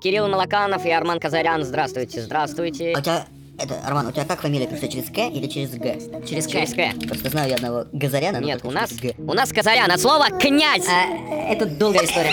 Кирилл 0.00 0.28
Малаканов 0.28 0.86
и 0.86 0.90
Арман 0.90 1.20
Казарян, 1.20 1.62
здравствуйте, 1.62 2.22
здравствуйте. 2.22 2.94
А 2.96 2.98
у 2.98 3.02
тебя, 3.02 3.26
это, 3.58 3.74
Арман, 3.86 4.06
у 4.06 4.12
тебя 4.12 4.24
как 4.24 4.40
фамилия 4.40 4.66
пишется, 4.66 4.88
через 4.88 5.10
К 5.10 5.18
или 5.18 5.46
через 5.46 5.72
Г? 5.72 5.98
Через 6.26 6.46
К. 6.46 6.50
Через 6.50 6.72
К. 6.72 7.06
Просто 7.06 7.28
знаю 7.28 7.50
я 7.50 7.56
одного 7.56 7.84
Газаряна, 7.92 8.38
Нет, 8.38 8.64
у 8.64 8.70
нас, 8.70 8.92
Г. 8.92 9.12
у 9.18 9.34
нас 9.34 9.50
Казарян 9.52 9.90
от 9.90 10.00
слова 10.00 10.28
«князь». 10.30 10.86
А, 10.88 11.52
это 11.52 11.66
долгая 11.66 12.04
история. 12.04 12.32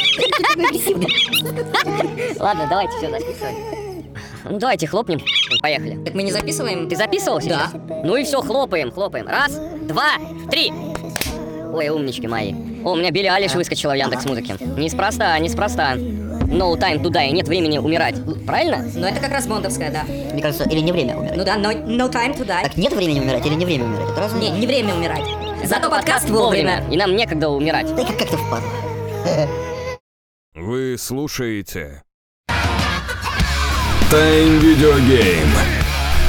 Ладно, 2.40 2.68
давайте 2.70 2.98
все 2.98 3.10
записывать. 3.10 3.56
Ну 4.49 4.60
давайте 4.60 4.88
хлопнем, 4.88 5.20
поехали. 5.62 6.02
Так 6.06 6.13
мы 6.13 6.24
не 6.24 6.31
записываем? 6.31 6.88
Ты 6.88 6.96
записывал 6.96 7.42
сейчас? 7.42 7.74
Да. 7.74 8.02
Ну 8.06 8.15
и 8.15 8.24
все, 8.24 8.42
хлопаем, 8.42 8.92
хлопаем. 8.92 9.28
Раз, 9.28 9.60
два, 9.81 10.13
три. 10.49 10.72
Ой, 11.78 11.89
умнички 11.89 12.28
мои. 12.28 12.53
О, 12.83 12.94
у 12.94 12.96
меня 12.96 13.12
Билли 13.12 13.28
Алиш 13.28 13.53
выскочила 13.53 13.91
в 13.91 13.96
Яндекс 13.96 14.26
Музыке. 14.26 14.55
Неспроста, 14.77 15.37
неспроста. 15.37 15.94
No 15.94 16.76
time 16.76 17.03
to 17.03 17.12
die, 17.12 17.30
нет 17.31 17.48
времени 17.48 17.77
умирать. 17.77 18.16
Правильно? 18.48 18.84
Ну 18.95 19.05
это 19.05 19.20
как 19.20 19.31
раз 19.31 19.45
бондовская, 19.45 19.91
да. 19.91 20.04
Мне 20.34 20.41
кажется, 20.41 20.63
или 20.63 20.80
не 20.80 20.91
время 20.91 21.16
умирать. 21.18 21.38
Ну 21.38 21.45
да, 21.45 21.55
no, 21.58 21.85
no 21.85 22.12
time 22.12 22.35
to 22.35 22.48
die. 22.48 22.63
Так 22.63 22.77
нет 22.77 22.94
времени 22.94 23.20
умирать 23.20 23.45
или 23.45 23.54
не 23.54 23.66
время 23.66 23.85
умирать? 23.85 24.09
Это 24.09 24.21
разные 24.21 24.49
Не, 24.49 24.59
не 24.59 24.66
время 24.66 24.95
умирать. 24.95 25.21
Зато 25.66 25.88
подкаст 25.91 26.27
вовремя. 26.32 26.84
И 26.90 26.98
нам 26.98 27.16
некогда 27.16 27.49
умирать. 27.49 27.94
Да 27.96 28.02
и 28.02 28.05
как- 28.07 28.18
как-то 28.18 28.38
впадло. 28.38 28.70
Вы 30.55 30.96
слушаете 30.98 32.02
Тайм 34.09 34.57
Видеогейм 34.62 35.48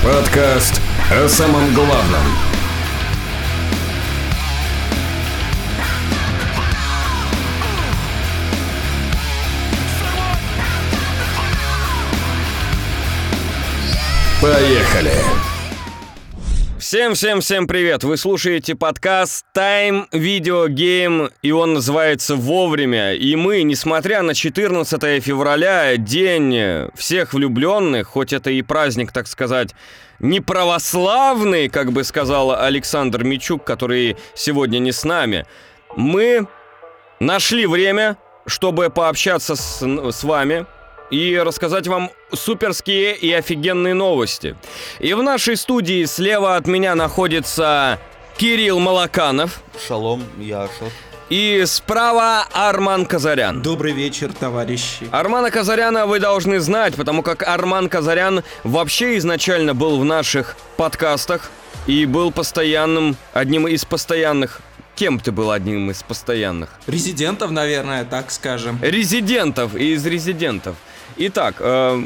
Подкаст 0.04 0.78
о 1.10 1.26
самом 1.26 1.72
главном 1.72 2.22
Поехали! 14.40 15.10
Всем-всем-всем 16.78 17.66
привет! 17.66 18.04
Вы 18.04 18.16
слушаете 18.16 18.76
подкаст 18.76 19.44
Time 19.52 20.08
Video 20.12 20.68
Game, 20.68 21.32
и 21.42 21.50
он 21.50 21.74
называется 21.74 22.36
«Вовремя». 22.36 23.14
И 23.14 23.34
мы, 23.34 23.64
несмотря 23.64 24.22
на 24.22 24.34
14 24.34 25.20
февраля, 25.24 25.96
день 25.96 26.88
всех 26.94 27.34
влюбленных, 27.34 28.06
хоть 28.06 28.32
это 28.32 28.50
и 28.50 28.62
праздник, 28.62 29.10
так 29.10 29.26
сказать, 29.26 29.74
не 30.20 30.40
православный, 30.40 31.68
как 31.68 31.90
бы 31.90 32.04
сказал 32.04 32.52
Александр 32.52 33.24
Мичук, 33.24 33.64
который 33.64 34.16
сегодня 34.34 34.78
не 34.78 34.92
с 34.92 35.02
нами, 35.02 35.46
мы 35.96 36.46
нашли 37.18 37.66
время, 37.66 38.16
чтобы 38.46 38.88
пообщаться 38.88 39.56
с, 39.56 39.82
с 39.82 40.22
вами 40.22 40.64
и 41.10 41.36
рассказать 41.36 41.86
вам 41.86 42.10
суперские 42.32 43.16
и 43.16 43.32
офигенные 43.32 43.94
новости. 43.94 44.56
И 45.00 45.14
в 45.14 45.22
нашей 45.22 45.56
студии 45.56 46.04
слева 46.04 46.56
от 46.56 46.66
меня 46.66 46.94
находится 46.94 47.98
Кирилл 48.36 48.78
Малаканов 48.78 49.60
Шалом, 49.86 50.24
я 50.38 50.62
Ашот. 50.64 50.92
и 51.28 51.64
справа 51.66 52.46
Арман 52.52 53.04
Казарян. 53.06 53.62
Добрый 53.62 53.92
вечер, 53.92 54.32
товарищи. 54.32 55.08
Армана 55.10 55.50
Казаряна 55.50 56.06
вы 56.06 56.20
должны 56.20 56.60
знать, 56.60 56.94
потому 56.94 57.22
как 57.22 57.42
Арман 57.42 57.88
Казарян 57.88 58.42
вообще 58.64 59.16
изначально 59.18 59.74
был 59.74 59.98
в 59.98 60.04
наших 60.04 60.56
подкастах 60.76 61.50
и 61.86 62.06
был 62.06 62.30
постоянным, 62.30 63.16
одним 63.32 63.66
из 63.66 63.84
постоянных. 63.84 64.60
Кем 64.94 65.20
ты 65.20 65.30
был 65.30 65.52
одним 65.52 65.90
из 65.92 66.02
постоянных? 66.02 66.70
Резидентов, 66.88 67.52
наверное, 67.52 68.04
так 68.04 68.32
скажем. 68.32 68.80
Резидентов 68.82 69.76
и 69.76 69.92
из 69.94 70.04
резидентов. 70.04 70.74
Итак, 71.20 71.56
э, 71.58 72.00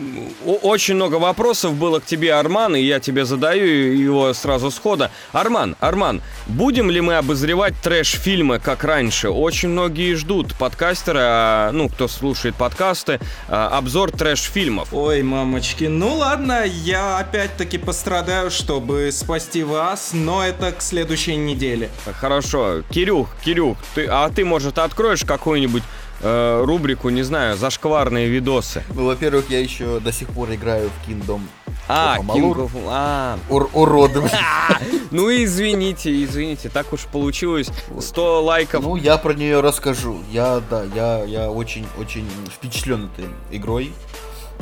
очень 0.62 0.94
много 0.94 1.16
вопросов 1.16 1.74
было 1.74 2.00
к 2.00 2.06
тебе, 2.06 2.32
Арман, 2.32 2.74
и 2.77 2.80
я 2.80 2.98
тебе 2.98 3.27
задаю 3.27 3.66
его 3.66 4.32
сразу 4.32 4.70
схода. 4.70 5.10
Арман, 5.32 5.77
Арман, 5.80 6.22
будем 6.46 6.91
ли 6.91 7.02
мы 7.02 7.17
обозревать 7.17 7.74
трэш-фильмы, 7.83 8.58
как 8.58 8.84
раньше? 8.84 9.28
Очень 9.28 9.68
многие 9.68 10.14
ждут 10.14 10.55
подкастера, 10.55 11.20
а, 11.20 11.72
ну, 11.72 11.90
кто 11.90 12.08
слушает 12.08 12.55
подкасты, 12.55 13.20
а, 13.48 13.77
обзор 13.77 14.12
трэш-фильмов. 14.12 14.89
Ой, 14.92 15.22
мамочки, 15.22 15.84
ну 15.84 16.14
ладно, 16.14 16.64
я 16.64 17.18
опять-таки 17.18 17.77
пострадаю, 17.77 18.51
чтобы 18.51 19.11
спасти 19.12 19.62
вас, 19.62 20.12
но 20.14 20.42
это 20.42 20.72
к 20.72 20.80
следующей 20.80 21.36
неделе. 21.36 21.90
Хорошо. 22.18 22.83
Кирюх, 22.90 23.28
Кирюх, 23.45 23.77
ты, 23.95 24.06
а 24.11 24.30
ты, 24.30 24.46
может, 24.46 24.78
откроешь 24.78 25.22
какую-нибудь 25.22 25.83
э, 26.22 26.62
рубрику, 26.64 27.08
не 27.10 27.22
знаю, 27.22 27.56
зашкварные 27.56 28.28
видосы? 28.28 28.83
Ну, 28.94 29.06
во-первых, 29.06 29.50
я 29.50 29.60
еще 29.60 30.00
до 30.00 30.12
сих 30.12 30.28
пор 30.28 30.52
играю 30.55 30.90
в 30.90 31.08
Kingdom 31.08 31.40
А. 31.88 32.18
King 32.18 32.55
of- 32.55 32.70
а, 32.86 33.38
Ур- 33.50 33.70
уродом. 33.72 34.24
Ну 35.10 35.28
извините, 35.30 36.24
извините, 36.24 36.70
так 36.70 36.92
уж 36.94 37.00
получилось. 37.02 37.68
100 38.00 38.42
лайков. 38.42 38.83
Ну, 38.83 38.96
я 38.96 39.18
про 39.18 39.34
нее 39.34 39.60
расскажу. 39.60 40.18
Я, 40.30 40.62
да, 40.70 40.84
я, 40.94 41.22
я 41.24 41.50
очень-очень 41.50 42.27
впечатлен 42.50 43.10
этой 43.12 43.27
игрой. 43.54 43.92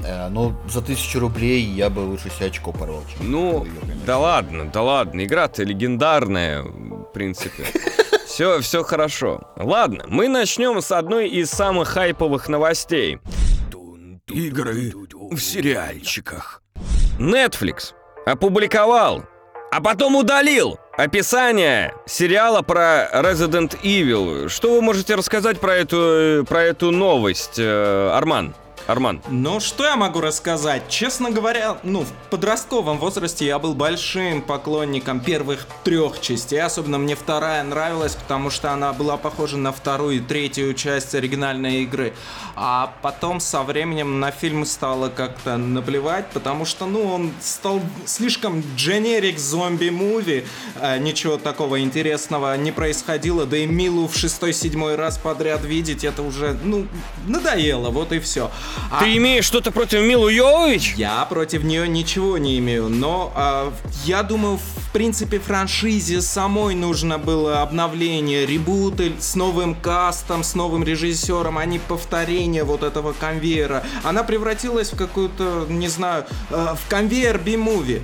Э, 0.05 0.29
Но 0.29 0.53
за 0.69 0.81
тысячу 0.83 1.21
рублей 1.21 1.63
я 1.63 1.89
бы 1.91 2.01
лучше 2.01 2.31
себе 2.31 2.47
очко 2.47 2.73
порвал. 2.73 3.05
Ну, 3.21 3.61
конечно. 3.61 4.05
да 4.07 4.19
ладно, 4.19 4.65
да 4.73 4.83
ладно, 4.83 5.25
игра-то 5.25 5.63
легендарная, 5.63 6.63
в 6.63 7.05
принципе. 7.13 7.65
Все, 8.31 8.61
все 8.61 8.85
хорошо. 8.85 9.41
Ладно, 9.57 10.05
мы 10.07 10.29
начнем 10.29 10.81
с 10.81 10.93
одной 10.93 11.29
из 11.29 11.51
самых 11.51 11.89
хайповых 11.89 12.49
новостей. 12.49 13.19
Игры 14.29 14.93
в 15.13 15.37
сериальчиках. 15.41 16.63
Netflix 17.19 17.93
опубликовал, 18.25 19.25
а 19.73 19.81
потом 19.81 20.15
удалил 20.15 20.79
описание 20.97 21.93
сериала 22.07 22.63
про 22.63 23.11
Resident 23.13 23.77
Evil. 23.83 24.49
Что 24.49 24.77
вы 24.77 24.81
можете 24.81 25.17
рассказать 25.17 25.59
про 25.59 25.75
эту, 25.75 25.97
э, 25.99 26.45
про 26.45 26.63
эту 26.63 26.93
новость, 26.93 27.59
э, 27.59 28.11
Арман? 28.15 28.55
Арман. 28.91 29.23
Ну, 29.29 29.61
что 29.61 29.85
я 29.85 29.97
могу 29.97 30.21
рассказать? 30.21 30.89
Честно 30.89 31.31
говоря, 31.31 31.79
ну, 31.85 32.03
в 32.03 32.13
подростковом 32.29 32.99
возрасте 32.99 33.47
я 33.47 33.61
был 33.61 33.75
большим 33.75 34.43
поклонником 34.43 35.21
первых 35.21 35.67
трех 35.85 36.21
частей. 36.21 36.61
Особенно 36.61 36.99
мне 36.99 37.15
вторая 37.15 37.63
нравилась, 37.63 38.17
потому 38.17 38.51
что 38.51 38.73
она 38.73 38.93
была 38.93 39.17
похожа 39.17 39.57
на 39.57 39.71
вторую 39.71 40.17
и 40.17 40.21
третью 40.21 40.75
часть 40.75 41.15
оригинальной 41.15 41.83
игры. 41.83 42.15
А 42.57 42.93
потом 43.01 43.39
со 43.39 43.63
временем 43.63 44.19
на 44.19 44.33
фильм 44.33 44.65
стало 44.65 45.09
как-то 45.09 45.57
наплевать, 45.57 46.27
потому 46.31 46.65
что, 46.65 46.87
ну, 46.87 47.05
он 47.05 47.33
стал 47.41 47.81
слишком 48.07 48.65
дженерик 48.77 49.39
зомби-муви. 49.39 50.45
А, 50.81 50.99
Ничего 50.99 51.37
такого 51.37 51.81
интересного 51.81 52.57
не 52.57 52.73
происходило. 52.73 53.47
Да 53.47 53.57
и 53.57 53.67
Милу 53.67 54.09
в 54.09 54.17
шестой-седьмой 54.17 54.97
раз 54.97 55.17
подряд 55.17 55.65
видеть, 55.65 56.03
это 56.03 56.23
уже, 56.23 56.59
ну, 56.65 56.89
надоело, 57.27 57.91
вот 57.91 58.13
и 58.13 58.19
все. 58.19 58.51
А 58.91 59.01
Ты 59.01 59.17
имеешь 59.17 59.45
что-то 59.45 59.71
против 59.71 60.01
Милу 60.01 60.29
Йовович? 60.29 60.95
я 60.97 61.25
против 61.25 61.63
нее 61.65 61.89
ничего 61.89 62.39
не 62.39 62.59
имею, 62.59 62.89
но 62.89 63.33
а, 63.35 63.73
я 64.05 64.23
думаю, 64.23 64.59
в 64.59 64.93
принципе, 64.93 65.39
франшизе 65.39 66.21
самой 66.21 66.75
нужно 66.75 67.19
было 67.19 67.63
обновление, 67.63 68.47
ребуты 68.47 69.13
с 69.19 69.35
новым 69.37 69.75
кастом, 69.75 70.43
с 70.43 70.55
новым 70.55 70.83
режиссером, 70.83 71.59
а 71.59 71.65
не 71.65 71.79
повторение 71.79 72.65
вот 72.65 72.83
этого 72.83 73.13
конвейера. 73.13 73.85
Она 74.03 74.25
превратилась 74.25 74.93
в 74.93 74.97
какую-то, 74.97 75.67
не 75.69 75.89
знаю, 75.89 76.25
э, 76.51 76.75
в 76.75 76.89
конвейер 76.89 77.39
би-муви. 77.39 78.03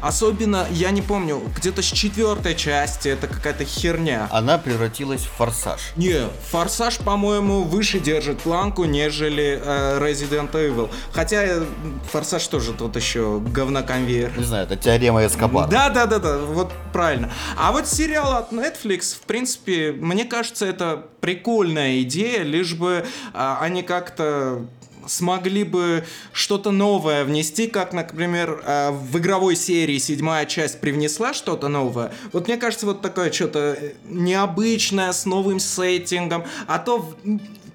Особенно, 0.00 0.66
я 0.70 0.90
не 0.90 1.02
помню, 1.02 1.40
где-то 1.56 1.82
с 1.82 1.86
четвертой 1.86 2.54
части 2.54 3.08
это 3.08 3.26
какая-то 3.26 3.64
херня. 3.64 4.28
Она 4.30 4.58
превратилась 4.58 5.22
в 5.22 5.30
форсаж. 5.30 5.80
Не, 5.96 6.28
Форсаж, 6.50 6.98
по-моему, 6.98 7.62
выше 7.62 7.98
держит 7.98 8.40
планку, 8.40 8.84
нежели 8.84 9.60
э, 9.62 9.98
Resident 10.00 10.52
Evil. 10.52 10.90
Хотя 11.12 11.42
э, 11.44 11.64
Форсаж 12.12 12.46
тоже 12.46 12.72
тут 12.72 12.96
еще 12.96 13.40
говноконвейер. 13.40 14.36
Не 14.36 14.44
знаю, 14.44 14.64
это 14.64 14.76
теорема 14.76 15.24
Эскобара. 15.26 15.68
Да, 15.68 15.90
да, 15.90 16.06
да, 16.06 16.18
да, 16.18 16.38
вот 16.38 16.72
правильно. 16.92 17.32
А 17.56 17.72
вот 17.72 17.86
сериал 17.86 18.36
от 18.36 18.52
Netflix, 18.52 19.14
в 19.14 19.20
принципе, 19.20 19.92
мне 19.92 20.24
кажется, 20.24 20.66
это 20.66 21.06
прикольная 21.20 22.02
идея, 22.02 22.42
лишь 22.42 22.74
бы 22.74 23.06
а, 23.32 23.58
они 23.60 23.82
как-то 23.82 24.66
смогли 25.06 25.64
бы 25.64 26.04
что-то 26.32 26.70
новое 26.70 27.24
внести, 27.24 27.66
как, 27.66 27.92
например, 27.92 28.62
э, 28.64 28.90
в 28.90 29.18
игровой 29.18 29.56
серии 29.56 29.98
седьмая 29.98 30.46
часть 30.46 30.80
привнесла 30.80 31.34
что-то 31.34 31.68
новое. 31.68 32.12
Вот 32.32 32.48
мне 32.48 32.56
кажется, 32.56 32.86
вот 32.86 33.02
такое 33.02 33.30
что-то 33.30 33.76
э, 33.80 33.92
необычное, 34.08 35.12
с 35.12 35.26
новым 35.26 35.60
сеттингом, 35.60 36.44
а 36.66 36.78
то 36.78 37.14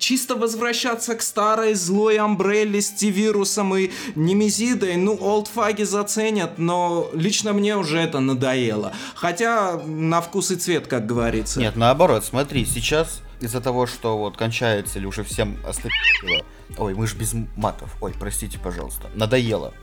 чисто 0.02 0.36
возвращаться 0.36 1.16
к 1.16 1.22
старой 1.22 1.76
злой 1.76 2.18
Амбрелле 2.18 2.82
с 2.82 2.90
T-вирусом 2.90 3.76
и 3.76 3.92
Немезидой, 4.16 4.98
ну, 4.98 5.18
олдфаги 5.22 5.84
заценят, 5.84 6.58
но 6.58 7.10
лично 7.14 7.54
мне 7.54 7.78
уже 7.78 8.00
это 8.00 8.20
надоело. 8.20 8.92
Хотя 9.16 9.78
на 9.86 10.22
вкус 10.22 10.52
и 10.52 10.56
цвет, 10.56 10.88
как 10.88 11.06
говорится. 11.06 11.60
Нет, 11.60 11.76
наоборот, 11.76 12.26
смотри, 12.26 12.66
сейчас 12.66 13.22
из-за 13.40 13.62
того, 13.62 13.88
что 13.88 14.18
вот 14.18 14.38
кончается 14.38 15.00
или 15.00 15.06
уже 15.06 15.24
всем 15.24 15.58
остыло. 15.66 15.92
Ой, 16.78 16.94
мы 16.94 17.08
же 17.08 17.16
без 17.18 17.34
матов. 17.56 17.96
Ой, 18.02 18.14
простите, 18.18 18.58
пожалуйста. 18.60 19.10
Надоело. 19.16 19.74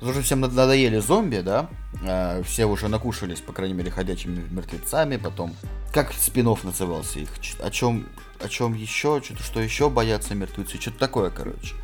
Уже 0.00 0.22
всем 0.22 0.40
над- 0.40 0.52
надоели 0.52 0.98
зомби, 0.98 1.40
да? 1.40 1.68
Э, 2.02 2.42
все 2.44 2.64
уже 2.66 2.88
накушались, 2.88 3.40
по 3.40 3.52
крайней 3.52 3.74
мере, 3.74 3.90
ходячими 3.90 4.44
мертвецами. 4.50 5.16
Потом, 5.16 5.54
как 5.92 6.12
спинов 6.12 6.64
назывался 6.64 7.20
их? 7.20 7.28
О 7.60 7.70
чем, 7.70 8.08
о 8.40 8.48
чем 8.48 8.74
еще? 8.74 9.20
Что-то, 9.24 9.42
что 9.42 9.60
еще 9.60 9.88
боятся 9.88 10.34
мертвецы? 10.34 10.80
Что-то 10.80 10.98
такое, 10.98 11.30
короче. 11.30 11.74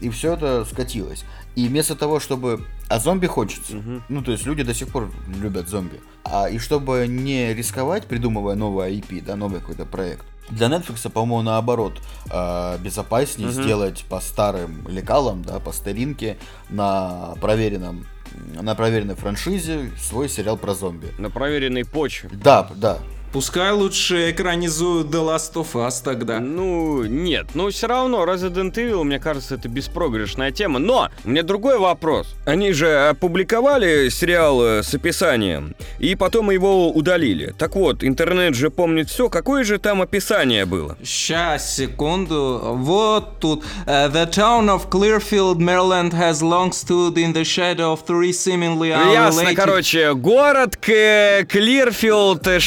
И 0.00 0.10
все 0.10 0.34
это 0.34 0.64
скатилось. 0.64 1.24
И 1.54 1.68
вместо 1.68 1.94
того, 1.94 2.18
чтобы... 2.20 2.66
А 2.88 2.98
зомби 2.98 3.26
хочется. 3.26 3.80
Ну, 4.08 4.22
то 4.22 4.32
есть 4.32 4.44
люди 4.44 4.62
до 4.64 4.74
сих 4.74 4.88
пор 4.88 5.10
любят 5.40 5.68
зомби. 5.68 6.00
А 6.24 6.50
и 6.50 6.58
чтобы 6.58 7.06
не 7.08 7.54
рисковать, 7.54 8.06
придумывая 8.06 8.54
новый 8.56 8.94
IP, 8.98 9.22
да, 9.24 9.36
новый 9.36 9.60
какой-то 9.60 9.86
проект, 9.86 10.26
для 10.50 10.66
Netflix, 10.68 11.08
по-моему, 11.10 11.42
наоборот, 11.42 12.00
э, 12.30 12.78
безопаснее 12.78 13.50
сделать 13.50 14.04
по 14.08 14.20
старым 14.20 14.86
лекалам, 14.88 15.42
да, 15.42 15.58
по 15.60 15.72
старинке, 15.72 16.38
на 16.68 17.34
проверенном 17.40 18.06
на 18.34 18.74
проверенной 18.74 19.14
франшизе 19.14 19.90
свой 20.00 20.28
сериал 20.28 20.56
про 20.56 20.74
зомби. 20.74 21.08
На 21.18 21.28
проверенной 21.28 21.84
почве. 21.84 22.30
Да, 22.32 22.68
да. 22.74 22.98
Пускай 23.32 23.72
лучше 23.72 24.30
экранизуют 24.30 25.06
The 25.06 25.24
Last 25.24 25.54
of 25.54 25.72
Us 25.72 26.02
тогда. 26.04 26.38
Ну, 26.38 27.04
нет, 27.04 27.46
но 27.54 27.70
все 27.70 27.86
равно 27.86 28.24
Resident 28.24 28.74
Evil, 28.74 29.04
мне 29.04 29.18
кажется, 29.18 29.54
это 29.54 29.68
беспроигрышная 29.68 30.50
тема. 30.50 30.78
Но, 30.78 31.08
у 31.24 31.30
меня 31.30 31.42
другой 31.42 31.78
вопрос. 31.78 32.34
Они 32.44 32.72
же 32.72 33.08
опубликовали 33.08 34.10
сериал 34.10 34.62
э, 34.62 34.82
с 34.82 34.94
описанием, 34.94 35.74
и 35.98 36.14
потом 36.14 36.50
его 36.50 36.90
удалили. 36.90 37.54
Так 37.56 37.74
вот, 37.74 38.04
интернет 38.04 38.54
же 38.54 38.70
помнит 38.70 39.08
все. 39.08 39.30
Какое 39.30 39.64
же 39.64 39.78
там 39.78 40.02
описание 40.02 40.66
было? 40.66 40.98
Сейчас, 41.02 41.74
секунду. 41.74 42.60
Вот 42.76 43.40
тут. 43.40 43.64
Uh, 43.86 44.08
the 44.08 44.26
town 44.26 44.68
of 44.68 44.90
Clearfield, 44.90 45.58
Maryland 45.58 46.12
has 46.12 46.42
long 46.42 46.70
stood 46.72 47.16
in 47.16 47.32
the 47.32 47.44
shadow 47.44 47.92
of 47.92 48.04
three 48.06 48.32
seemingly 48.32 48.90
Ясно, 48.90 49.42
unrelated... 49.42 49.56
короче, 49.56 50.14
город 50.14 50.76
Клирфилд, 50.76 52.46
э, 52.46 52.60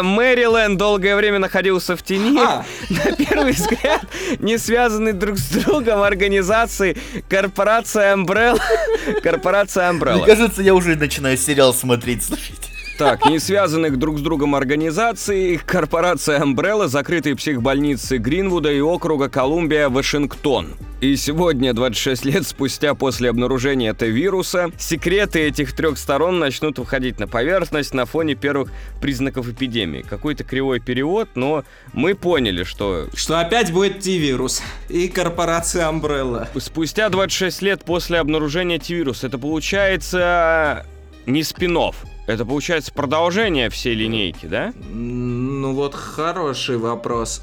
Мэриленд 0.00 0.78
долгое 0.78 1.16
время 1.16 1.38
находился 1.38 1.96
в 1.96 2.02
тени. 2.02 2.38
А. 2.38 2.64
На 2.88 3.12
первый 3.16 3.52
взгляд, 3.52 4.02
не 4.38 4.56
связанные 4.56 5.12
друг 5.12 5.38
с 5.38 5.48
другом 5.50 6.02
организации 6.02 6.96
корпорация 7.28 8.16
Umbrella. 8.16 8.60
Корпорация 9.22 9.92
Мне 9.92 10.00
Umbrella. 10.00 10.24
кажется, 10.26 10.62
я 10.62 10.74
уже 10.74 10.96
начинаю 10.96 11.36
сериал 11.36 11.74
смотреть, 11.74 12.24
слушайте. 12.24 12.61
Так, 12.98 13.26
не 13.26 13.38
связанных 13.38 13.98
друг 13.98 14.18
с 14.18 14.22
другом 14.22 14.54
организаций, 14.54 15.58
корпорация 15.64 16.40
Umbrella, 16.40 16.88
закрытые 16.88 17.36
психбольницы 17.36 18.18
Гринвуда 18.18 18.72
и 18.72 18.80
округа 18.80 19.28
Колумбия, 19.28 19.88
Вашингтон. 19.88 20.74
И 21.00 21.16
сегодня, 21.16 21.74
26 21.74 22.24
лет 22.26 22.46
спустя 22.46 22.94
после 22.94 23.28
обнаружения 23.28 23.90
этого 23.90 24.08
вируса, 24.08 24.70
секреты 24.78 25.40
этих 25.40 25.72
трех 25.72 25.98
сторон 25.98 26.38
начнут 26.38 26.78
выходить 26.78 27.18
на 27.18 27.26
поверхность 27.26 27.92
на 27.92 28.06
фоне 28.06 28.36
первых 28.36 28.70
признаков 29.00 29.48
эпидемии. 29.48 30.02
Какой-то 30.02 30.44
кривой 30.44 30.78
перевод, 30.78 31.30
но 31.34 31.64
мы 31.92 32.14
поняли, 32.14 32.62
что 32.62 33.08
Что 33.14 33.40
опять 33.40 33.72
будет 33.72 33.98
T-вирус 33.98 34.62
и 34.88 35.08
корпорация 35.08 35.90
Umbrella. 35.90 36.46
спустя 36.60 37.08
26 37.08 37.62
лет 37.62 37.84
после 37.84 38.20
обнаружения 38.20 38.78
T-вируса, 38.78 39.26
это 39.26 39.38
получается 39.38 40.86
не 41.26 41.42
спин 41.42 41.76
это 42.32 42.44
получается 42.44 42.92
продолжение 42.92 43.70
всей 43.70 43.94
линейки, 43.94 44.46
да? 44.46 44.72
Ну 44.92 45.72
вот 45.74 45.94
хороший 45.94 46.78
вопрос. 46.78 47.42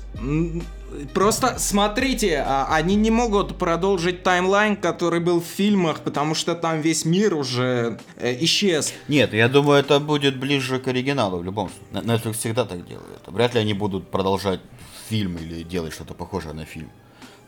Просто 1.14 1.56
смотрите, 1.60 2.44
а, 2.46 2.68
они 2.72 2.96
не 2.96 3.12
могут 3.12 3.58
продолжить 3.58 4.24
таймлайн, 4.24 4.76
который 4.76 5.20
был 5.20 5.40
в 5.40 5.46
фильмах, 5.46 6.00
потому 6.02 6.34
что 6.34 6.56
там 6.56 6.82
весь 6.82 7.06
мир 7.06 7.36
уже 7.36 8.00
э, 8.18 8.36
исчез. 8.44 8.94
Нет, 9.08 9.34
я 9.34 9.48
думаю, 9.50 9.80
это 9.80 10.00
будет 10.00 10.40
ближе 10.40 10.80
к 10.80 10.88
оригиналу 10.88 11.38
в 11.38 11.44
любом 11.44 11.70
случае. 11.70 12.10
Netflix 12.10 12.34
всегда 12.34 12.66
так 12.66 12.88
делает. 12.88 13.20
Вряд 13.28 13.54
ли 13.54 13.60
они 13.60 13.74
будут 13.74 14.10
продолжать 14.10 14.62
фильм 15.10 15.38
или 15.38 15.62
делать 15.64 15.94
что-то 15.94 16.16
похожее 16.16 16.54
на 16.54 16.66
фильм. 16.66 16.90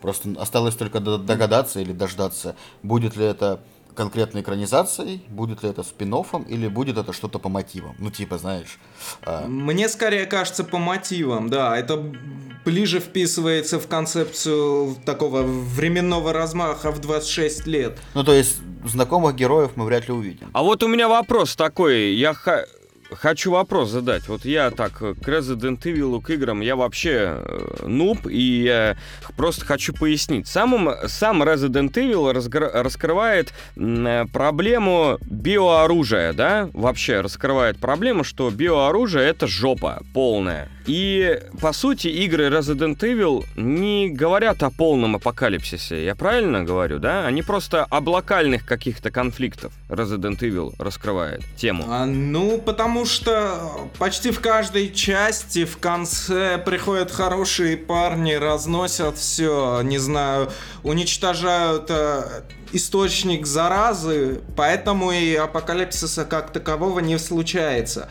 Просто 0.01 0.29
осталось 0.39 0.75
только 0.75 0.99
до- 0.99 1.17
догадаться 1.17 1.79
или 1.79 1.91
дождаться, 1.93 2.55
будет 2.83 3.15
ли 3.15 3.25
это 3.25 3.59
конкретной 3.95 4.41
экранизацией, 4.41 5.23
будет 5.29 5.63
ли 5.63 5.69
это 5.69 5.83
спин 5.83 6.13
или 6.47 6.67
будет 6.67 6.97
это 6.97 7.13
что-то 7.13 7.39
по 7.39 7.49
мотивам. 7.49 7.95
Ну, 7.99 8.11
типа, 8.11 8.37
знаешь, 8.37 8.79
а, 9.23 9.47
Мне 9.47 9.89
скорее 9.89 10.25
кажется 10.25 10.63
по 10.63 10.77
мотивам, 10.77 11.49
да, 11.49 11.77
это 11.77 11.97
ближе 12.65 12.99
вписывается 12.99 13.79
в 13.79 13.87
концепцию 13.87 14.95
такого 15.05 15.41
временного 15.43 16.33
размаха 16.33 16.91
в 16.91 16.99
26 16.99 17.67
лет. 17.67 17.97
ну, 18.13 18.23
то 18.23 18.33
есть 18.33 18.57
знакомых 18.85 19.35
героев 19.35 19.71
мы 19.75 19.85
вряд 19.85 20.07
ли 20.07 20.13
увидим. 20.13 20.49
А 20.53 20.63
вот 20.63 20.83
у 20.83 20.87
меня 20.87 21.07
вопрос 21.07 21.55
такой, 21.55 22.13
я 22.15 22.33
ха- 22.33 22.65
хочу 23.11 23.51
вопрос 23.51 23.89
задать. 23.89 24.27
Вот 24.27 24.45
я 24.45 24.71
так 24.71 25.01
э, 25.01 25.13
к 25.13 25.27
Resident 25.27 25.81
Evil, 25.83 26.21
к 26.21 26.29
играм, 26.29 26.61
я 26.61 26.75
вообще 26.75 27.37
э, 27.37 27.85
нуб, 27.85 28.27
и 28.27 28.63
я 28.63 28.97
просто 29.35 29.65
хочу 29.65 29.93
пояснить. 29.93 30.47
Самым, 30.47 30.89
сам 31.07 31.43
Resident 31.43 31.91
Evil 31.93 32.31
разгр- 32.33 32.71
раскрывает 32.71 33.53
э, 33.75 34.25
проблему 34.31 35.17
биооружия, 35.21 36.33
да? 36.33 36.69
Вообще 36.73 37.21
раскрывает 37.21 37.77
проблему, 37.77 38.23
что 38.23 38.49
биооружие 38.49 39.25
это 39.27 39.47
жопа 39.47 40.01
полная. 40.13 40.69
И, 40.85 41.39
по 41.59 41.73
сути, 41.73 42.07
игры 42.07 42.47
Resident 42.47 42.97
Evil 42.97 43.45
не 43.55 44.09
говорят 44.09 44.63
о 44.63 44.71
полном 44.71 45.15
апокалипсисе. 45.15 46.03
Я 46.03 46.15
правильно 46.15 46.63
говорю, 46.63 46.99
да? 46.99 47.27
Они 47.27 47.43
просто 47.43 47.85
об 47.85 48.07
локальных 48.07 48.65
каких-то 48.65 49.11
конфликтов 49.11 49.73
Resident 49.89 50.39
Evil 50.39 50.73
раскрывает 50.79 51.43
тему. 51.55 51.85
А, 51.87 52.05
ну, 52.05 52.57
потому 52.57 53.05
что 53.05 53.89
почти 53.99 54.31
в 54.31 54.39
каждой 54.39 54.91
части 54.91 55.65
в 55.65 55.77
конце 55.77 56.57
приходят 56.57 57.11
хорошие 57.11 57.77
парни, 57.77 58.33
разносят 58.33 59.17
все, 59.17 59.81
не 59.83 59.99
знаю, 59.99 60.49
уничтожают 60.83 61.85
э, 61.89 62.43
источник 62.73 63.45
заразы, 63.45 64.41
поэтому 64.55 65.11
и 65.11 65.35
апокалипсиса 65.35 66.25
как 66.25 66.51
такового 66.51 66.99
не 66.99 67.17
случается. 67.19 68.09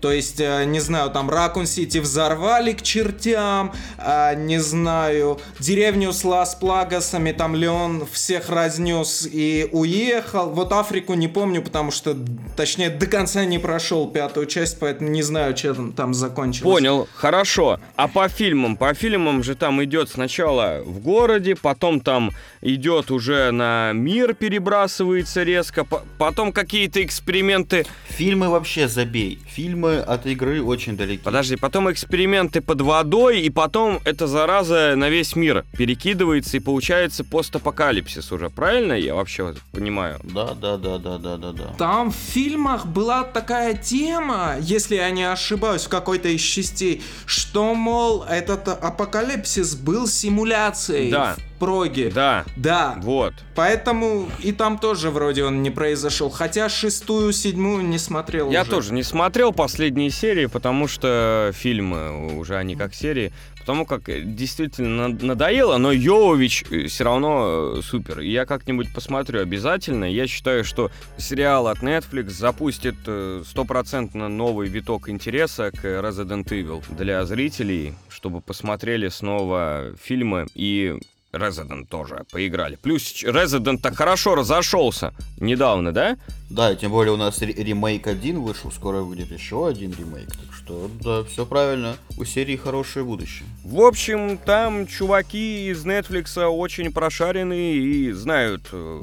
То 0.00 0.12
есть, 0.12 0.40
э, 0.40 0.64
не 0.66 0.78
знаю, 0.80 1.10
там 1.10 1.30
Ракун-Сити 1.30 1.98
взорвали 1.98 2.72
к 2.72 2.82
чертям, 2.82 3.72
а, 3.98 4.34
не 4.34 4.58
знаю, 4.58 5.40
деревню 5.58 6.12
с 6.12 6.22
Лас-Плагасами, 6.22 7.32
там 7.32 7.54
Леон 7.56 8.06
всех 8.12 8.50
разнес 8.50 9.26
и 9.30 9.68
уехал. 9.72 10.50
Вот 10.50 10.72
Африку 10.72 11.14
не 11.14 11.28
помню, 11.28 11.62
потому 11.62 11.90
что, 11.90 12.16
точнее, 12.56 12.90
до 12.90 13.06
конца 13.06 13.44
не 13.44 13.58
прошел 13.58 14.08
пятую 14.10 14.46
часть, 14.46 14.78
поэтому 14.78 15.10
не 15.10 15.22
знаю, 15.22 15.54
чем 15.54 15.92
там 15.92 16.12
закончилось. 16.14 16.72
Понял, 16.74 17.08
хорошо. 17.14 17.80
А 17.96 18.06
по 18.06 18.28
фильмам? 18.28 18.76
По 18.76 18.92
фильмам 18.94 19.42
же 19.42 19.54
там 19.54 19.82
идет 19.82 20.10
сначала 20.10 20.82
в 20.84 20.98
городе, 21.00 21.56
потом 21.56 22.00
там 22.00 22.32
идет 22.60 23.10
уже 23.10 23.50
на 23.50 23.92
мир 23.94 24.34
перебрасывается 24.34 25.42
резко, 25.42 25.84
по- 25.84 26.02
потом 26.18 26.52
какие-то 26.52 27.02
эксперименты. 27.02 27.86
Фильмы 28.08 28.48
вообще 28.50 28.88
забей. 28.88 29.38
Фильмы 29.48 29.85
от 29.86 30.26
игры 30.26 30.62
очень 30.62 30.96
далеки. 30.96 31.22
Подожди, 31.22 31.56
потом 31.56 31.90
эксперименты 31.90 32.60
под 32.60 32.80
водой, 32.80 33.40
и 33.40 33.50
потом 33.50 34.00
эта 34.04 34.26
зараза 34.26 34.94
на 34.96 35.08
весь 35.08 35.36
мир 35.36 35.64
перекидывается, 35.76 36.56
и 36.56 36.60
получается 36.60 37.24
постапокалипсис 37.24 38.32
уже. 38.32 38.50
Правильно 38.50 38.92
я 38.92 39.14
вообще 39.14 39.54
понимаю? 39.72 40.20
Да, 40.22 40.54
да, 40.54 40.76
да, 40.76 40.98
да, 40.98 41.18
да, 41.18 41.36
да, 41.36 41.52
да. 41.52 41.74
Там 41.78 42.10
в 42.10 42.16
фильмах 42.16 42.86
была 42.86 43.24
такая 43.24 43.74
тема, 43.74 44.56
если 44.60 44.96
я 44.96 45.10
не 45.10 45.24
ошибаюсь, 45.24 45.84
в 45.84 45.88
какой-то 45.88 46.28
из 46.28 46.40
частей, 46.40 47.02
что, 47.26 47.74
мол, 47.74 48.24
этот 48.24 48.68
апокалипсис 48.68 49.74
был 49.74 50.06
симуляцией 50.06 51.10
Да. 51.10 51.36
В 51.56 51.58
проге. 51.58 52.10
Да, 52.14 52.44
Да. 52.56 52.96
вот. 53.02 53.32
Поэтому 53.54 54.28
и 54.42 54.52
там 54.52 54.78
тоже 54.78 55.10
вроде 55.10 55.44
он 55.44 55.62
не 55.62 55.70
произошел. 55.70 56.28
Хотя 56.30 56.68
шестую, 56.68 57.32
седьмую 57.32 57.82
не 57.84 57.98
смотрел 57.98 58.50
Я 58.50 58.62
уже. 58.62 58.70
тоже 58.70 58.92
не 58.92 59.02
смотрел 59.02 59.52
последние 59.52 60.10
серии, 60.10 60.46
потому 60.46 60.86
что 60.88 61.50
фильмы 61.54 62.36
уже 62.38 62.56
они 62.56 62.76
как 62.76 62.94
серии. 62.94 63.32
Потому 63.58 63.84
как 63.84 64.08
э, 64.08 64.20
действительно 64.22 65.08
над- 65.08 65.22
надоело, 65.24 65.76
но 65.78 65.90
Йовович 65.90 66.64
все 66.88 67.02
равно 67.04 67.74
э, 67.78 67.82
супер. 67.82 68.20
Я 68.20 68.46
как-нибудь 68.46 68.94
посмотрю 68.94 69.40
обязательно. 69.42 70.04
Я 70.04 70.28
считаю, 70.28 70.62
что 70.64 70.92
сериал 71.18 71.66
от 71.66 71.78
Netflix 71.78 72.28
запустит 72.30 72.94
э, 73.06 73.42
стопроцентно 73.44 74.28
новый 74.28 74.68
виток 74.68 75.08
интереса 75.08 75.72
к 75.72 75.84
Resident 75.84 76.44
Evil 76.50 76.84
для 76.96 77.24
зрителей, 77.24 77.94
чтобы 78.08 78.40
посмотрели 78.40 79.08
снова 79.08 79.86
фильмы 80.00 80.46
и 80.54 80.94
Resident 81.36 81.86
тоже 81.86 82.24
поиграли. 82.30 82.76
Плюс 82.76 83.22
Resident 83.24 83.78
так 83.78 83.96
хорошо 83.96 84.34
разошелся 84.34 85.12
недавно, 85.38 85.92
да? 85.92 86.16
Да, 86.50 86.72
и 86.72 86.76
тем 86.76 86.90
более 86.92 87.12
у 87.12 87.16
нас 87.16 87.40
ре- 87.40 87.52
ремейк 87.52 88.06
один 88.06 88.40
вышел, 88.40 88.70
скоро 88.70 89.00
выйдет 89.02 89.30
еще 89.32 89.66
один 89.68 89.92
ремейк. 89.92 90.28
Так 90.28 90.54
что, 90.66 90.90
да, 91.00 91.22
все 91.22 91.46
правильно. 91.46 91.96
У 92.16 92.24
серии 92.24 92.56
хорошее 92.56 93.04
будущее. 93.04 93.48
В 93.64 93.80
общем, 93.80 94.36
там 94.36 94.86
чуваки 94.86 95.68
из 95.68 95.84
Netflix 95.86 96.44
очень 96.44 96.92
прошаренные 96.92 97.76
и 97.76 98.12
знают, 98.12 98.62
э, 98.72 99.00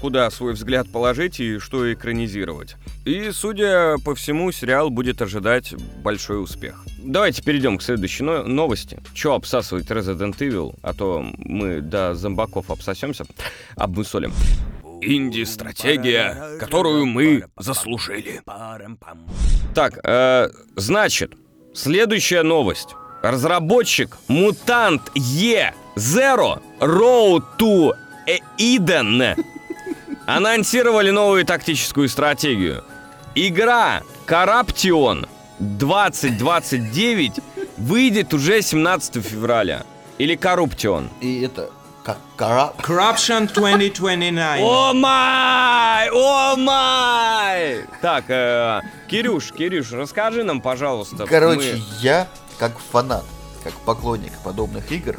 куда 0.00 0.30
свой 0.30 0.54
взгляд 0.54 0.90
положить 0.90 1.40
и 1.40 1.58
что 1.58 1.92
экранизировать. 1.92 2.76
И, 3.04 3.30
судя 3.32 3.96
по 4.04 4.14
всему, 4.14 4.50
сериал 4.50 4.88
будет 4.88 5.20
ожидать 5.20 5.74
большой 6.02 6.42
успех. 6.42 6.82
Давайте 6.98 7.42
перейдем 7.42 7.76
к 7.76 7.82
следующей 7.82 8.24
но- 8.24 8.44
новости. 8.44 8.98
Че 9.12 9.34
обсасывать 9.34 9.90
Resident 9.90 10.38
Evil, 10.38 10.74
а 10.82 10.94
то 10.94 11.24
мы 11.36 11.80
до 11.80 12.14
зомбаков 12.14 12.70
обсосемся, 12.70 13.26
обмысолим. 13.76 14.32
Инди-стратегия, 15.00 16.58
которую 16.58 17.06
мы 17.06 17.44
заслужили. 17.56 18.42
Так, 19.74 19.98
э, 20.04 20.48
значит, 20.76 21.34
следующая 21.74 22.42
новость. 22.42 22.94
Разработчик 23.22 24.16
Мутант 24.28 25.10
Е 25.14 25.74
Zero 25.96 26.60
Road 26.80 27.42
to 27.58 27.92
Eden 28.58 29.36
анонсировали 30.26 31.10
новую 31.10 31.44
тактическую 31.44 32.08
стратегию. 32.08 32.84
Игра 33.34 34.02
Караптион 34.26 35.26
2029 35.58 37.40
выйдет 37.78 38.34
уже 38.34 38.62
17 38.62 39.24
февраля. 39.24 39.84
Или 40.18 40.34
Корруптион. 40.34 41.10
И 41.20 41.42
это 41.42 41.70
как. 42.36 42.74
Corruption 42.86 43.46
2029. 43.54 44.62
О 44.62 44.92
май! 44.94 46.08
О 46.12 46.56
май! 46.56 47.84
Так, 48.00 48.24
э, 48.28 48.80
Кирюш, 49.08 49.52
Кирюш, 49.52 49.92
расскажи 49.92 50.44
нам, 50.44 50.60
пожалуйста. 50.60 51.26
Короче, 51.26 51.74
мы- 51.74 51.82
я 52.00 52.28
как 52.58 52.78
фанат, 52.78 53.24
как 53.64 53.72
поклонник 53.84 54.32
подобных 54.44 54.90
игр, 54.92 55.16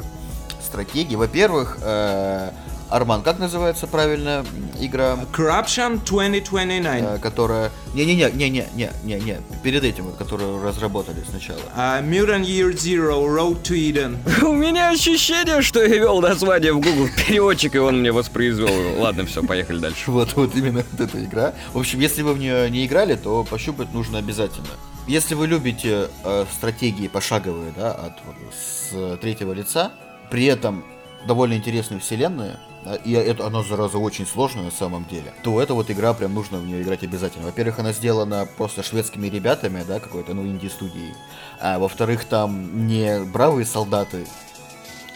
стратегий. 0.62 1.16
Во-первых, 1.16 1.78
э, 1.82 2.50
Арман, 2.90 3.22
как 3.22 3.38
называется 3.38 3.86
правильно 3.86 4.44
игра, 4.80 5.16
Corruption 5.32 6.00
2029. 6.04 6.84
э, 6.84 7.18
которая... 7.22 7.70
Не-не-не, 7.94 8.30
не-не-не, 8.32 8.90
не-не, 9.04 9.38
перед 9.62 9.84
этим, 9.84 10.12
которую 10.12 10.62
разработали 10.62 11.22
сначала. 11.28 11.60
Uh, 11.76 12.02
Mutant 12.08 12.44
Year 12.44 12.72
Zero, 12.72 13.26
Road 13.26 13.62
to 13.62 13.74
Eden. 13.74 14.18
У 14.46 14.52
меня 14.52 14.90
ощущение, 14.90 15.62
что 15.62 15.80
я 15.82 15.88
вел 15.88 16.20
название 16.20 16.72
в 16.72 16.80
Google 16.80 17.08
переводчик, 17.26 17.74
и 17.76 17.78
он 17.78 18.00
мне 18.00 18.12
воспроизвел. 18.12 19.00
Ладно, 19.00 19.24
все, 19.26 19.42
поехали 19.42 19.78
дальше. 19.78 20.10
Вот, 20.20 20.34
вот 20.34 20.54
именно 20.54 20.84
вот 20.90 21.00
эта 21.00 21.24
игра. 21.24 21.54
В 21.72 21.78
общем, 21.78 22.00
если 22.00 22.22
вы 22.22 22.34
в 22.34 22.38
нее 22.38 22.68
не 22.70 22.84
играли, 22.84 23.14
то 23.14 23.44
пощупать 23.44 23.94
нужно 23.94 24.18
обязательно. 24.18 24.68
Если 25.06 25.34
вы 25.34 25.46
любите 25.46 26.08
э, 26.24 26.44
стратегии 26.52 27.08
пошаговые, 27.08 27.72
да, 27.76 27.92
от 27.92 28.12
вот, 28.26 28.36
с 28.52 29.18
третьего 29.18 29.52
лица, 29.52 29.92
при 30.30 30.44
этом 30.44 30.84
довольно 31.26 31.54
интересные 31.54 32.00
вселенные, 32.00 32.56
да, 32.84 32.96
и 32.96 33.12
это 33.12 33.46
оно, 33.46 33.62
зараза, 33.62 33.98
очень 33.98 34.26
сложно 34.26 34.62
на 34.62 34.70
самом 34.70 35.04
деле, 35.04 35.32
то 35.42 35.60
эта 35.60 35.74
вот 35.74 35.90
игра 35.90 36.14
прям 36.14 36.34
нужно 36.34 36.58
в 36.58 36.66
нее 36.66 36.82
играть 36.82 37.02
обязательно. 37.02 37.46
Во-первых, 37.46 37.78
она 37.78 37.92
сделана 37.92 38.48
просто 38.56 38.82
шведскими 38.82 39.28
ребятами, 39.28 39.84
да, 39.86 40.00
какой-то, 40.00 40.34
ну, 40.34 40.46
инди-студией. 40.46 41.14
А 41.60 41.78
во-вторых, 41.78 42.24
там 42.24 42.86
не 42.86 43.20
бравые 43.24 43.66
солдаты 43.66 44.26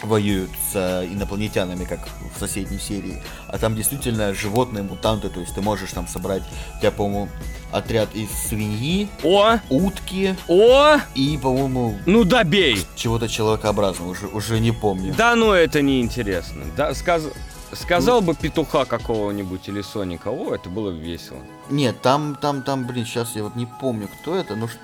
воюют 0.04 0.50
с 0.72 0.74
э, 0.76 1.06
инопланетянами, 1.06 1.84
как 1.84 2.00
в 2.34 2.38
соседней 2.38 2.78
серии, 2.78 3.22
а 3.48 3.58
там 3.58 3.74
действительно 3.76 4.34
животные, 4.34 4.82
мутанты, 4.82 5.28
то 5.28 5.40
есть 5.40 5.54
ты 5.54 5.60
можешь 5.60 5.92
там 5.92 6.06
собрать, 6.08 6.42
у 6.76 6.80
тебя, 6.80 6.90
по-моему, 6.90 7.28
отряд 7.72 8.14
из 8.14 8.30
свиньи, 8.30 9.08
О! 9.22 9.58
утки 9.70 10.34
О! 10.48 10.96
и, 11.14 11.38
по-моему, 11.38 11.98
Ну 12.06 12.24
добей! 12.24 12.84
чего-то 12.96 13.28
человекообразного, 13.28 14.10
уже, 14.10 14.26
уже 14.28 14.60
не 14.60 14.72
помню. 14.72 15.14
Да 15.16 15.34
ну 15.36 15.52
это 15.52 15.82
неинтересно. 15.82 16.64
Да, 16.76 16.94
сказ... 16.94 17.24
Сказал 17.72 18.20
бы 18.20 18.36
петуха 18.36 18.84
какого-нибудь 18.84 19.68
или 19.68 19.82
Соника, 19.82 20.28
о, 20.28 20.54
это 20.54 20.68
было 20.68 20.92
бы 20.92 20.98
весело. 20.98 21.38
Нет, 21.70 22.00
там, 22.02 22.36
там, 22.40 22.62
там, 22.62 22.86
блин, 22.86 23.04
сейчас 23.04 23.34
я 23.34 23.42
вот 23.42 23.56
не 23.56 23.66
помню, 23.66 24.08
кто 24.20 24.36
это, 24.36 24.54
но 24.54 24.68
ш- 24.68 24.74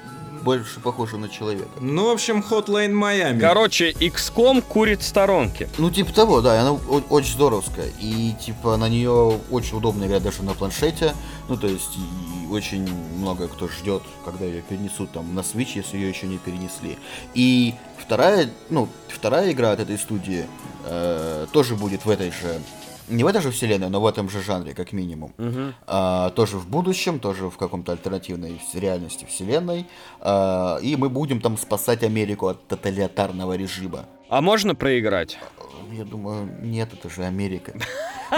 больше 0.42 0.80
похоже 0.80 1.18
на 1.18 1.28
человека. 1.28 1.68
Ну, 1.80 2.06
в 2.06 2.10
общем, 2.10 2.44
Hotline 2.48 2.92
Miami. 2.92 3.40
Короче, 3.40 3.92
XCOM 3.92 4.62
курит 4.62 5.02
в 5.02 5.06
сторонке. 5.06 5.68
Ну, 5.78 5.90
типа 5.90 6.12
того, 6.12 6.40
да, 6.40 6.60
она 6.60 6.72
очень 6.72 7.32
здоровская. 7.32 7.90
И, 8.00 8.32
типа, 8.40 8.76
на 8.76 8.88
нее 8.88 9.38
очень 9.50 9.76
удобно 9.76 10.04
играть 10.04 10.22
даже 10.22 10.42
на 10.42 10.54
планшете. 10.54 11.14
Ну, 11.48 11.56
то 11.56 11.66
есть, 11.66 11.96
и 11.96 12.52
очень 12.52 12.88
много 13.16 13.48
кто 13.48 13.68
ждет, 13.68 14.02
когда 14.24 14.44
ее 14.44 14.62
перенесут 14.62 15.12
там 15.12 15.34
на 15.34 15.40
Switch, 15.40 15.72
если 15.74 15.96
ее 15.96 16.08
еще 16.08 16.26
не 16.26 16.38
перенесли. 16.38 16.98
И 17.34 17.74
вторая, 17.98 18.50
ну, 18.68 18.88
вторая 19.08 19.52
игра 19.52 19.72
от 19.72 19.80
этой 19.80 19.98
студии 19.98 20.46
э, 20.84 21.46
тоже 21.52 21.76
будет 21.76 22.04
в 22.04 22.10
этой 22.10 22.30
же 22.30 22.60
не 23.10 23.24
в 23.24 23.26
этой 23.26 23.42
же 23.42 23.50
вселенной, 23.50 23.88
но 23.88 24.00
в 24.00 24.06
этом 24.06 24.28
же 24.30 24.42
жанре, 24.42 24.74
как 24.74 24.92
минимум. 24.92 25.32
А, 25.86 26.30
тоже 26.30 26.56
в 26.58 26.68
будущем, 26.68 27.18
тоже 27.18 27.50
в 27.50 27.56
каком-то 27.56 27.92
альтернативной 27.92 28.60
реальности 28.74 29.26
вселенной. 29.28 29.86
А, 30.20 30.78
и 30.82 30.96
мы 30.96 31.08
будем 31.08 31.40
там 31.40 31.56
спасать 31.56 32.02
Америку 32.02 32.46
от 32.46 32.66
тоталитарного 32.68 33.56
режима. 33.56 34.06
А 34.30 34.40
можно 34.40 34.76
проиграть? 34.76 35.38
Я 35.90 36.04
думаю, 36.04 36.48
нет, 36.62 36.90
это 36.92 37.10
же 37.10 37.24
Америка. 37.24 37.72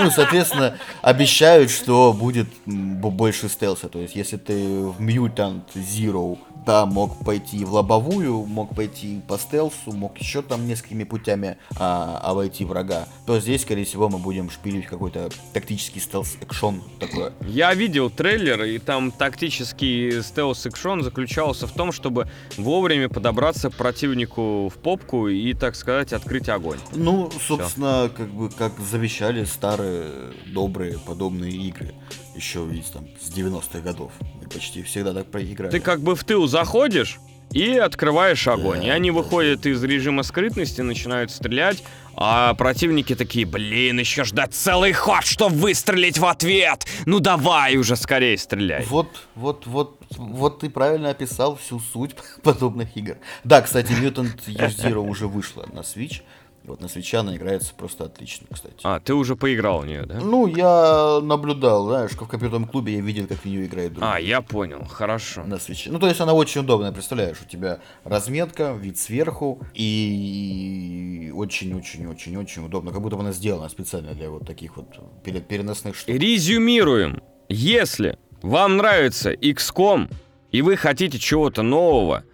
Ну, 0.01 0.11
соответственно, 0.11 0.79
обещают, 1.03 1.71
что 1.71 2.15
будет 2.15 2.49
больше 2.65 3.51
стелса. 3.51 3.91
То 3.91 3.99
есть, 3.99 4.17
если 4.17 4.39
ты 4.39 4.55
в 4.55 4.99
Mutant 5.03 5.65
Zero, 5.75 6.39
да, 6.65 6.87
мог 6.87 7.23
пойти 7.25 7.65
в 7.65 7.75
лобовую, 7.75 8.47
мог 8.47 8.75
пойти 8.75 9.21
по 9.27 9.37
стелсу, 9.37 9.93
мог 9.93 10.17
еще 10.19 10.43
там 10.43 10.67
несколькими 10.67 11.05
путями 11.05 11.59
а, 11.79 12.21
обойти 12.23 12.65
врага, 12.65 13.07
то 13.27 13.39
здесь, 13.41 13.63
скорее 13.63 13.85
всего, 13.85 14.09
мы 14.09 14.19
будем 14.19 14.49
шпилить 14.51 14.87
какой-то 14.87 15.29
тактический 15.53 16.01
стелс-экшон 16.01 16.83
такое. 16.99 17.33
Я 17.47 17.75
видел 17.75 18.11
трейлер, 18.11 18.63
и 18.65 18.79
там 18.79 19.11
тактический 19.11 20.23
стелс-экшон 20.23 21.03
заключался 21.03 21.67
в 21.67 21.73
том, 21.73 21.93
чтобы 21.93 22.29
вовремя 22.57 23.09
подобраться 23.09 23.71
к 23.71 23.75
противнику 23.75 24.69
в 24.69 24.75
попку 24.79 25.29
и, 25.29 25.53
так 25.55 25.75
сказать, 25.75 25.82
открыть 25.89 26.49
огонь. 26.49 26.79
Ну, 26.93 27.31
собственно, 27.47 28.11
как 28.15 28.29
бы 28.29 28.51
как 28.51 28.79
завещали 28.79 29.45
старые 29.45 30.11
добрые 30.47 30.99
подобные 30.99 31.53
игры. 31.53 31.95
Еще 32.35 32.67
из 32.73 32.87
там 32.91 33.07
с 33.21 33.31
90-х 33.31 33.81
годов. 33.81 34.13
Мы 34.41 34.49
почти 34.49 34.83
всегда 34.83 35.13
так 35.13 35.31
проиграли. 35.31 35.71
Ты 35.71 35.81
как 35.81 36.01
бы 36.01 36.15
в 36.15 36.25
тыл 36.25 36.47
заходишь 36.47 37.19
и 37.53 37.77
открываешь 37.77 38.47
огонь. 38.49 38.85
И 38.85 38.91
они 38.91 39.11
выходят 39.11 39.67
из 39.67 39.83
режима 39.83 40.23
скрытности, 40.23 40.81
начинают 40.81 41.31
стрелять, 41.31 41.83
а 42.15 42.55
противники 42.55 43.15
такие, 43.15 43.47
блин, 43.47 43.99
еще 43.99 44.25
ждать 44.25 44.55
целый 44.55 44.93
ход, 44.93 45.25
чтобы 45.25 45.57
выстрелить 45.57 46.19
в 46.19 46.27
ответ. 46.27 46.87
Ну 47.07 47.21
давай 47.21 47.77
уже 47.77 47.97
скорее 47.97 48.37
стреляй. 48.39 48.85
Вот, 48.85 49.09
вот, 49.35 49.67
вот, 49.67 49.99
вот 50.17 50.61
ты 50.61 50.71
правильно 50.71 51.11
описал 51.11 51.57
всю 51.57 51.81
суть 51.81 52.15
подобных 52.43 52.97
игр. 52.97 53.17
Да, 53.45 53.63
кстати, 53.63 53.93
Mutant 53.93 54.39
Year 54.47 54.69
Zero 54.69 54.99
уже 54.99 55.27
вышла 55.27 55.67
на 55.73 55.81
Switch. 55.81 56.23
Вот 56.65 56.81
на 56.81 56.87
Switch 56.87 57.15
она 57.17 57.37
играется 57.37 57.75
просто 57.75 58.05
отлично, 58.05 58.47
кстати. 58.51 58.77
А, 58.85 59.01
ты 59.01 59.15
уже 59.15 59.35
поиграл 59.35 59.81
в 59.81 59.87
нее, 59.87 60.07
да? 60.07 60.21
Ну, 60.21 60.47
я 60.47 61.19
наблюдал, 61.21 61.87
знаешь, 61.89 62.13
в 62.13 62.17
компьютерном 62.17 62.67
клубе 62.67 62.95
я 62.95 63.01
видел, 63.01 63.27
как 63.27 63.39
в 63.39 63.45
нее 63.45 63.67
играют 63.67 63.95
другие. 63.95 64.13
А, 64.15 64.21
я 64.21 64.43
понял, 64.43 64.85
хорошо. 64.85 65.43
на 65.45 65.59
свече. 65.59 65.91
Ну, 65.91 65.99
то 65.99 66.07
есть 66.07 66.21
она 66.21 66.35
очень 66.35 66.61
удобная, 66.61 66.93
представляешь, 66.93 67.39
у 67.45 67.49
тебя 67.49 67.81
разметка, 68.05 68.73
вид 68.73 68.97
сверху, 68.97 69.61
и 69.75 71.33
очень-очень-очень-очень 71.35 72.65
удобно, 72.65 72.93
как 72.93 73.01
будто 73.03 73.17
бы 73.17 73.23
она 73.23 73.33
сделана 73.33 73.69
специально 73.69 74.15
для 74.15 74.31
вот 74.31 74.47
таких 74.47 74.77
вот 74.77 74.87
пере- 75.25 75.41
переносных 75.41 75.97
штук. 75.97 76.15
Резюмируем. 76.15 77.23
Если 77.49 78.19
вам 78.41 78.77
нравится 78.77 79.33
XCOM 79.33 80.11
и 80.53 80.63
вы 80.63 80.77
хотите 80.77 81.19
чего-то 81.19 81.63
нового, 81.63 82.25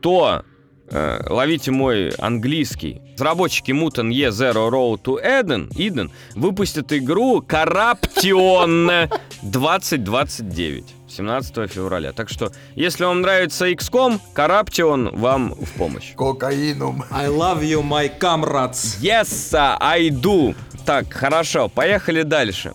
то 0.00 0.44
ловите 0.92 1.70
мой 1.70 2.10
английский. 2.18 3.00
Разработчики 3.14 3.70
Mutant 3.70 4.10
Ye 4.10 4.30
Zero 4.30 4.68
Road 4.68 5.02
to 5.02 5.22
Eden, 5.24 5.68
Eden 5.76 6.10
выпустят 6.34 6.92
игру 6.92 7.40
Corruption 7.40 9.08
2029. 9.42 10.84
17 11.08 11.70
февраля. 11.70 12.12
Так 12.12 12.28
что, 12.30 12.50
если 12.74 13.04
вам 13.04 13.20
нравится 13.20 13.68
XCOM, 13.70 14.18
Corruption 14.34 15.16
вам 15.16 15.54
в 15.54 15.70
помощь. 15.78 16.14
Кокаином. 16.16 17.04
I 17.10 17.28
love 17.28 17.62
you, 17.62 17.82
my 17.82 18.10
comrades. 18.18 18.98
Yes, 19.00 19.54
I 19.80 20.08
do. 20.08 20.54
Так, 20.84 21.12
хорошо, 21.12 21.68
поехали 21.68 22.22
дальше. 22.22 22.72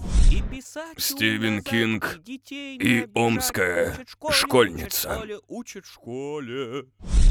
Стивен 0.98 1.62
Кинг 1.62 2.20
и 2.26 3.08
омская 3.14 3.96
школьница. 4.32 5.22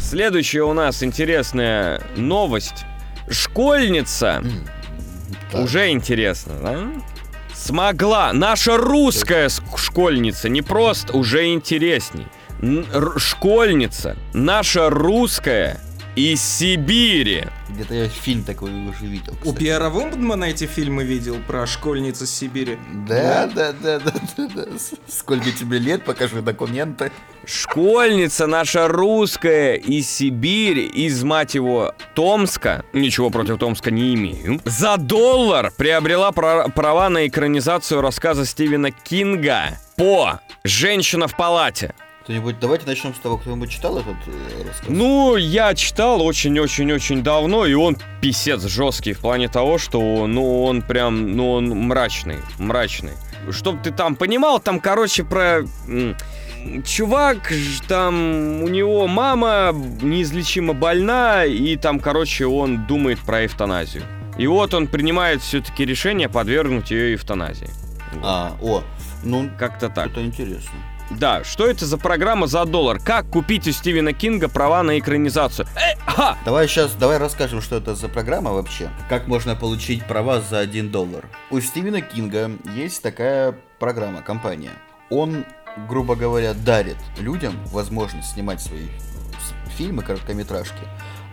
Следующая 0.01 0.63
у 0.63 0.73
нас 0.73 1.03
интересная 1.03 2.03
новость. 2.17 2.85
Школьница. 3.29 4.43
Так. 5.51 5.63
Уже 5.63 5.91
интересно, 5.91 6.53
да? 6.63 7.03
смогла, 7.57 8.33
наша 8.33 8.77
русская 8.77 9.49
школьница, 9.77 10.49
не 10.49 10.63
просто, 10.63 11.17
уже 11.17 11.53
интересней. 11.53 12.27
Р- 12.63 13.19
школьница, 13.19 14.17
наша 14.33 14.89
русская 14.89 15.81
из 16.17 16.43
Сибири. 16.43 17.45
Где-то 17.69 17.95
я 17.95 18.09
фильм 18.09 18.43
такой 18.43 18.71
уже 18.71 19.05
видел. 19.07 19.35
У 19.35 19.37
кстати. 19.37 19.59
Пьера 19.59 19.91
Вундмана 19.91 20.45
эти 20.45 20.67
фильмы 20.67 21.05
видел 21.05 21.37
про 21.47 21.67
школьниц 21.67 22.23
из 22.23 22.35
Сибири. 22.35 22.79
Да, 23.07 23.47
да, 23.55 23.73
да, 23.73 24.01
да, 24.01 24.13
да, 24.37 24.49
да. 24.49 24.65
Сколько 25.09 25.51
тебе 25.53 25.79
лет, 25.79 26.05
покажи 26.05 26.41
документы. 26.41 27.13
Школьница 27.45 28.47
наша 28.47 28.89
русская 28.89 29.75
из 29.75 30.09
Сибири, 30.11 30.87
из, 30.87 31.23
мать 31.23 31.55
его, 31.55 31.95
Томска, 32.15 32.85
ничего 32.93 33.31
против 33.31 33.59
Томска 33.59 33.91
не 33.91 34.15
имею, 34.15 34.61
за 34.65 34.97
доллар 34.97 35.71
приобрела 35.77 36.33
пра- 36.33 36.69
права 36.69 37.09
на 37.09 37.27
экранизацию 37.27 38.01
рассказа 38.01 38.45
Стивена 38.47 38.91
Кинга 38.91 39.79
по 39.97 40.41
«Женщина 40.65 41.29
в 41.29 41.37
палате». 41.37 41.95
Кто-нибудь, 42.27 42.59
давайте 42.59 42.87
начнем 42.87 43.15
с 43.15 43.19
того, 43.19 43.39
кто-нибудь 43.39 43.71
читал 43.71 43.99
этот 43.99 44.17
э, 44.27 44.65
рассказ? 44.67 44.89
Ну, 44.89 45.37
я 45.37 45.73
читал 45.77 46.21
очень-очень-очень 46.21 47.23
давно, 47.23 47.67
и 47.67 47.75
он 47.75 47.99
писец 48.21 48.63
жесткий 48.65 49.13
в 49.13 49.21
плане 49.21 49.47
того, 49.47 49.79
что, 49.79 50.27
ну, 50.27 50.65
он 50.65 50.83
прям, 50.83 51.37
ну, 51.37 51.53
он 51.53 51.69
мрачный, 51.69 52.39
мрачный. 52.59 53.13
Чтоб 53.53 53.81
ты 53.81 53.93
там 53.93 54.17
понимал, 54.17 54.59
там, 54.59 54.81
короче, 54.81 55.23
про... 55.23 55.63
Чувак, 56.85 57.53
там, 57.87 58.61
у 58.65 58.67
него 58.67 59.07
мама 59.07 59.71
неизлечимо 59.73 60.73
больна, 60.73 61.45
и 61.45 61.77
там, 61.77 62.01
короче, 62.01 62.47
он 62.47 62.89
думает 62.89 63.21
про 63.21 63.47
эвтаназию. 63.47 64.03
И 64.37 64.49
вот 64.49 64.75
он 64.75 64.89
принимает 64.89 65.43
все-таки 65.43 65.85
решение 65.85 66.29
подвергнуть 66.29 66.91
ее 66.91 67.15
эвтаназии. 67.15 67.71
А, 68.21 68.57
о, 68.61 68.83
ну, 69.23 69.49
Как-то 69.57 69.89
так. 69.89 70.09
это 70.09 70.25
интересно. 70.25 70.75
Да, 71.11 71.45
что 71.45 71.67
это 71.67 71.87
за 71.87 71.99
программа 71.99 72.47
за 72.47 72.65
доллар? 72.65 72.99
Как 72.99 73.31
купить 73.31 73.69
у 73.69 73.73
Стивена 73.73 74.13
Кинга 74.13 74.49
права 74.49 74.83
на 74.83 74.99
экранизацию? 74.99 75.69
Э, 75.77 75.97
ха! 76.05 76.37
Давай 76.45 76.67
сейчас, 76.67 76.95
давай 76.95 77.19
расскажем, 77.19 77.63
что 77.63 77.77
это 77.77 77.95
за 77.95 78.09
программа 78.09 78.53
вообще. 78.53 78.91
Как 79.09 79.29
можно 79.29 79.55
получить 79.55 80.05
права 80.07 80.41
за 80.41 80.59
1 80.59 80.91
доллар. 80.91 81.25
У 81.51 81.61
Стивена 81.61 82.01
Кинга 82.01 82.51
есть 82.75 83.03
такая 83.03 83.57
программа, 83.79 84.23
компания. 84.23 84.73
Он, 85.09 85.45
грубо 85.89 86.17
говоря, 86.17 86.55
дарит 86.55 86.99
людям 87.19 87.55
возможность 87.67 88.33
снимать 88.33 88.61
свои 88.61 88.89
фильмы, 89.77 90.03
короткометражки, 90.03 90.83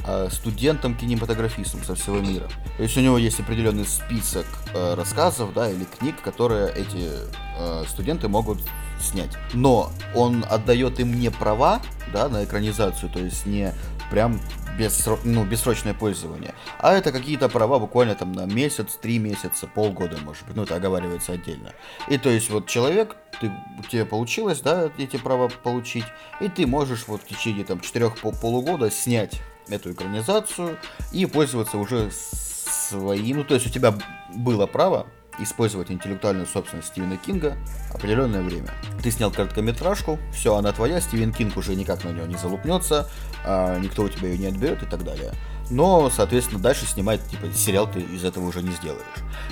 а, 0.06 0.30
студентам 0.30 0.96
кинематографистам 0.96 1.84
со 1.84 1.96
всего 1.96 2.20
мира. 2.20 2.48
То 2.78 2.84
есть 2.84 2.96
у 2.98 3.02
него 3.02 3.18
есть 3.18 3.40
определенный 3.40 3.86
список 3.86 4.46
э, 4.74 4.96
рассказов, 4.96 5.54
да, 5.54 5.70
или 5.70 5.86
книг, 5.86 6.22
которые 6.22 6.72
эти 6.74 7.10
э, 7.58 7.86
студенты 7.88 8.28
могут 8.28 8.60
снять. 9.04 9.32
Но 9.54 9.92
он 10.16 10.46
отдает 10.50 11.00
им 11.00 11.20
не 11.20 11.30
права, 11.30 11.82
да, 12.12 12.30
на 12.30 12.44
экранизацию, 12.44 13.10
то 13.10 13.20
есть 13.20 13.46
не 13.46 13.74
прям 14.10 14.40
бессро- 14.78 15.20
ну, 15.24 15.46
бессрочное 15.46 15.94
пользование, 15.94 16.54
а 16.80 16.94
это 16.94 17.12
какие-то 17.12 17.50
права 17.50 17.80
буквально 17.80 18.16
там 18.16 18.32
на 18.32 18.46
месяц, 18.46 18.98
три 19.02 19.20
месяца, 19.20 19.68
полгода, 19.68 20.18
может 20.22 20.46
быть, 20.46 20.56
ну 20.56 20.64
это 20.64 20.76
оговаривается 20.76 21.34
отдельно. 21.34 21.74
И 22.08 22.18
то 22.18 22.30
есть 22.30 22.50
вот 22.50 22.68
человек, 22.68 23.16
ты, 23.40 23.52
у 23.80 23.84
тебя 23.84 24.06
получилось, 24.06 24.62
да, 24.62 24.92
эти 24.98 25.18
права 25.18 25.50
получить, 25.50 26.06
и 26.42 26.48
ты 26.48 26.68
можешь 26.68 27.06
вот 27.08 27.22
в 27.22 27.28
течение 27.28 27.66
там 27.66 27.80
четырех 27.80 28.18
пол- 28.18 28.34
полугода 28.40 28.92
снять 28.92 29.42
эту 29.70 29.94
экранизацию 29.94 30.78
и 31.12 31.26
пользоваться 31.26 31.78
уже 31.78 32.12
своим, 32.12 33.38
ну 33.38 33.44
то 33.44 33.56
есть 33.56 33.68
у 33.68 33.70
тебя 33.70 33.94
было 34.36 34.68
право 34.68 35.08
использовать 35.40 35.92
интеллектуальную 35.92 36.46
собственность 36.48 36.90
Стивена 36.90 37.18
Кинга 37.18 37.58
определенное 37.94 38.42
время. 38.42 38.70
Ты 39.02 39.12
снял 39.12 39.32
короткометражку, 39.32 40.20
все, 40.34 40.56
она 40.56 40.72
твоя, 40.72 41.02
Стивен 41.02 41.34
Кинг 41.34 41.58
уже 41.58 41.76
никак 41.76 42.04
на 42.04 42.10
нее 42.10 42.28
не 42.28 42.36
залупнется, 42.36 43.10
а, 43.46 43.78
никто 43.80 44.04
у 44.04 44.10
тебя 44.10 44.30
ее 44.30 44.38
не 44.38 44.48
отберет 44.48 44.84
и 44.84 44.86
так 44.86 45.04
далее. 45.04 45.34
Но, 45.70 46.10
соответственно, 46.10 46.62
дальше 46.62 46.86
снимать, 46.86 47.26
типа, 47.30 47.52
сериал 47.54 47.90
ты 47.90 48.02
из 48.02 48.24
этого 48.24 48.46
уже 48.46 48.62
не 48.62 48.72
сделаешь. 48.72 49.02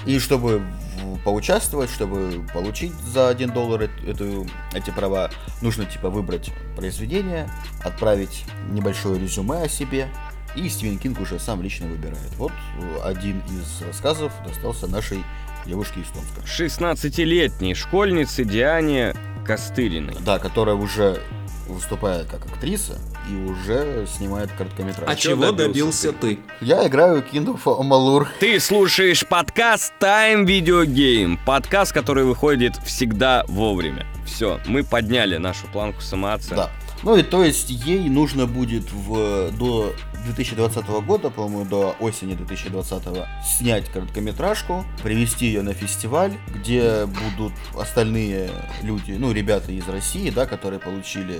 И 0.06 0.20
чтобы 0.20 0.62
поучаствовать, 1.24 1.90
чтобы 1.90 2.46
получить 2.54 2.94
за 2.94 3.30
1 3.30 3.52
доллар 3.52 3.84
эт- 3.84 4.10
эту, 4.10 4.46
эти 4.74 4.90
права, 4.90 5.32
нужно, 5.62 5.86
типа, 5.86 6.10
выбрать 6.10 6.52
произведение, 6.76 7.50
отправить 7.84 8.46
небольшое 8.72 9.20
резюме 9.20 9.64
о 9.64 9.70
себе, 9.70 10.10
и 10.56 10.68
Стивен 10.68 11.00
Кинг 11.00 11.22
уже 11.22 11.40
сам 11.40 11.62
лично 11.62 11.88
выбирает. 11.88 12.36
Вот 12.38 12.52
один 13.04 13.40
из 13.50 13.82
рассказов 13.82 14.34
достался 14.46 14.88
нашей 14.88 15.24
девушке 15.66 16.02
из 16.02 16.08
Томска. 16.08 16.42
16-летней 16.42 17.76
школьнице 17.76 18.44
Диане 18.44 19.14
Костыриной. 19.46 20.16
Да, 20.22 20.40
которая 20.40 20.76
уже 20.76 21.22
выступает 21.68 22.28
как 22.28 22.46
актриса 22.46 23.00
и 23.30 23.36
уже 23.36 24.06
снимает 24.08 24.52
короткометражки. 24.52 25.12
А 25.12 25.16
чего 25.16 25.52
добился 25.52 26.12
добился 26.12 26.14
ты? 26.14 26.40
Я 26.60 26.86
играю 26.88 27.24
Kingdom 27.24 27.62
of 27.64 27.80
Amalur. 27.80 28.28
Ты 28.40 28.60
слушаешь 28.60 29.26
подкаст 29.28 29.94
Time 30.00 30.46
Video 30.46 30.86
Game. 30.86 31.38
Подкаст, 31.46 31.94
который 31.94 32.24
выходит 32.26 32.76
всегда 32.86 33.46
вовремя. 33.48 34.06
Все, 34.26 34.60
мы 34.66 34.84
подняли 34.84 35.38
нашу 35.38 35.68
планку 35.68 36.02
самооценки. 36.02 36.56
Да. 36.56 36.70
Ну 37.04 37.16
и 37.16 37.24
то 37.24 37.44
есть 37.44 37.70
ей 37.70 38.10
нужно 38.10 38.46
будет 38.46 38.92
в, 38.92 39.52
до 39.52 39.94
2020 40.26 40.86
года, 41.06 41.30
по-моему, 41.30 41.66
до 41.66 41.96
осени 42.00 42.34
2020 42.36 43.04
снять 43.44 43.86
короткометражку, 43.90 44.86
привести 45.04 45.48
ее 45.48 45.62
на 45.62 45.74
фестиваль, 45.74 46.34
где 46.48 47.06
будут 47.06 47.54
остальные 47.78 48.52
люди, 48.84 49.14
ну, 49.14 49.32
ребята 49.32 49.72
из 49.72 49.88
России, 49.88 50.30
да, 50.30 50.46
которые 50.46 50.80
получили 50.80 51.40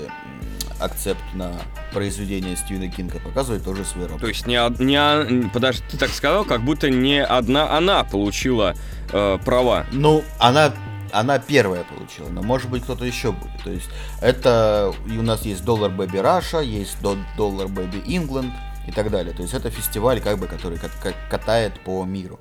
акцепт 0.80 1.22
на 1.34 1.52
произведение 1.92 2.56
Стивена 2.56 2.88
Кинга, 2.88 3.18
показывать 3.20 3.64
тоже 3.64 3.84
свои 3.84 4.04
работы. 4.04 4.22
То 4.22 4.28
есть 4.28 4.46
не, 4.46 4.56
не 4.80 5.48
подожди, 5.50 5.82
ты 5.90 5.96
так 5.96 6.10
сказал, 6.10 6.44
как 6.44 6.62
будто 6.64 6.90
не 6.90 7.22
одна 7.22 7.76
она 7.76 8.02
получила 8.04 8.74
э, 9.12 9.38
права. 9.44 9.86
Ну, 9.92 10.24
она, 10.38 10.72
она 11.12 11.38
первая 11.38 11.84
получила, 11.84 12.28
но 12.30 12.42
может 12.42 12.68
быть 12.68 12.82
кто-то 12.82 13.04
еще 13.04 13.32
будет. 13.32 13.62
То 13.62 13.70
есть 13.70 13.88
это 14.20 14.92
и 15.06 15.16
у 15.16 15.22
нас 15.22 15.42
есть 15.42 15.64
доллар 15.64 15.90
Baby 15.90 16.20
Russia, 16.22 16.64
есть 16.64 17.00
до- 17.00 17.16
доллар 17.36 17.68
Baby 17.68 18.04
England 18.06 18.50
и 18.86 18.92
так 18.92 19.10
далее. 19.10 19.34
То 19.34 19.42
есть 19.42 19.54
это 19.54 19.70
фестиваль, 19.70 20.20
как 20.20 20.38
бы, 20.38 20.46
который 20.46 20.78
кат- 20.78 20.90
кат- 21.02 21.16
катает 21.30 21.80
по 21.84 22.04
миру. 22.04 22.40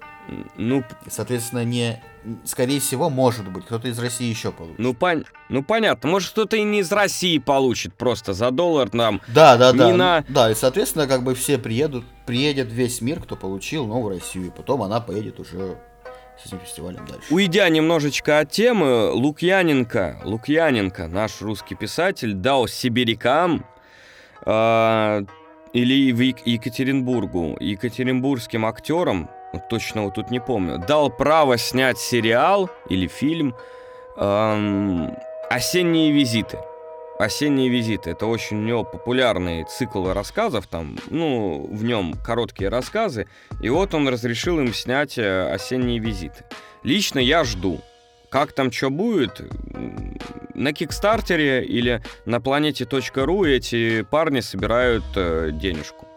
Ну, 0.55 0.83
соответственно, 1.09 1.63
не, 1.65 2.01
скорее 2.45 2.79
всего, 2.79 3.09
может 3.09 3.47
быть, 3.49 3.65
кто-то 3.65 3.87
из 3.89 3.99
России 3.99 4.27
еще 4.29 4.51
получит. 4.51 4.79
ну, 4.79 4.93
пон- 4.93 5.25
ну 5.49 5.61
понятно, 5.63 6.09
может 6.09 6.31
кто-то 6.31 6.55
и 6.55 6.63
не 6.63 6.79
из 6.81 6.91
России 6.91 7.37
получит 7.37 7.95
просто 7.95 8.33
за 8.33 8.51
доллар 8.51 8.89
там. 8.89 9.19
да, 9.27 9.57
да, 9.57 9.73
да. 9.73 9.89
ну, 9.89 9.97
на- 9.97 10.23
Да, 10.29 10.49
и, 10.51 10.55
соответственно, 10.55 11.07
как 11.07 11.23
бы 11.23 11.35
все 11.35 11.57
приедут, 11.57 12.05
приедет 12.25 12.71
весь 12.71 13.01
мир, 13.01 13.19
кто 13.19 13.35
получил, 13.35 13.85
но 13.87 14.01
в 14.01 14.07
Россию. 14.07 14.47
И 14.47 14.49
потом 14.51 14.83
она 14.83 15.01
поедет 15.01 15.39
уже 15.39 15.77
с 16.41 16.45
этим 16.47 16.59
фестивалем 16.59 17.05
дальше. 17.07 17.25
Уйдя 17.33 17.67
немножечко 17.69 18.39
от 18.39 18.51
темы, 18.51 19.09
Лукьяненко, 19.11 20.21
Лукьяненко, 20.23 21.07
наш 21.07 21.41
русский 21.41 21.75
писатель, 21.75 22.33
дал 22.33 22.67
сибирякам 22.67 23.65
э, 24.45 25.23
или 25.73 26.11
в 26.11 26.19
Ек- 26.19 26.45
Екатеринбургу, 26.45 27.57
екатеринбургским 27.59 28.65
актерам, 28.65 29.29
точно 29.69 30.03
вот 30.03 30.15
тут 30.15 30.31
не 30.31 30.39
помню, 30.39 30.77
дал 30.77 31.09
право 31.09 31.57
снять 31.57 31.97
сериал 31.97 32.69
или 32.89 33.07
фильм 33.07 33.55
эм, 34.17 35.15
«Осенние 35.49 36.11
визиты». 36.11 36.57
«Осенние 37.19 37.69
визиты»— 37.69 38.09
это 38.11 38.25
очень 38.25 38.57
у 38.57 38.61
него 38.61 38.83
популярный 38.83 39.63
цикл 39.65 40.11
рассказов, 40.11 40.65
там, 40.65 40.97
ну, 41.09 41.67
в 41.71 41.83
нем 41.83 42.15
короткие 42.25 42.69
рассказы, 42.69 43.27
и 43.61 43.69
вот 43.69 43.93
он 43.93 44.07
разрешил 44.07 44.59
им 44.59 44.73
снять 44.73 45.19
э, 45.19 45.53
«Осенние 45.53 45.99
визиты». 45.99 46.43
Лично 46.83 47.19
я 47.19 47.43
жду. 47.43 47.79
Как 48.29 48.53
там 48.53 48.71
что 48.71 48.89
будет? 48.89 49.41
На 50.53 50.73
Кикстартере 50.73 51.63
или 51.63 52.01
на 52.25 52.41
планете.ру 52.41 53.45
эти 53.45 54.03
парни 54.03 54.39
собирают 54.39 55.03
э, 55.15 55.49
денежку. 55.53 56.07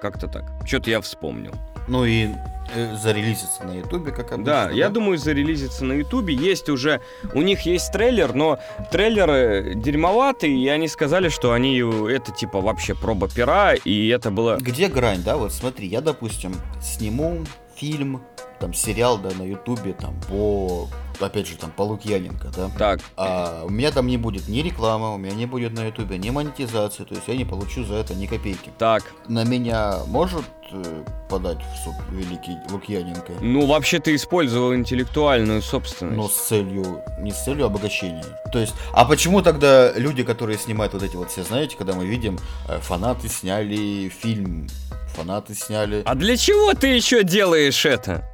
Как-то 0.00 0.28
так. 0.28 0.44
Что-то 0.66 0.90
я 0.90 1.00
вспомнил. 1.00 1.54
Ну 1.88 2.04
и 2.04 2.28
э, 2.74 2.96
зарелизится 2.96 3.64
на 3.64 3.72
Ютубе, 3.72 4.10
как 4.10 4.32
обычно. 4.32 4.44
Да, 4.44 4.70
я 4.70 4.88
думаю, 4.88 5.18
зарелизится 5.18 5.84
на 5.84 5.92
Ютубе. 5.94 6.34
Есть 6.34 6.68
уже, 6.68 7.00
у 7.32 7.42
них 7.42 7.60
есть 7.62 7.92
трейлер, 7.92 8.34
но 8.34 8.58
трейлеры 8.90 9.74
дерьмоватые, 9.76 10.56
и 10.56 10.68
они 10.68 10.88
сказали, 10.88 11.28
что 11.28 11.52
они 11.52 11.80
э, 11.80 12.08
это 12.10 12.32
типа 12.32 12.60
вообще 12.60 12.94
проба 12.94 13.28
пера, 13.28 13.74
и 13.74 14.08
это 14.08 14.30
было... 14.30 14.56
Где 14.60 14.88
грань, 14.88 15.22
да? 15.22 15.36
Вот 15.36 15.52
смотри, 15.52 15.86
я, 15.86 16.00
допустим, 16.00 16.54
сниму 16.82 17.44
фильм, 17.76 18.22
там, 18.58 18.74
сериал, 18.74 19.18
да, 19.18 19.30
на 19.38 19.42
Ютубе, 19.42 19.92
там, 19.92 20.18
по 20.28 20.88
опять 21.20 21.46
же, 21.46 21.56
там, 21.56 21.70
по 21.70 21.82
Лукьяненко, 21.82 22.48
да, 22.56 22.70
Так, 22.78 23.00
а 23.16 23.64
у 23.64 23.70
меня 23.70 23.90
там 23.90 24.06
не 24.06 24.16
будет 24.16 24.48
ни 24.48 24.60
рекламы, 24.60 25.14
у 25.14 25.18
меня 25.18 25.34
не 25.34 25.46
будет 25.46 25.72
на 25.72 25.86
ютубе 25.86 26.18
ни 26.18 26.30
монетизации, 26.30 27.04
то 27.04 27.14
есть 27.14 27.28
я 27.28 27.36
не 27.36 27.44
получу 27.44 27.84
за 27.84 27.94
это 27.94 28.14
ни 28.14 28.26
копейки. 28.26 28.70
так. 28.78 29.02
На 29.28 29.44
меня 29.44 29.98
может 30.06 30.44
э, 30.70 31.04
подать 31.28 31.58
в 31.58 31.84
суд 31.84 31.94
великий 32.10 32.56
Лукьяненко? 32.70 33.32
Ну, 33.40 33.66
вообще 33.66 33.98
ты 33.98 34.14
использовал 34.14 34.74
интеллектуальную 34.74 35.62
собственность. 35.62 36.16
Но 36.16 36.28
с 36.28 36.36
целью, 36.48 37.02
не 37.20 37.32
с 37.32 37.44
целью 37.44 37.66
обогащения. 37.66 38.24
То 38.52 38.58
есть, 38.58 38.74
а 38.92 39.04
почему 39.04 39.42
тогда 39.42 39.92
люди, 39.92 40.22
которые 40.22 40.58
снимают 40.58 40.92
вот 40.92 41.02
эти 41.02 41.16
вот 41.16 41.30
все, 41.30 41.42
знаете, 41.42 41.76
когда 41.76 41.92
мы 41.94 42.06
видим, 42.06 42.38
э, 42.68 42.78
фанаты 42.80 43.28
сняли 43.28 44.08
фильм, 44.08 44.68
фанаты 45.14 45.54
сняли... 45.54 46.02
А 46.04 46.14
для 46.14 46.36
чего 46.36 46.74
ты 46.74 46.88
еще 46.88 47.22
делаешь 47.24 47.84
это? 47.86 48.24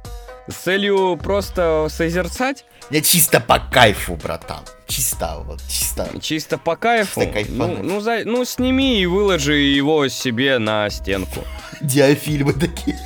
С 0.47 0.55
целью 0.55 1.17
просто 1.21 1.87
созерцать? 1.89 2.65
Я 2.89 3.01
чисто 3.01 3.39
по 3.39 3.59
кайфу, 3.59 4.15
братан. 4.15 4.59
Чисто, 4.87 5.41
вот, 5.45 5.61
чисто. 5.69 6.09
Чисто 6.21 6.57
по 6.57 6.75
кайфу? 6.75 7.21
Чисто 7.21 7.33
кайфануть. 7.33 7.77
Ну, 7.81 7.83
ну, 7.95 8.01
за- 8.01 8.23
ну, 8.25 8.43
сними 8.43 8.99
и 9.01 9.05
выложи 9.05 9.55
его 9.55 10.07
себе 10.09 10.59
на 10.59 10.89
стенку. 10.89 11.39
Диафильмы 11.81 12.53
такие. 12.53 12.99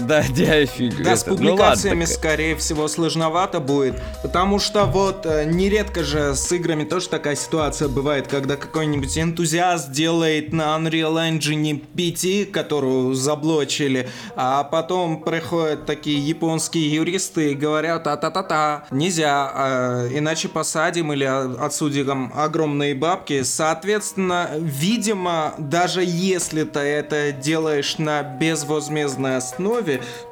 Да, 0.00 0.22
диафильм. 0.28 1.02
Да, 1.02 1.16
с 1.16 1.22
это. 1.22 1.30
Ну, 1.30 1.36
публикациями, 1.36 2.00
ладно, 2.00 2.14
скорее 2.14 2.56
всего, 2.56 2.88
сложновато 2.88 3.60
будет, 3.60 4.00
потому 4.22 4.58
что 4.58 4.84
вот 4.84 5.26
э, 5.26 5.44
нередко 5.44 6.04
же 6.04 6.34
с 6.34 6.50
играми 6.52 6.84
тоже 6.84 7.08
такая 7.08 7.36
ситуация 7.36 7.88
бывает, 7.88 8.26
когда 8.28 8.56
какой-нибудь 8.56 9.16
энтузиаст 9.16 9.90
делает 9.90 10.52
на 10.52 10.76
Unreal 10.76 11.14
Engine 11.14 11.82
5, 11.96 12.52
которую 12.52 13.14
заблочили, 13.14 14.08
а 14.34 14.64
потом 14.64 15.22
приходят 15.22 15.86
такие 15.86 16.18
японские 16.18 16.92
юристы 16.92 17.52
и 17.52 17.54
говорят, 17.54 18.04
та-та-та-та, 18.04 18.86
нельзя, 18.90 19.52
э, 19.54 20.08
иначе 20.18 20.48
посадим 20.48 21.12
или 21.12 21.24
отсудим 21.24 22.32
огромные 22.34 22.94
бабки. 22.94 23.42
Соответственно, 23.42 24.50
видимо, 24.58 25.54
даже 25.58 26.02
если 26.04 26.64
ты 26.64 26.80
это 26.80 27.32
делаешь 27.32 27.98
на 27.98 28.22
безвозмездной 28.22 29.36
основе, 29.36 29.85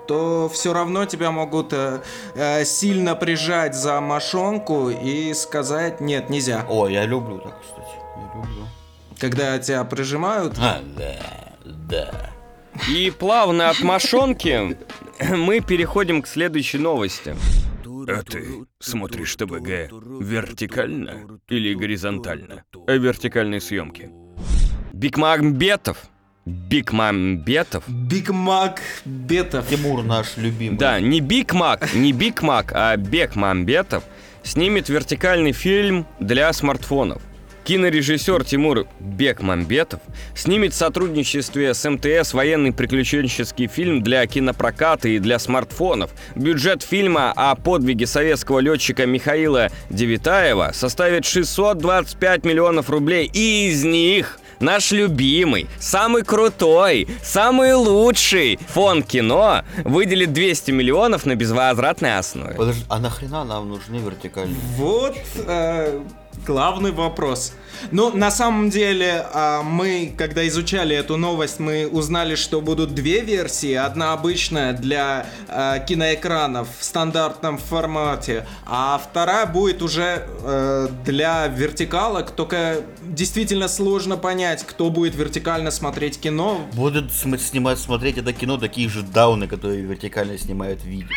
то 0.07 0.49
все 0.53 0.73
равно 0.73 1.05
тебя 1.07 1.31
могут 1.31 1.73
э, 1.73 2.01
э, 2.35 2.65
сильно 2.65 3.15
прижать 3.15 3.75
за 3.75 4.01
мошонку 4.01 4.91
и 4.91 5.33
сказать 5.35 6.01
нет, 6.01 6.31
нельзя. 6.31 6.67
О, 6.69 6.89
я 6.89 7.07
люблю 7.07 7.39
так, 7.39 7.61
кстати. 7.63 7.97
Я 8.17 8.35
люблю. 8.35 8.69
Когда 9.19 9.59
тебя 9.59 9.85
прижимают, 9.85 10.57
А, 10.59 10.81
да, 10.97 11.17
да. 11.65 12.31
И 12.89 13.11
плавно 13.11 13.71
от 13.71 13.81
мошонки 13.81 14.77
мы 15.31 15.61
переходим 15.61 16.23
к 16.23 16.27
следующей 16.27 16.79
новости. 16.79 17.37
А 18.07 18.23
ты 18.23 18.67
смотришь 18.81 19.35
ТВГ 19.37 19.91
вертикально 20.21 21.41
или 21.49 21.75
горизонтально? 21.75 22.65
О 22.87 22.93
вертикальной 22.93 23.61
съемке. 23.61 24.11
Бикмамбетов. 24.93 25.99
Биг 26.47 26.93
Мак 26.93 28.81
Бетов. 29.07 29.67
Тимур 29.67 30.03
наш 30.03 30.37
любимый. 30.37 30.77
Да, 30.77 31.01
не 31.01 31.21
Биг 31.21 31.55
Мак, 31.55 31.95
не 31.95 32.13
Биг 32.13 32.43
Мак, 32.43 32.73
а 32.75 32.97
Бекмамбетов 32.99 34.05
снимет 34.43 34.91
вертикальный 34.91 35.53
фильм 35.53 36.07
для 36.21 36.53
смартфонов. 36.53 37.23
Кинорежиссер 37.65 38.45
Тимур 38.45 38.87
Бекмамбетов 39.01 40.01
снимет 40.37 40.75
в 40.75 40.77
сотрудничестве 40.77 41.73
с 41.73 41.89
МТС 41.89 42.35
военный 42.35 42.73
приключенческий 42.73 43.67
фильм 43.67 44.03
для 44.03 44.27
кинопроката 44.27 45.09
и 45.09 45.19
для 45.19 45.39
смартфонов. 45.39 46.11
Бюджет 46.35 46.83
фильма 46.83 47.33
о 47.35 47.55
подвиге 47.55 48.07
советского 48.07 48.59
летчика 48.59 49.07
Михаила 49.07 49.71
Девитаева 49.89 50.73
составит 50.75 51.25
625 51.25 52.45
миллионов 52.45 52.91
рублей, 52.91 53.31
и 53.33 53.71
из 53.71 53.83
них 53.83 54.39
наш 54.61 54.93
любимый, 54.93 55.69
самый 55.79 56.23
крутой, 56.23 57.09
самый 57.23 57.75
лучший 57.75 58.59
фонд 58.69 59.07
кино 59.07 59.63
выделит 59.85 60.33
200 60.33 60.71
миллионов 60.71 61.27
на 61.27 61.35
безвозвратной 61.35 62.19
основе. 62.19 62.55
Подожди, 62.55 62.85
а 62.89 62.99
нахрена 62.99 63.45
нам 63.45 63.69
нужны 63.69 63.97
вертикальные? 63.97 64.57
Вот 64.77 65.17
э, 65.47 66.01
главный 66.47 66.93
вопрос. 66.93 67.53
Ну, 67.91 68.15
на 68.17 68.31
самом 68.31 68.71
деле, 68.71 69.27
а, 69.33 69.63
мы, 69.63 70.13
когда 70.17 70.47
изучали 70.49 70.97
эту 70.97 71.17
новость, 71.17 71.61
мы 71.61 71.87
узнали, 71.87 72.35
что 72.35 72.61
будут 72.61 72.95
две 72.95 73.21
версии. 73.21 73.75
Одна 73.75 74.13
обычная 74.13 74.73
для 74.73 75.27
а, 75.49 75.79
киноэкранов 75.79 76.69
в 76.79 76.85
стандартном 76.85 77.59
формате, 77.59 78.47
а 78.67 78.99
вторая 78.99 79.47
будет 79.47 79.83
уже 79.83 80.27
э, 80.43 80.89
для 81.05 81.47
вертикалок. 81.47 82.31
Только 82.31 82.83
действительно 83.03 83.69
сложно 83.69 84.17
понять, 84.17 84.65
кто 84.65 84.91
будет 84.91 85.15
вертикально 85.15 85.71
смотреть 85.71 86.21
кино. 86.21 86.61
Будут 86.73 87.13
снимать, 87.13 87.79
смотреть 87.79 88.19
это 88.19 88.33
кино 88.33 88.57
такие 88.57 88.89
же 88.89 89.03
дауны, 89.03 89.49
которые 89.49 89.83
вертикально 89.83 90.39
снимают 90.39 90.85
видео. 90.85 91.09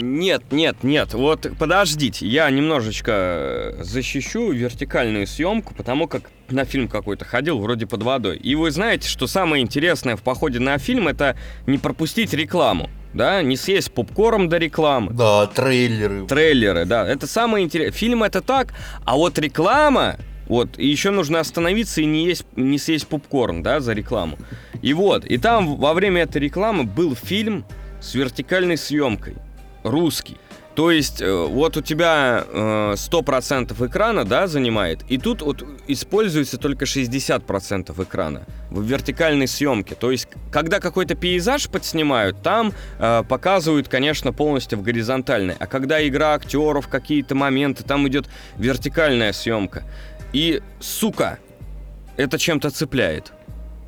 Нет, 0.00 0.42
нет, 0.50 0.82
нет, 0.82 1.14
вот 1.14 1.46
подождите, 1.58 2.26
я 2.26 2.50
немножечко 2.50 3.12
э, 3.12 3.84
защищу 3.84 4.50
вертикальную 4.50 5.26
съемку, 5.26 5.74
потому 5.74 6.08
как 6.20 6.30
на 6.48 6.64
фильм 6.64 6.86
какой-то 6.86 7.24
ходил, 7.24 7.58
вроде 7.58 7.86
под 7.86 8.02
водой. 8.02 8.36
И 8.36 8.54
вы 8.54 8.70
знаете, 8.70 9.08
что 9.08 9.26
самое 9.26 9.62
интересное 9.62 10.16
в 10.16 10.22
походе 10.22 10.60
на 10.60 10.78
фильм 10.78 11.08
это 11.08 11.36
не 11.66 11.78
пропустить 11.78 12.32
рекламу, 12.32 12.88
да, 13.12 13.42
не 13.42 13.56
съесть 13.56 13.92
попкорн 13.92 14.48
до 14.48 14.58
рекламы. 14.58 15.12
Да, 15.12 15.46
трейлеры. 15.48 16.26
Трейлеры, 16.26 16.84
да, 16.84 17.06
это 17.08 17.26
самое 17.26 17.64
интересное. 17.64 17.92
Фильм 17.92 18.22
это 18.22 18.40
так, 18.42 18.74
а 19.04 19.16
вот 19.16 19.38
реклама, 19.38 20.16
вот, 20.46 20.78
и 20.78 20.86
еще 20.86 21.10
нужно 21.10 21.40
остановиться 21.40 22.00
и 22.00 22.04
не, 22.04 22.26
есть, 22.26 22.46
не 22.54 22.78
съесть 22.78 23.08
попкорн, 23.08 23.62
да, 23.62 23.80
за 23.80 23.92
рекламу. 23.92 24.38
И 24.82 24.94
вот, 24.94 25.24
и 25.24 25.38
там 25.38 25.76
во 25.76 25.94
время 25.94 26.22
этой 26.22 26.40
рекламы 26.40 26.84
был 26.84 27.16
фильм 27.16 27.64
с 28.00 28.14
вертикальной 28.14 28.76
съемкой, 28.76 29.34
русский. 29.82 30.36
То 30.74 30.90
есть, 30.90 31.22
э, 31.22 31.32
вот 31.32 31.76
у 31.76 31.82
тебя 31.82 32.44
э, 32.46 32.94
100% 32.96 33.86
экрана, 33.86 34.24
да, 34.24 34.48
занимает, 34.48 35.04
и 35.08 35.18
тут 35.18 35.42
вот 35.42 35.64
используется 35.86 36.58
только 36.58 36.84
60% 36.84 38.02
экрана 38.02 38.42
в 38.70 38.82
вертикальной 38.82 39.46
съемке. 39.46 39.94
То 39.94 40.10
есть, 40.10 40.26
когда 40.50 40.80
какой-то 40.80 41.14
пейзаж 41.14 41.68
подснимают, 41.68 42.42
там 42.42 42.72
э, 42.98 43.22
показывают, 43.28 43.88
конечно, 43.88 44.32
полностью 44.32 44.78
в 44.78 44.82
горизонтальной. 44.82 45.54
А 45.58 45.66
когда 45.66 46.06
игра 46.06 46.34
актеров, 46.34 46.88
какие-то 46.88 47.36
моменты, 47.36 47.84
там 47.84 48.08
идет 48.08 48.26
вертикальная 48.58 49.32
съемка. 49.32 49.84
И, 50.32 50.60
сука, 50.80 51.38
это 52.16 52.36
чем-то 52.36 52.70
цепляет. 52.70 53.32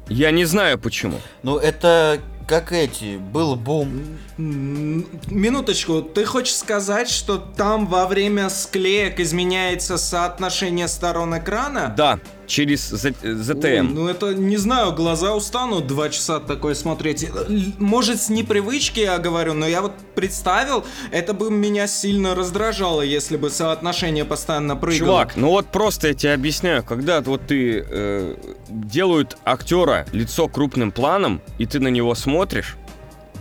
Я 0.08 0.30
не 0.30 0.44
знаю 0.44 0.78
почему. 0.78 1.20
Ну, 1.42 1.58
это 1.58 2.20
как 2.46 2.72
эти, 2.72 3.16
был 3.16 3.56
бум. 3.56 4.18
Минуточку, 4.36 6.00
ты 6.02 6.24
хочешь 6.24 6.54
сказать, 6.54 7.08
что 7.10 7.38
там 7.38 7.86
во 7.86 8.06
время 8.06 8.48
склеек 8.50 9.18
изменяется 9.18 9.98
соотношение 9.98 10.86
сторон 10.86 11.36
экрана? 11.36 11.92
Да, 11.96 12.20
через 12.46 12.92
ZTM. 12.92 13.90
ну 13.92 14.08
это, 14.08 14.34
не 14.34 14.56
знаю, 14.56 14.92
глаза 14.92 15.34
устанут 15.34 15.86
два 15.86 16.08
часа 16.10 16.40
такое 16.40 16.74
смотреть. 16.74 17.24
Л- 17.24 17.46
Может, 17.78 18.20
с 18.22 18.28
непривычки 18.28 19.00
я 19.00 19.18
говорю, 19.18 19.54
но 19.54 19.66
я 19.66 19.82
вот 19.82 19.92
представил, 20.14 20.84
это 21.10 21.32
бы 21.34 21.50
меня 21.50 21.86
сильно 21.86 22.34
раздражало, 22.34 23.02
если 23.02 23.36
бы 23.36 23.50
соотношение 23.50 24.24
постоянно 24.24 24.76
прыгало. 24.76 24.98
Чувак, 24.98 25.36
ну 25.36 25.48
вот 25.50 25.66
просто 25.66 26.08
я 26.08 26.14
тебе 26.14 26.32
объясняю, 26.34 26.82
когда 26.84 27.20
вот 27.20 27.46
ты 27.46 27.84
э, 27.88 28.34
делают 28.68 29.36
актера 29.44 30.06
лицо 30.12 30.48
крупным 30.48 30.92
планом, 30.92 31.40
и 31.58 31.66
ты 31.66 31.80
на 31.80 31.88
него 31.88 32.14
смотришь, 32.14 32.76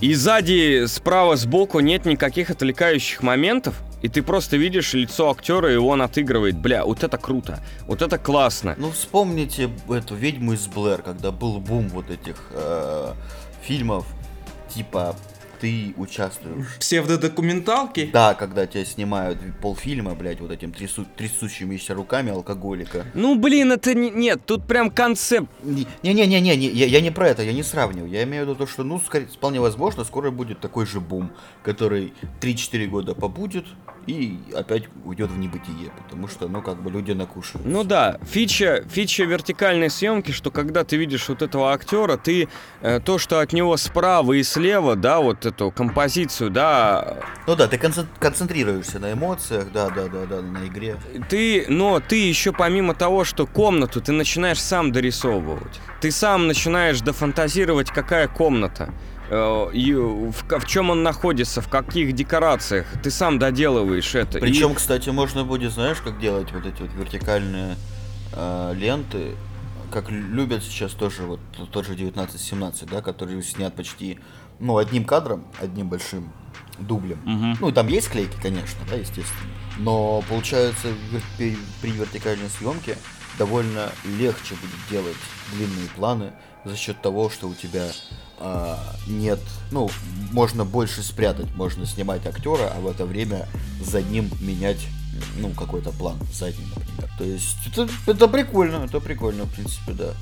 и 0.02 0.14
сзади, 0.14 0.86
справа, 0.88 1.36
сбоку 1.38 1.80
нет 1.80 2.06
никаких 2.06 2.50
отвлекающих 2.50 3.24
моментов, 3.24 3.76
и 4.06 4.08
ты 4.08 4.22
просто 4.22 4.56
видишь 4.58 4.94
лицо 4.94 5.32
актера, 5.32 5.74
и 5.74 5.78
он 5.78 6.00
отыгрывает. 6.00 6.56
Бля, 6.56 6.86
вот 6.86 7.04
это 7.04 7.18
круто, 7.18 7.60
вот 7.88 8.04
это 8.04 8.20
классно. 8.20 8.76
Ну, 8.78 8.92
вспомните 8.92 9.72
эту 9.90 10.14
ведьму 10.14 10.54
из 10.54 10.68
Блэр, 10.68 11.02
когда 11.02 11.32
был 11.32 11.60
бум 11.60 11.90
вот 11.90 12.12
этих 12.12 12.36
э, 12.52 13.14
фильмов, 13.64 14.06
типа 14.70 15.16
ты 15.60 15.94
участвуешь. 15.98 16.78
Псевдодокументалки? 16.80 18.10
Да, 18.14 18.34
когда 18.36 18.68
тебя 18.68 18.86
снимают 18.86 19.40
полфильма, 19.62 20.14
блядь, 20.14 20.40
вот 20.40 20.52
этим 20.52 20.72
трясу- 20.72 21.08
трясущимися 21.16 21.94
руками 21.96 22.32
алкоголика. 22.32 23.06
Ну, 23.16 23.36
блин, 23.36 23.72
это 23.72 23.96
не... 23.96 24.12
Нет, 24.12 24.42
тут 24.46 24.68
прям 24.68 24.92
концепт. 24.92 25.50
Не-не-не-не, 25.64 26.56
не, 26.56 26.68
я, 26.68 26.86
я 26.86 27.02
не 27.02 27.12
про 27.12 27.30
это, 27.30 27.42
я 27.42 27.54
не 27.54 27.64
сравниваю. 27.64 28.12
Я 28.12 28.24
имею 28.24 28.46
в 28.46 28.50
виду 28.50 28.56
то, 28.60 28.68
что, 28.68 28.84
ну, 28.84 29.00
скорее, 29.00 29.26
вполне 29.26 29.60
возможно, 29.60 30.04
скоро 30.04 30.30
будет 30.30 30.60
такой 30.60 30.86
же 30.86 31.00
бум, 31.00 31.32
который 31.64 32.14
3-4 32.42 32.88
года 32.88 33.16
побудет, 33.16 33.66
и 34.08 34.38
опять 34.56 34.84
уйдет 35.04 35.32
в 35.32 35.38
небытие, 35.38 35.92
потому 36.04 36.28
что, 36.28 36.48
ну, 36.48 36.62
как 36.62 36.82
бы 36.82 36.92
люди 36.92 37.12
накушают. 37.12 37.66
Ну 37.66 37.84
да, 37.84 38.18
фича, 38.30 38.84
фича 38.90 39.24
вертикальной 39.24 39.90
съемки, 39.90 40.32
что 40.32 40.52
когда 40.52 40.84
ты 40.84 40.96
видишь 40.98 41.28
вот 41.30 41.42
этого 41.42 41.74
актера, 41.74 42.18
ты 42.18 42.48
э, 42.82 43.00
то, 43.00 43.18
что 43.18 43.40
от 43.40 43.54
него 43.54 43.78
справа 43.78 44.34
и 44.34 44.44
слева, 44.44 44.96
да, 44.96 45.20
вот 45.20 45.46
эту 45.46 45.72
композицию, 45.72 46.50
да, 46.52 47.18
Ну 47.48 47.56
да, 47.56 47.68
ты 47.68 47.78
концен- 47.78 48.08
концентрируешься 48.20 49.00
на 49.00 49.14
эмоциях, 49.14 49.72
да, 49.72 49.90
да, 49.90 50.08
да, 50.08 50.26
да, 50.26 50.42
на 50.42 50.68
игре. 50.68 50.98
ты, 51.30 51.66
но 51.68 52.00
ты 52.00 52.16
еще 52.28 52.52
помимо 52.52 52.94
того, 52.94 53.24
что 53.24 53.46
комнату 53.48 54.02
ты 54.02 54.12
начинаешь 54.12 54.62
сам 54.62 54.92
дорисовывать. 54.92 55.80
Ты 56.02 56.12
сам 56.12 56.48
начинаешь 56.48 57.02
дофантазировать, 57.02 57.90
какая 57.90 58.28
комната. 58.28 58.94
Э, 59.30 59.68
и 59.74 59.94
в, 59.94 60.34
в 60.60 60.66
чем 60.68 60.90
он 60.90 61.04
находится, 61.04 61.62
в 61.62 61.68
каких 61.70 62.14
декорациях, 62.14 62.86
ты 63.04 63.12
сам 63.12 63.40
доделываешь 63.40 64.14
это. 64.16 64.38
И- 64.38 64.42
Причем, 64.42 64.76
кстати, 64.76 65.10
можно 65.10 65.44
будет, 65.44 65.72
знаешь, 65.72 65.98
как 66.02 66.20
делать 66.20 66.52
вот 66.52 66.66
эти 66.66 66.82
вот 66.82 66.92
вертикальные 66.94 67.76
э, 68.34 68.74
ленты, 68.76 69.36
как 69.92 70.10
любят 70.10 70.64
сейчас 70.64 70.92
тоже 70.92 71.24
вот 71.24 71.40
тот 71.72 71.86
же 71.86 71.94
1917, 71.94 72.90
да, 72.90 73.02
который 73.02 73.42
снят 73.44 73.74
почти, 73.76 74.20
ну, 74.60 74.78
одним 74.78 75.06
кадром, 75.06 75.46
одним 75.62 75.88
большим 75.90 76.32
дублем. 76.80 77.20
Мгм. 77.24 77.58
Ну, 77.62 77.72
там 77.72 77.88
есть 77.88 78.10
клейки, 78.10 78.36
конечно, 78.42 78.80
да, 78.90 78.96
естественно. 78.96 79.50
Но 79.78 80.24
получается 80.28 80.88
при 81.38 81.56
вертикальной 81.92 82.50
съемке 82.50 82.98
довольно 83.38 83.92
легче 84.06 84.56
будет 84.56 84.90
делать 84.90 85.18
длинные 85.54 85.88
планы 85.96 86.32
за 86.64 86.76
счет 86.76 87.02
того, 87.02 87.30
что 87.30 87.48
у 87.48 87.54
тебя 87.54 87.88
а, 88.40 88.78
нет, 89.08 89.40
ну, 89.72 89.90
можно 90.32 90.66
больше 90.66 91.04
спрятать, 91.04 91.54
можно 91.56 91.86
снимать 91.86 92.26
актера, 92.26 92.72
а 92.76 92.80
в 92.80 92.88
это 92.88 93.06
время 93.06 93.48
за 93.82 94.02
ним 94.02 94.30
менять, 94.42 94.86
ну, 95.38 95.50
какой-то 95.52 95.92
план 95.92 96.18
задний, 96.34 96.66
например. 96.76 97.10
То 97.18 97.24
есть 97.24 97.58
это, 97.68 97.88
это 98.08 98.28
прикольно, 98.28 98.86
это 98.86 99.00
прикольно, 99.00 99.44
в 99.44 99.54
принципе, 99.54 99.94
да. 99.94 100.14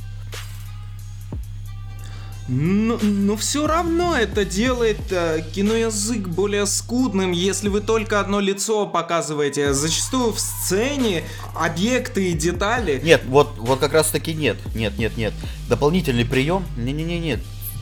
Ну, 2.55 2.99
но 3.01 3.35
все 3.35 3.65
равно 3.65 4.15
это 4.15 4.45
делает 4.45 5.11
э, 5.11 5.41
киноязык 5.53 6.27
более 6.27 6.67
скудным, 6.67 7.31
если 7.31 7.67
вы 7.67 7.81
только 7.81 8.19
одно 8.19 8.39
лицо 8.39 8.85
показываете. 8.85 9.73
Зачастую 9.73 10.33
в 10.33 10.39
сцене 10.39 11.23
объекты 11.55 12.29
и 12.29 12.33
детали. 12.33 13.01
Нет, 13.03 13.23
вот, 13.27 13.55
вот 13.57 13.79
как 13.79 13.93
раз 13.93 14.11
таки 14.11 14.35
нет. 14.35 14.57
Нет, 14.75 14.99
нет, 14.99 15.17
нет. 15.17 15.33
Дополнительный 15.67 16.25
прием? 16.25 16.63
Не-не-не, 16.77 17.19
нет. 17.19 17.39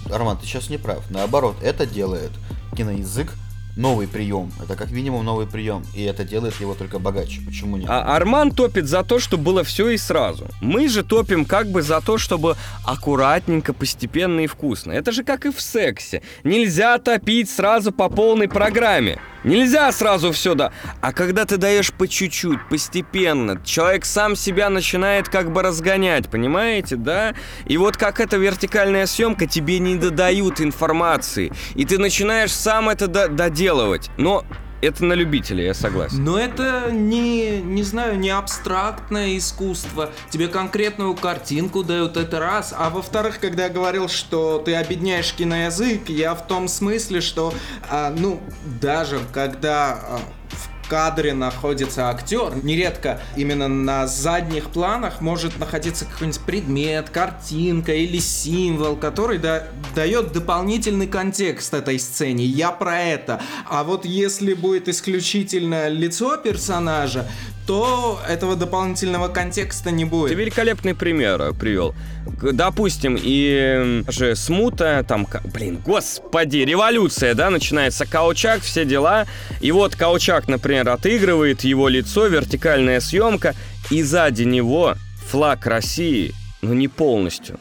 Арман, 0.09 0.37
ты 0.37 0.45
сейчас 0.45 0.69
не 0.69 0.77
прав. 0.77 1.03
Наоборот, 1.09 1.57
это 1.61 1.85
делает 1.85 2.31
киноязык 2.77 3.33
новый 3.77 4.07
прием. 4.07 4.51
Это 4.61 4.75
как 4.75 4.91
минимум 4.91 5.25
новый 5.25 5.47
прием. 5.47 5.83
И 5.95 6.03
это 6.03 6.23
делает 6.23 6.59
его 6.59 6.75
только 6.75 6.99
богаче. 6.99 7.41
Почему 7.45 7.77
нет? 7.77 7.89
А 7.89 8.15
Арман 8.15 8.51
топит 8.51 8.87
за 8.87 9.03
то, 9.03 9.19
чтобы 9.19 9.43
было 9.43 9.63
все 9.63 9.89
и 9.89 9.97
сразу. 9.97 10.47
Мы 10.61 10.89
же 10.89 11.03
топим 11.03 11.45
как 11.45 11.67
бы 11.71 11.81
за 11.81 12.01
то, 12.01 12.17
чтобы 12.17 12.55
аккуратненько, 12.85 13.73
постепенно 13.73 14.41
и 14.41 14.47
вкусно. 14.47 14.91
Это 14.91 15.11
же 15.11 15.23
как 15.23 15.45
и 15.45 15.51
в 15.51 15.61
сексе. 15.61 16.21
Нельзя 16.43 16.97
топить 16.97 17.49
сразу 17.49 17.91
по 17.91 18.09
полной 18.09 18.47
программе. 18.47 19.19
Нельзя 19.43 19.91
сразу 19.91 20.31
все, 20.31 20.53
да. 20.53 20.71
А 21.01 21.13
когда 21.13 21.45
ты 21.45 21.57
даешь 21.57 21.91
по 21.91 22.07
чуть-чуть, 22.07 22.59
постепенно, 22.69 23.59
человек 23.63 24.05
сам 24.05 24.35
себя 24.35 24.69
начинает 24.69 25.29
как 25.29 25.51
бы 25.51 25.63
разгонять, 25.63 26.29
понимаете, 26.29 26.95
да? 26.95 27.33
И 27.65 27.77
вот 27.77 27.97
как 27.97 28.19
эта 28.19 28.37
вертикальная 28.37 29.05
съемка, 29.05 29.47
тебе 29.47 29.79
не 29.79 29.95
додают 29.95 30.61
информации. 30.61 31.51
И 31.75 31.85
ты 31.85 31.97
начинаешь 31.97 32.51
сам 32.53 32.89
это 32.89 33.07
до- 33.07 33.29
доделывать. 33.29 34.09
Но 34.17 34.43
это 34.81 35.05
на 35.05 35.13
любителя, 35.13 35.63
я 35.63 35.73
согласен. 35.73 36.23
Но 36.23 36.37
это 36.37 36.89
не, 36.91 37.61
не 37.61 37.83
знаю, 37.83 38.17
не 38.17 38.29
абстрактное 38.29 39.37
искусство. 39.37 40.11
Тебе 40.29 40.47
конкретную 40.47 41.15
картинку 41.15 41.83
дают 41.83 42.17
это 42.17 42.39
раз. 42.39 42.73
А 42.77 42.89
во-вторых, 42.89 43.39
когда 43.39 43.63
я 43.63 43.69
говорил, 43.69 44.09
что 44.09 44.59
ты 44.59 44.75
объединяешь 44.75 45.33
киноязык, 45.33 46.09
я 46.09 46.35
в 46.35 46.47
том 46.47 46.67
смысле, 46.67 47.21
что, 47.21 47.53
а, 47.89 48.13
ну, 48.15 48.41
даже 48.81 49.19
когда 49.31 49.99
а, 50.03 50.19
в 50.49 50.80
кадре 50.91 51.33
находится 51.33 52.09
актер, 52.09 52.53
нередко 52.63 53.21
именно 53.37 53.69
на 53.69 54.07
задних 54.07 54.71
планах 54.71 55.21
может 55.21 55.57
находиться 55.57 56.03
какой-нибудь 56.03 56.41
предмет, 56.41 57.09
картинка 57.09 57.93
или 57.93 58.19
символ, 58.19 58.97
который 58.97 59.37
да- 59.37 59.69
дает 59.95 60.33
дополнительный 60.33 61.07
контекст 61.07 61.73
этой 61.73 61.97
сцене. 61.97 62.43
Я 62.43 62.71
про 62.71 62.99
это. 62.99 63.41
А 63.69 63.85
вот 63.85 64.03
если 64.03 64.53
будет 64.53 64.89
исключительно 64.89 65.87
лицо 65.87 66.35
персонажа, 66.35 67.25
то 67.71 68.19
этого 68.27 68.57
дополнительного 68.57 69.29
контекста 69.29 69.91
не 69.91 70.03
Ты 70.03 70.09
будет. 70.09 70.37
великолепный 70.37 70.93
пример 70.93 71.53
привел. 71.53 71.95
Допустим, 72.41 73.17
и 73.17 74.03
же 74.09 74.35
смута, 74.35 75.05
там, 75.07 75.25
блин, 75.53 75.77
господи, 75.77 76.57
революция, 76.57 77.33
да, 77.33 77.49
начинается 77.49 78.05
Каучак, 78.05 78.59
все 78.61 78.83
дела. 78.83 79.25
И 79.61 79.71
вот 79.71 79.95
Каучак, 79.95 80.49
например, 80.49 80.89
отыгрывает 80.89 81.61
его 81.61 81.87
лицо, 81.87 82.27
вертикальная 82.27 82.99
съемка, 82.99 83.55
и 83.89 84.03
сзади 84.03 84.43
него 84.43 84.95
флаг 85.29 85.65
России, 85.65 86.33
но 86.61 86.73
не 86.73 86.89
полностью 86.89 87.57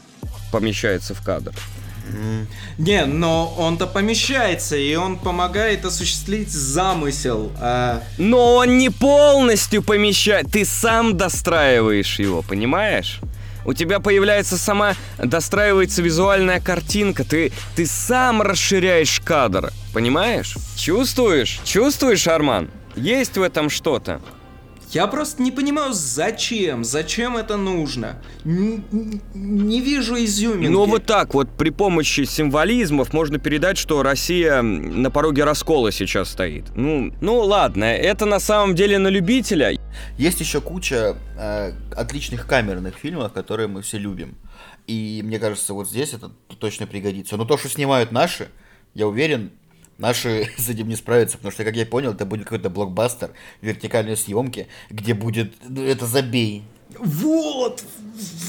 помещается 0.51 1.14
в 1.14 1.23
кадр. 1.23 1.53
Не, 2.79 3.07
но 3.07 3.55
он-то 3.59 3.87
помещается, 3.87 4.77
и 4.77 4.94
он 4.94 5.18
помогает 5.18 5.85
осуществить 5.85 6.51
замысел. 6.51 7.53
а, 7.61 8.03
Но 8.18 8.57
он 8.57 8.79
не 8.79 8.90
полностью 8.90 9.83
помещает, 9.83 10.51
ты 10.51 10.64
сам 10.64 11.16
достраиваешь 11.16 12.18
его, 12.18 12.42
понимаешь? 12.42 13.20
У 13.64 13.75
тебя 13.75 14.01
появляется 14.01 14.57
сама, 14.57 14.94
достраивается 15.18 16.01
визуальная 16.03 16.61
картинка, 16.61 17.25
ты, 17.25 17.53
ты 17.77 17.87
сам 17.87 18.40
расширяешь 18.40 19.20
кадр, 19.20 19.70
понимаешь? 19.92 20.57
Чувствуешь? 20.77 21.61
Чувствуешь, 21.64 22.27
Арман? 22.27 22.70
Есть 22.96 23.37
в 23.37 23.42
этом 23.42 23.68
что-то. 23.70 24.20
Я 24.92 25.07
просто 25.07 25.40
не 25.42 25.53
понимаю, 25.53 25.92
зачем, 25.92 26.83
зачем 26.85 27.37
это 27.37 27.57
нужно. 27.57 28.20
Н- 28.44 28.85
не 29.35 29.81
вижу 29.81 30.16
изюминки. 30.16 30.66
Но 30.72 30.87
вот 30.87 31.07
так 31.07 31.33
вот 31.33 31.48
при 31.57 31.70
помощи 31.70 32.24
символизмов 32.24 33.12
можно 33.12 33.38
передать, 33.38 33.79
что 33.79 34.03
Россия 34.03 34.62
на 34.62 35.11
пороге 35.11 35.44
раскола 35.44 35.92
сейчас 35.92 36.31
стоит. 36.31 36.64
Ну, 36.74 37.12
ну 37.20 37.38
ладно, 37.38 37.85
это 37.85 38.26
на 38.26 38.40
самом 38.40 38.74
деле 38.74 38.98
на 38.98 39.09
любителя. 39.09 39.79
Есть 40.18 40.40
еще 40.40 40.61
куча 40.61 41.16
э, 41.38 41.72
отличных 41.94 42.46
камерных 42.46 42.96
фильмов, 42.96 43.33
которые 43.33 43.68
мы 43.68 43.83
все 43.83 43.98
любим. 43.98 44.37
И 44.88 45.22
мне 45.24 45.38
кажется, 45.38 45.72
вот 45.72 45.88
здесь 45.88 46.14
это 46.14 46.33
точно 46.59 46.87
пригодится. 46.88 47.37
Но 47.37 47.44
то, 47.44 47.57
что 47.57 47.68
снимают 47.68 48.11
наши, 48.11 48.48
я 48.94 49.07
уверен, 49.07 49.53
наши 50.00 50.50
с 50.58 50.68
этим 50.68 50.88
не 50.88 50.96
справятся, 50.96 51.36
потому 51.36 51.52
что, 51.52 51.64
как 51.64 51.76
я 51.76 51.86
понял, 51.86 52.12
это 52.12 52.26
будет 52.26 52.44
какой-то 52.44 52.70
блокбастер 52.70 53.30
вертикальной 53.60 54.16
съемки, 54.16 54.66
где 54.90 55.14
будет 55.14 55.54
ну, 55.68 55.82
это 55.84 56.06
забей. 56.06 56.64
Вот, 56.98 57.84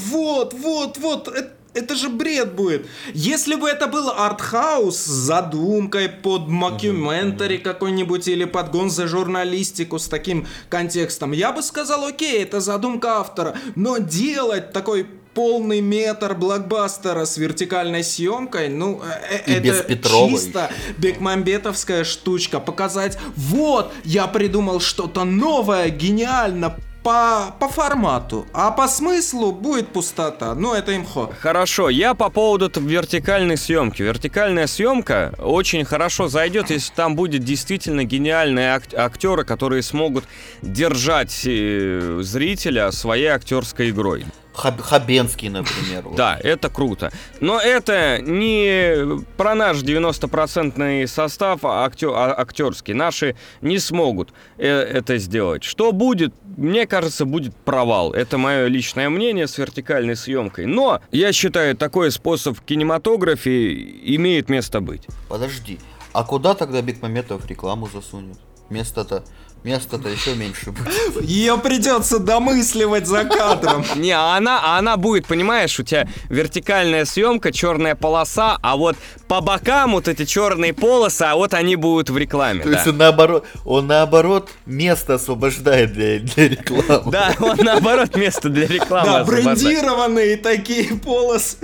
вот, 0.08 0.52
вот, 0.54 0.98
вот. 0.98 1.28
Это, 1.28 1.52
это 1.74 1.94
же 1.94 2.08
бред 2.08 2.54
будет. 2.54 2.86
Если 3.14 3.54
бы 3.54 3.68
это 3.68 3.86
был 3.86 4.10
артхаус 4.10 4.96
с 4.96 5.06
задумкой 5.06 6.08
под 6.08 6.48
мокюментари 6.48 7.58
какой-нибудь 7.58 8.26
или 8.28 8.44
под 8.44 8.70
гонзо 8.70 9.06
журналистику 9.06 9.98
с 9.98 10.08
таким 10.08 10.46
контекстом, 10.68 11.32
я 11.32 11.52
бы 11.52 11.62
сказал, 11.62 12.04
окей, 12.04 12.42
это 12.42 12.60
задумка 12.60 13.20
автора. 13.20 13.56
Но 13.74 13.98
делать 13.98 14.72
такой 14.72 15.06
полный 15.34 15.80
метр 15.80 16.34
блокбастера 16.34 17.24
с 17.24 17.36
вертикальной 17.36 18.04
съемкой, 18.04 18.68
ну, 18.68 19.00
э, 19.30 19.50
И 19.50 19.52
это 19.54 19.96
чисто 19.96 20.70
бекмамбетовская 20.98 22.04
штучка. 22.04 22.60
Показать, 22.60 23.18
вот, 23.36 23.92
я 24.04 24.26
придумал 24.26 24.80
что-то 24.80 25.24
новое, 25.24 25.88
гениально, 25.90 26.76
по, 27.02 27.54
по 27.58 27.68
формату, 27.68 28.46
а 28.52 28.70
по 28.70 28.86
смыслу 28.86 29.52
будет 29.52 29.88
пустота. 29.88 30.54
Ну, 30.54 30.72
это 30.72 30.96
имхо. 30.96 31.32
Хорошо, 31.40 31.88
я 31.88 32.14
по 32.14 32.30
поводу 32.30 32.70
вертикальной 32.80 33.56
съемки. 33.56 34.02
Вертикальная 34.02 34.66
съемка 34.66 35.34
очень 35.38 35.84
хорошо 35.84 36.28
зайдет, 36.28 36.70
если 36.70 36.94
там 36.94 37.16
будет 37.16 37.42
действительно 37.42 38.04
гениальные 38.04 38.74
ак- 38.74 38.94
актеры, 38.94 39.44
которые 39.44 39.82
смогут 39.82 40.24
держать 40.62 41.42
э, 41.44 42.20
зрителя 42.22 42.92
своей 42.92 43.26
актерской 43.26 43.90
игрой. 43.90 44.24
Хаб- 44.54 44.80
Хабенский, 44.80 45.48
например. 45.48 46.02
вот. 46.04 46.16
Да, 46.16 46.38
это 46.42 46.68
круто. 46.68 47.10
Но 47.40 47.58
это 47.58 48.20
не 48.20 49.22
про 49.36 49.54
наш 49.54 49.78
90% 49.78 51.06
состав 51.06 51.60
а 51.64 51.84
актё- 51.84 52.14
а- 52.14 52.38
актерский. 52.38 52.94
Наши 52.94 53.34
не 53.62 53.78
смогут 53.78 54.32
э, 54.58 54.68
это 54.68 55.16
сделать. 55.18 55.64
Что 55.64 55.92
будет? 55.92 56.34
Мне 56.56 56.86
кажется, 56.86 57.24
будет 57.24 57.56
провал. 57.56 58.12
Это 58.12 58.36
мое 58.36 58.66
личное 58.66 59.08
мнение 59.08 59.46
с 59.46 59.56
вертикальной 59.58 60.16
съемкой. 60.16 60.66
Но 60.66 61.00
я 61.10 61.32
считаю, 61.32 61.76
такой 61.76 62.10
способ 62.10 62.58
в 62.58 62.62
кинематографе 62.62 63.72
имеет 64.16 64.48
место 64.50 64.80
быть. 64.80 65.06
Подожди, 65.28 65.78
а 66.12 66.24
куда 66.24 66.54
тогда 66.54 66.82
Бекмаметов 66.82 67.46
рекламу 67.46 67.88
засунет? 67.92 68.36
Вместо-то 68.68 69.24
Место-то 69.64 70.08
еще 70.08 70.34
меньше 70.34 70.72
будет. 70.72 71.22
Ее 71.22 71.56
придется 71.56 72.18
домысливать 72.18 73.06
за 73.06 73.24
кадром. 73.24 73.84
Не, 73.96 74.10
а 74.10 74.36
она, 74.36 74.60
а 74.60 74.78
она 74.78 74.96
будет, 74.96 75.26
понимаешь, 75.26 75.78
у 75.78 75.84
тебя 75.84 76.08
вертикальная 76.28 77.04
съемка, 77.04 77.52
черная 77.52 77.94
полоса, 77.94 78.58
а 78.60 78.76
вот 78.76 78.96
по 79.28 79.40
бокам 79.40 79.92
вот 79.92 80.08
эти 80.08 80.24
черные 80.24 80.72
полосы, 80.72 81.22
а 81.22 81.36
вот 81.36 81.54
они 81.54 81.76
будут 81.76 82.10
в 82.10 82.18
рекламе. 82.18 82.62
То 82.64 82.70
да. 82.70 82.76
есть 82.76 82.88
он 82.88 82.96
наоборот, 82.96 83.46
он 83.64 83.86
наоборот 83.86 84.50
место 84.66 85.14
освобождает 85.14 85.92
для, 85.92 86.18
для 86.18 86.48
рекламы. 86.48 87.12
Да, 87.12 87.32
он 87.38 87.56
наоборот 87.58 88.16
место 88.16 88.48
для 88.48 88.66
рекламы 88.66 89.06
Да, 89.06 89.24
брендированные 89.24 90.38
такие 90.38 90.96
полосы. 90.96 91.58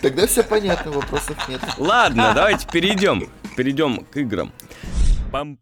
Тогда 0.00 0.26
все 0.26 0.42
понятно, 0.42 0.90
вопросов 0.90 1.36
нет. 1.48 1.60
Ладно, 1.76 2.32
давайте 2.34 2.66
перейдем. 2.72 3.28
Перейдем 3.56 4.06
к 4.10 4.16
играм. 4.16 4.50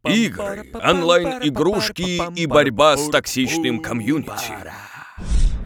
Игры, 0.05 0.73
онлайн-игрушки 0.75 2.39
и 2.39 2.47
борьба 2.47 2.97
с 2.97 3.09
токсичным 3.09 3.81
комьюнити. 3.81 4.53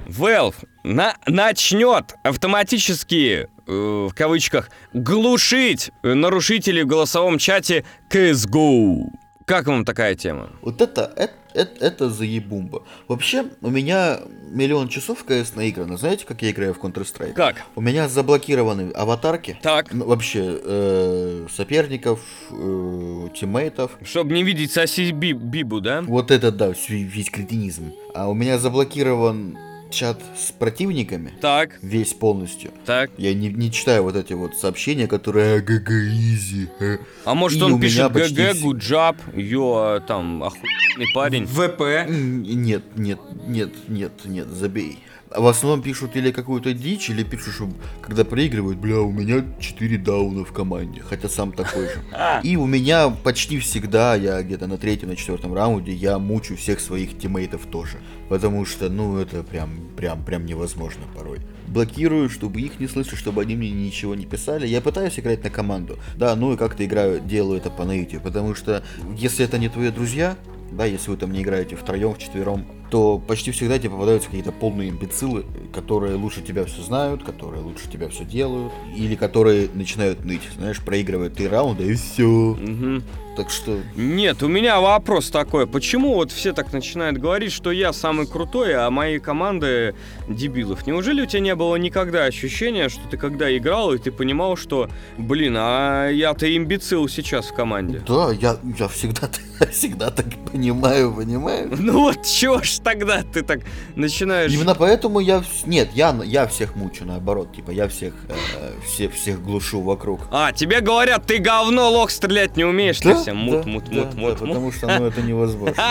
Valve 0.07 0.57
на 0.85 1.17
начнет 1.27 2.14
автоматически, 2.23 3.49
э, 3.67 4.09
в 4.11 4.14
кавычках, 4.14 4.71
глушить 4.93 5.90
нарушителей 6.03 6.83
в 6.83 6.87
голосовом 6.87 7.38
чате 7.38 7.85
CSGO. 8.11 9.07
Как 9.47 9.67
вам 9.67 9.85
такая 9.85 10.15
тема? 10.15 10.51
Вот 10.63 10.81
это, 10.81 11.13
это, 11.17 11.35
это, 11.53 11.85
это 11.85 12.09
заебумба. 12.11 12.83
Вообще, 13.09 13.45
у 13.61 13.69
меня 13.69 14.21
миллион 14.51 14.89
часов 14.89 15.19
в 15.21 15.25
КС 15.25 15.55
наиграно. 15.55 15.99
Знаете, 15.99 16.25
как 16.25 16.41
я 16.41 16.51
играю 16.51 16.73
в 16.73 16.79
Counter-Strike? 16.79 17.35
Как? 17.35 17.57
У 17.77 17.83
меня 17.83 18.09
заблокированы 18.09 18.91
аватарки. 18.93 19.59
Так. 19.61 19.93
Ну, 19.93 20.07
вообще, 20.07 20.61
э, 20.65 21.47
соперников, 21.55 22.21
э, 22.53 23.29
тиммейтов. 23.39 23.99
Чтобы 24.03 24.33
не 24.33 24.43
видеть 24.45 24.73
соси 24.73 25.11
Би- 25.13 25.35
Бибу, 25.35 25.83
да? 25.83 26.01
Вот 26.01 26.31
это, 26.31 26.51
да, 26.51 26.73
весь 26.89 27.29
кретинизм. 27.31 27.93
А 28.15 28.31
у 28.31 28.35
меня 28.35 28.59
заблокирован 28.59 29.59
чат 29.95 30.21
с 30.37 30.51
противниками. 30.53 31.33
Так, 31.41 31.79
Весь 31.83 32.13
полностью. 32.15 32.71
так. 32.85 33.11
Я 33.17 33.33
не, 33.35 33.49
не 33.49 33.71
читаю 33.73 34.03
вот 34.03 34.17
эти 34.17 34.33
вот 34.33 34.55
сообщения, 34.57 35.07
которые 35.07 35.61
GG 35.61 35.90
easy. 35.90 36.69
э». 36.81 36.99
А 37.25 37.35
может 37.35 37.59
И 37.61 37.63
он 37.63 37.81
пишет 37.81 38.13
GG, 38.12 38.61
good 38.62 38.89
job, 38.89 39.17
ё, 39.35 40.03
там, 40.07 40.43
охуенный 40.43 41.07
парень. 41.15 41.47
ВП. 41.47 42.07
Нет, 42.09 42.83
нет, 42.97 43.21
нет, 43.47 43.71
нет, 43.89 44.13
нет, 44.25 44.49
забей. 44.49 44.99
А 45.35 45.40
В 45.40 45.49
основном 45.49 45.83
пишут 45.83 46.14
или 46.14 46.31
какую-то 46.31 46.73
дичь, 46.73 47.11
или 47.11 47.25
пишут, 47.25 47.55
что 47.55 47.68
когда 48.01 48.25
проигрывают, 48.25 48.79
бля, 48.79 49.01
у 49.01 49.11
меня 49.11 49.44
4 49.59 49.99
дауна 49.99 50.44
в 50.44 50.53
команде, 50.53 51.01
хотя 51.01 51.29
сам 51.29 51.51
такой 51.51 51.87
же. 51.87 52.05
И 52.44 52.57
у 52.57 52.66
меня 52.66 53.11
почти 53.11 53.59
всегда, 53.59 54.14
я 54.14 54.40
где-то 54.42 54.68
на 54.68 54.79
третьем, 54.79 55.09
на 55.09 55.16
четвертом 55.16 55.53
раунде, 55.53 55.92
я 55.92 56.20
мучу 56.20 56.57
всех 56.57 56.79
своих 56.79 57.18
тиммейтов 57.18 57.66
тоже. 57.66 57.99
Потому 58.29 58.64
что, 58.64 58.88
ну, 58.88 59.18
это 59.18 59.42
прям, 59.42 59.70
прям, 59.97 60.25
прям 60.25 60.47
невозможно 60.47 61.03
порой. 61.16 61.40
Блокирую, 61.66 62.31
чтобы 62.31 62.61
их 62.61 62.79
не 62.79 62.87
слышать, 62.87 63.18
чтобы 63.18 63.42
они 63.42 63.57
мне 63.57 63.73
ничего 63.73 64.14
не 64.14 64.27
писали. 64.27 64.68
Я 64.68 64.81
пытаюсь 64.81 65.18
играть 65.18 65.42
на 65.42 65.51
команду. 65.51 65.99
Да, 66.16 66.37
ну 66.37 66.53
и 66.53 66.57
как-то 66.57 66.85
играю, 66.85 67.20
делаю 67.20 67.59
это 67.59 67.70
по 67.70 67.85
наитию. 67.85 68.20
Потому 68.20 68.55
что, 68.55 68.85
если 69.16 69.44
это 69.44 69.59
не 69.59 69.68
твои 69.68 69.90
друзья, 69.90 70.37
да, 70.70 70.85
если 70.85 71.11
вы 71.11 71.16
там 71.16 71.33
не 71.33 71.42
играете 71.42 71.77
втроем, 71.77 72.14
вчетвером, 72.14 72.66
то 72.90 73.18
почти 73.18 73.51
всегда 73.51 73.79
тебе 73.79 73.90
попадаются 73.90 74.29
какие-то 74.29 74.53
полные 74.53 74.90
имбецилы, 74.90 75.44
которые 75.73 76.14
лучше 76.14 76.42
тебя 76.42 76.64
все 76.64 76.83
знают, 76.83 77.25
которые 77.25 77.62
лучше 77.62 77.88
тебя 77.90 78.09
все 78.09 78.25
делают, 78.25 78.73
или 78.97 79.14
которые 79.14 79.68
начинают 79.75 80.25
ныть, 80.25 80.42
знаешь, 80.57 80.81
проигрывают 80.81 81.35
три 81.35 81.49
раунда 81.49 81.83
и 81.85 81.94
все. 81.94 82.25
Мгм. 82.25 83.03
Так 83.37 83.51
что 83.51 83.81
Нет, 83.97 84.42
у 84.42 84.49
меня 84.49 84.81
вопрос 84.81 85.31
такой. 85.31 85.66
Почему 85.66 86.14
вот 86.14 86.31
все 86.31 86.53
так 86.53 86.73
начинают 86.73 87.18
говорить, 87.18 87.53
что 87.53 87.73
я 87.73 87.92
самый 87.92 88.27
крутой, 88.29 88.75
а 88.75 88.90
мои 88.90 89.18
команды 89.18 89.94
дебилов? 90.29 90.87
Неужели 90.87 91.23
у 91.23 91.27
тебя 91.27 91.40
не 91.40 91.55
было 91.57 91.75
никогда 91.77 92.25
ощущения, 92.25 92.88
что 92.88 93.01
ты 93.09 93.16
когда 93.16 93.55
играл, 93.57 93.92
и 93.92 93.99
ты 93.99 94.12
понимал, 94.12 94.57
что, 94.57 94.88
блин, 95.18 95.57
а 95.59 96.09
я-то 96.11 96.57
имбецил 96.57 97.09
сейчас 97.09 97.47
в 97.47 97.55
команде? 97.55 98.03
да, 98.07 98.31
я, 98.31 98.57
я 98.79 98.88
всегда, 98.88 99.29
всегда 99.73 100.11
так 100.11 100.27
понимаю, 100.53 101.12
понимаю. 101.12 101.73
Ну 101.77 102.01
вот 102.01 102.23
чего 102.25 102.62
ж 102.62 102.74
тогда 102.83 103.23
ты 103.23 103.43
так 103.43 103.61
начинаешь... 103.97 104.53
Именно 104.53 104.75
поэтому 104.75 105.21
я... 105.21 105.43
Нет, 105.67 105.91
я, 105.95 106.19
я 106.25 106.47
всех 106.47 106.77
мучу, 106.77 107.05
наоборот. 107.05 107.55
Типа, 107.55 107.71
я 107.71 107.89
всех, 107.89 108.15
э, 108.29 108.73
все, 108.85 109.09
всех 109.09 109.43
глушу 109.43 109.81
вокруг. 109.81 110.21
А, 110.31 110.53
тебе 110.53 110.81
говорят, 110.81 111.27
ты 111.27 111.39
говно, 111.39 111.91
лох, 111.91 112.11
стрелять 112.11 112.57
не 112.57 112.65
умеешь, 112.65 112.99
ты 112.99 113.15
всем 113.17 113.37
мут, 113.37 113.65
да, 113.65 113.71
мут, 113.71 113.85
да, 113.85 113.93
мут, 113.93 114.11
да, 114.11 114.21
мут, 114.21 114.41
мут. 114.41 114.49
потому 114.49 114.73
что, 114.73 114.87
ну, 114.99 115.07
это 115.07 115.23
невозможно. 115.23 115.75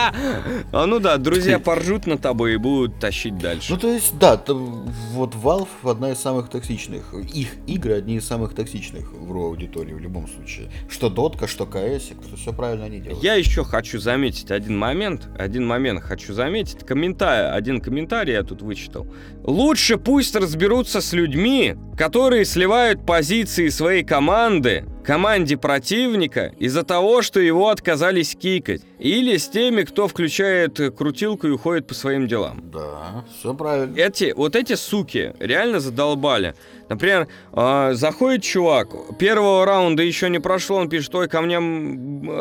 А, 0.72 0.86
ну 0.86 1.00
да, 1.00 1.18
друзья 1.18 1.60
поржут 1.60 2.08
на 2.08 2.18
тобой 2.18 2.54
и 2.54 2.58
будут 2.58 3.00
тащить 3.00 3.38
дальше. 3.38 3.72
Ну, 3.72 3.78
то 3.78 3.92
есть, 3.92 4.18
да, 4.18 4.42
вот 4.48 5.36
Valve 5.36 5.68
одна 5.84 6.12
из 6.12 6.20
самых 6.20 6.50
токсичных. 6.50 7.14
Их 7.14 7.50
игры 7.68 7.94
одни 7.94 8.16
из 8.16 8.28
самых 8.28 8.56
токсичных 8.56 9.12
в 9.12 9.32
ру 9.32 9.46
аудитории 9.46 9.94
в 9.94 10.00
любом 10.00 10.28
случае. 10.28 10.70
Что 10.90 11.10
Дотка, 11.10 11.48
что 11.48 11.66
КС, 11.66 12.10
все 12.36 12.54
правильно 12.54 12.86
они 12.86 13.00
делают. 13.00 13.24
Я 13.24 13.36
еще 13.36 13.64
хочу 13.64 14.00
заметить 14.00 14.52
один 14.52 14.78
момент, 14.78 15.28
один 15.38 15.66
момент 15.66 16.02
хочу 16.02 16.34
заметить. 16.34 16.73
Комментарий, 16.82 17.52
один 17.52 17.80
комментарий 17.80 18.34
я 18.34 18.44
тут 18.44 18.64
вычитал. 18.64 19.06
Лучше 19.44 19.98
пусть 19.98 20.36
разберутся 20.36 21.02
с 21.02 21.14
людьми, 21.14 21.76
которые 21.98 22.46
сливают 22.46 23.06
позиции 23.06 23.70
своей 23.70 24.04
команды 24.04 24.86
команде 25.04 25.58
противника 25.58 26.54
из-за 26.58 26.84
того, 26.84 27.22
что 27.22 27.40
его 27.40 27.70
отказались 27.70 28.36
кикать. 28.36 28.82
Или 29.00 29.38
с 29.38 29.50
теми, 29.50 29.84
кто 29.84 30.08
включает 30.08 30.80
крутилку 30.96 31.48
и 31.48 31.52
уходит 31.52 31.88
по 31.88 31.94
своим 31.94 32.28
делам. 32.28 32.62
Да, 32.72 33.26
все 33.38 33.54
правильно. 33.54 33.98
Эти, 33.98 34.34
вот 34.36 34.56
эти 34.56 34.76
суки 34.76 35.34
реально 35.40 35.80
задолбали. 35.82 36.56
Например, 36.90 37.28
э, 37.54 37.94
заходит 37.94 38.44
чувак, 38.44 38.90
первого 39.18 39.66
раунда 39.66 40.04
еще 40.04 40.30
не 40.30 40.40
прошло, 40.40 40.78
он 40.78 40.90
пишет, 40.90 41.16
ой, 41.16 41.28
ко 41.28 41.42
мне 41.42 41.58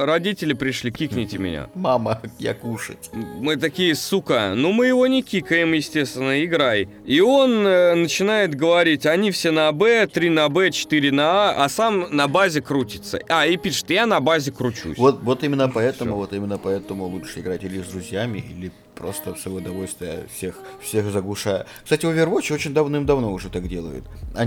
родители 0.05 0.53
пришли, 0.53 0.91
кикните 0.91 1.39
меня. 1.39 1.69
Мама, 1.75 2.21
я 2.39 2.53
кушать. 2.55 3.11
Мы 3.13 3.57
такие, 3.57 3.95
сука, 3.95 4.53
ну 4.55 4.73
мы 4.73 4.89
его 4.89 5.07
не 5.07 5.23
кикаем, 5.23 5.73
естественно, 5.73 6.45
играй. 6.45 6.89
И 7.07 7.21
он 7.21 7.67
э, 7.67 7.95
начинает 7.95 8.55
говорить, 8.55 9.07
они 9.07 9.31
все 9.31 9.53
на 9.53 9.73
Б, 9.73 10.07
3 10.07 10.31
на 10.31 10.49
Б, 10.49 10.71
4 10.71 11.13
на 11.13 11.51
А, 11.51 11.65
а 11.65 11.69
сам 11.69 12.09
на 12.11 12.29
базе 12.29 12.52
крутится. 12.61 13.21
А, 13.29 13.47
и 13.47 13.57
пишет, 13.57 13.91
я 13.91 14.07
на 14.07 14.21
базе 14.21 14.53
кручусь. 14.53 14.99
Вот, 14.99 15.23
вот 15.23 15.43
именно 15.45 15.69
поэтому, 15.69 16.11
Всё. 16.13 16.17
вот 16.17 16.33
именно 16.33 16.59
поэтому 16.59 17.07
лучше 17.07 17.41
играть 17.41 17.65
или 17.65 17.83
с 17.83 17.87
друзьями, 17.87 18.39
или 18.39 18.71
просто 19.03 19.35
в 19.35 19.39
свое 19.39 19.59
удовольствие 19.59 20.27
всех, 20.33 20.55
всех 20.81 21.11
заглушая. 21.11 21.67
Кстати, 21.83 22.07
Overwatch 22.07 22.55
очень 22.55 22.73
давным-давно 22.73 23.33
уже 23.33 23.51
так 23.51 23.69
делает. 23.69 24.05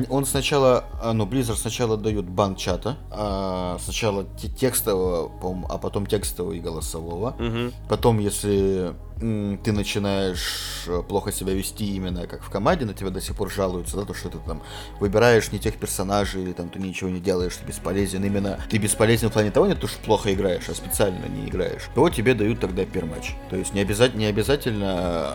Он 0.09 0.25
сначала, 0.25 0.85
а, 1.01 1.11
ну, 1.13 1.25
Blizzard 1.25 1.57
сначала 1.57 1.97
дает 1.97 2.25
бан 2.25 2.55
чата, 2.55 2.97
а, 3.11 3.77
сначала 3.83 4.25
те- 4.41 4.47
текстового, 4.47 5.29
а 5.69 5.77
потом 5.77 6.05
текстового 6.05 6.53
и 6.53 6.61
голосового. 6.61 7.35
Мгм. 7.37 7.73
Потом, 7.89 8.19
если 8.19 8.95
ты 9.17 9.71
начинаешь 9.71 10.83
э, 10.87 11.01
плохо 11.07 11.31
себя 11.31 11.53
вести 11.53 11.95
именно 11.95 12.27
как 12.27 12.43
в 12.43 12.49
команде, 12.49 12.85
на 12.85 12.93
тебя 12.93 13.09
до 13.11 13.21
сих 13.21 13.35
пор 13.35 13.49
жалуются, 13.49 13.95
да, 13.95 14.03
то, 14.03 14.13
что 14.13 14.29
ты 14.29 14.37
там 14.45 14.61
выбираешь 14.99 15.53
не 15.53 15.59
тех 15.59 15.77
персонажей, 15.77 16.43
или 16.43 16.51
там 16.51 16.67
ты 16.67 16.79
ничего 16.79 17.09
не 17.09 17.21
делаешь, 17.21 17.55
ты 17.55 17.65
бесполезен. 17.65 18.23
Именно 18.25 18.59
ты 18.69 18.77
бесполезен 18.77 19.29
в 19.29 19.33
плане 19.33 19.51
того, 19.51 19.67
не 19.67 19.75
то, 19.75 19.87
что 19.87 19.99
плохо 19.99 20.33
играешь, 20.33 20.67
а 20.67 20.75
специально 20.75 21.25
не 21.27 21.47
играешь. 21.47 21.83
То 21.95 22.09
тебе 22.09 22.33
дают 22.33 22.59
тогда 22.59 22.83
перматч. 22.83 23.35
То 23.49 23.55
есть 23.55 23.73
не, 23.73 23.79
обязательно, 23.79 24.19
не 24.19 24.25
обязательно 24.25 24.44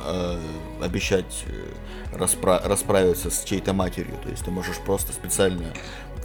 э, 0.06 0.38
обещать 0.82 1.44
э, 1.46 2.16
распра- 2.16 2.66
расправиться 2.66 3.30
с 3.30 3.44
чьей-то 3.44 3.72
матерью. 3.72 4.16
То 4.22 4.28
есть 4.30 4.44
ты 4.44 4.50
можешь 4.50 4.76
просто 4.78 5.12
специально 5.12 5.72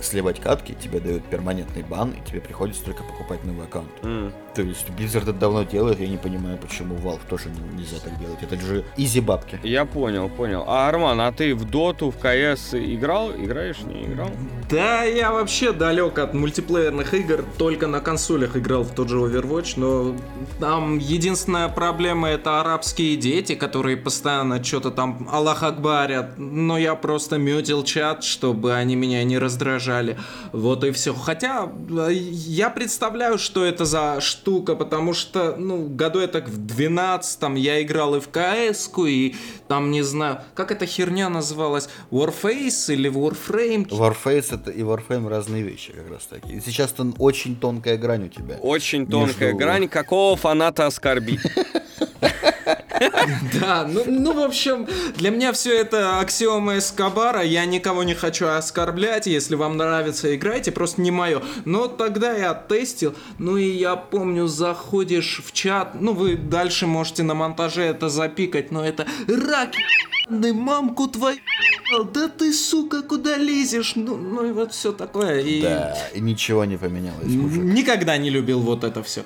сливать 0.02 0.40
катки, 0.40 0.76
тебе 0.80 1.00
дают 1.00 1.24
перманентный 1.26 1.84
бан, 1.84 2.12
и 2.12 2.30
тебе 2.30 2.42
приходится 2.42 2.84
только 2.84 3.04
покупать 3.04 3.44
новый 3.44 3.66
аккаунт. 3.66 3.90
М. 4.04 4.32
То 4.54 4.62
есть 4.62 4.88
Blizzard 4.90 5.24
это 5.24 5.34
давно 5.34 5.64
делает, 5.64 6.00
я 6.00 6.08
не 6.08 6.18
понимаю, 6.18 6.58
почему 6.58 6.96
Valve 6.96 7.20
тоже 7.30 7.50
не- 7.50 7.80
нельзя 7.80 7.98
так 8.04 8.18
делать. 8.20 8.38
Это 8.42 8.56
же 8.60 8.86
изи 8.98 9.20
бабки. 9.20 9.60
Я 9.64 9.86
понял, 9.86 10.30
понял. 10.30 10.64
А, 10.68 10.88
Арман, 10.88 11.20
а 11.20 11.32
ты 11.32 11.54
в 11.56 11.66
Доту, 11.70 12.12
в 12.12 12.16
КС 12.18 12.74
играл? 12.74 13.32
Играешь, 13.32 13.80
не 13.82 14.06
играл? 14.06 14.30
Да, 14.70 15.04
я 15.04 15.32
вообще 15.32 15.74
далек 15.74 16.18
от 16.20 16.34
мультиплеерных 16.34 17.14
игр, 17.14 17.44
только 17.58 17.88
на 17.88 18.00
консолях 18.00 18.56
играл 18.56 18.84
в 18.84 18.92
тот 18.94 19.10
же 19.10 19.18
Overwatch, 19.18 19.74
но 19.78 20.16
там 20.60 21.00
единственная 21.00 21.68
проблема 21.68 22.30
это 22.30 22.62
арабские 22.62 23.18
дети, 23.18 23.56
которые 23.56 23.98
постоянно 23.98 24.64
что-то 24.64 24.92
там 24.92 25.28
Аллах 25.32 25.64
Акбарят, 25.64 26.38
но 26.38 26.78
я 26.78 26.96
просто 26.96 27.38
мютил 27.38 27.84
чат, 27.84 28.24
чтобы 28.24 28.74
они 28.74 28.96
меня 28.96 29.24
не 29.24 29.38
раздражали. 29.38 29.95
Вот 30.52 30.84
и 30.84 30.92
все. 30.92 31.14
Хотя 31.14 31.70
э, 31.90 32.10
я 32.14 32.70
представляю, 32.70 33.38
что 33.38 33.66
это 33.66 33.86
за 33.86 34.20
штука, 34.22 34.76
потому 34.76 35.14
что, 35.14 35.56
ну, 35.58 35.88
году 35.88 36.20
я 36.20 36.28
так 36.28 36.48
в 36.48 36.58
12 36.66 37.58
я 37.58 37.82
играл 37.82 38.16
и 38.16 38.20
в 38.20 38.30
кс 38.30 38.90
и 38.98 39.36
там, 39.68 39.92
не 39.92 40.02
знаю, 40.04 40.40
как 40.54 40.72
эта 40.72 40.86
херня 40.86 41.30
называлась, 41.30 41.90
Warface 42.12 42.94
или 42.94 43.12
Warframe, 43.12 43.90
Warface 43.90 44.54
это 44.56 44.72
и 44.72 44.82
Warframe 44.82 45.28
разные 45.30 45.64
вещи 45.64 45.92
как 45.92 46.10
раз 46.10 46.26
таки. 46.26 46.54
И 46.54 46.62
сейчас 46.62 46.92
там 46.92 47.14
очень 47.20 47.56
тонкая 47.56 47.98
грань 47.98 48.26
у 48.26 48.30
тебя. 48.30 48.56
Очень 48.62 49.08
тонкая 49.08 49.50
Между- 49.54 49.58
грань, 49.58 49.88
какого 49.88 50.36
фаната 50.36 50.86
оскорбить. 50.86 51.42
Да, 53.60 53.88
ну, 53.88 54.04
ну, 54.06 54.34
в 54.34 54.40
общем, 54.40 54.88
для 55.16 55.30
меня 55.30 55.54
все 55.54 55.78
это 55.78 56.20
аксиома 56.20 56.78
Эскобара. 56.78 57.42
Я 57.42 57.66
никого 57.66 58.04
не 58.04 58.14
хочу 58.14 58.48
оскорблять. 58.48 59.28
Если 59.28 59.56
вам 59.56 59.78
нравится, 59.78 60.36
играйте, 60.36 60.72
просто 60.72 61.02
не 61.02 61.12
мое. 61.12 61.42
Но 61.66 61.88
тогда 61.88 62.34
я 62.34 62.54
тестил. 62.54 63.16
Ну 63.38 63.58
и 63.58 63.70
я 63.70 63.96
помню, 63.96 64.48
заходишь 64.48 65.42
в 65.46 65.52
чат. 65.52 65.96
Ну, 66.00 66.14
вы 66.14 66.36
дальше 66.36 66.88
можете 66.88 67.24
на 67.24 67.34
монтаже 67.34 67.84
это 67.84 68.10
запикать, 68.10 68.72
но 68.72 68.86
это 68.86 69.06
рак 69.28 69.72
мамку 70.28 71.08
твою 71.08 71.38
да 72.14 72.28
ты, 72.28 72.52
сука, 72.52 73.02
куда 73.04 73.38
лезешь? 73.38 73.96
Ну, 73.96 74.18
ну 74.18 74.46
и 74.46 74.52
вот 74.52 74.74
все 74.74 74.92
такое. 74.92 75.42
И 75.42 75.62
Да, 75.62 75.96
и 76.14 76.20
ничего 76.20 76.66
не 76.66 76.78
поменялось, 76.78 77.28
мужик. 77.28 77.64
Никогда 77.64 78.18
не 78.18 78.30
любил 78.30 78.60
вот 78.60 78.84
это 78.84 79.04
все. 79.04 79.24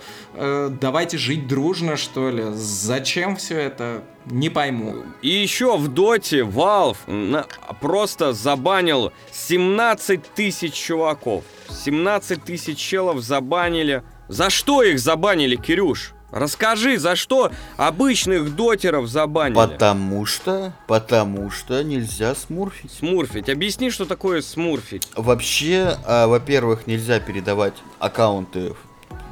давайте 0.82 1.18
жить 1.18 1.48
дружно, 1.48 1.96
что 1.96 2.30
ли. 2.30 2.44
Зачем 2.54 3.38
все 3.38 3.59
это? 3.60 4.04
Не 4.26 4.50
пойму. 4.50 5.04
И 5.22 5.30
еще 5.30 5.78
в 5.78 5.88
доте 5.88 6.40
Valve 6.42 6.98
на- 7.08 7.46
просто 7.80 8.34
забанил 8.34 9.12
17 9.32 10.22
тысяч 10.36 10.74
чуваков. 10.74 11.44
17 11.70 12.44
тысяч 12.44 12.78
челов 12.78 13.22
забанили. 13.22 14.04
За 14.28 14.50
что 14.50 14.84
их 14.84 15.00
забанили, 15.00 15.56
Кирюш? 15.56 16.14
Расскажи, 16.32 17.00
за 17.00 17.16
что 17.16 17.52
обычных 17.78 18.56
дотеров 18.56 19.08
забанили? 19.08 19.56
Потому 19.56 20.28
что, 20.28 20.74
потому 20.88 21.50
что 21.50 21.84
нельзя 21.84 22.36
смурфить. 22.36 22.92
Смурфить. 22.92 23.50
Объясни, 23.50 23.90
что 23.90 24.06
такое 24.06 24.42
смурфить. 24.42 25.08
Вообще, 25.16 25.98
а, 26.06 26.28
во-первых, 26.28 26.86
нельзя 26.86 27.20
передавать 27.20 27.74
аккаунты 27.98 28.76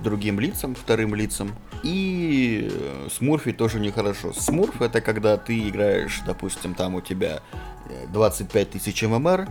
другим 0.04 0.40
лицам, 0.40 0.74
вторым 0.74 1.14
лицам. 1.14 1.54
И 1.84 2.70
э, 2.72 3.08
смурфить 3.12 3.58
тоже 3.58 3.80
нехорошо. 3.80 4.34
Смурф 4.34 4.82
это 4.82 5.02
когда 5.02 5.38
ты 5.38 5.68
играешь, 5.70 6.22
допустим, 6.26 6.74
там 6.74 6.96
у 6.96 7.02
тебя 7.02 7.42
э, 7.90 8.08
25 8.12 8.72
тысяч 8.72 9.04
ММР, 9.04 9.48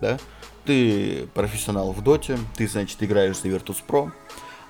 да? 0.00 0.18
Ты 0.64 1.28
профессионал 1.34 1.92
в 1.92 2.02
доте, 2.02 2.38
ты, 2.56 2.66
значит, 2.66 3.00
играешь 3.02 3.38
за 3.38 3.48
Virtus.pro, 3.48 4.10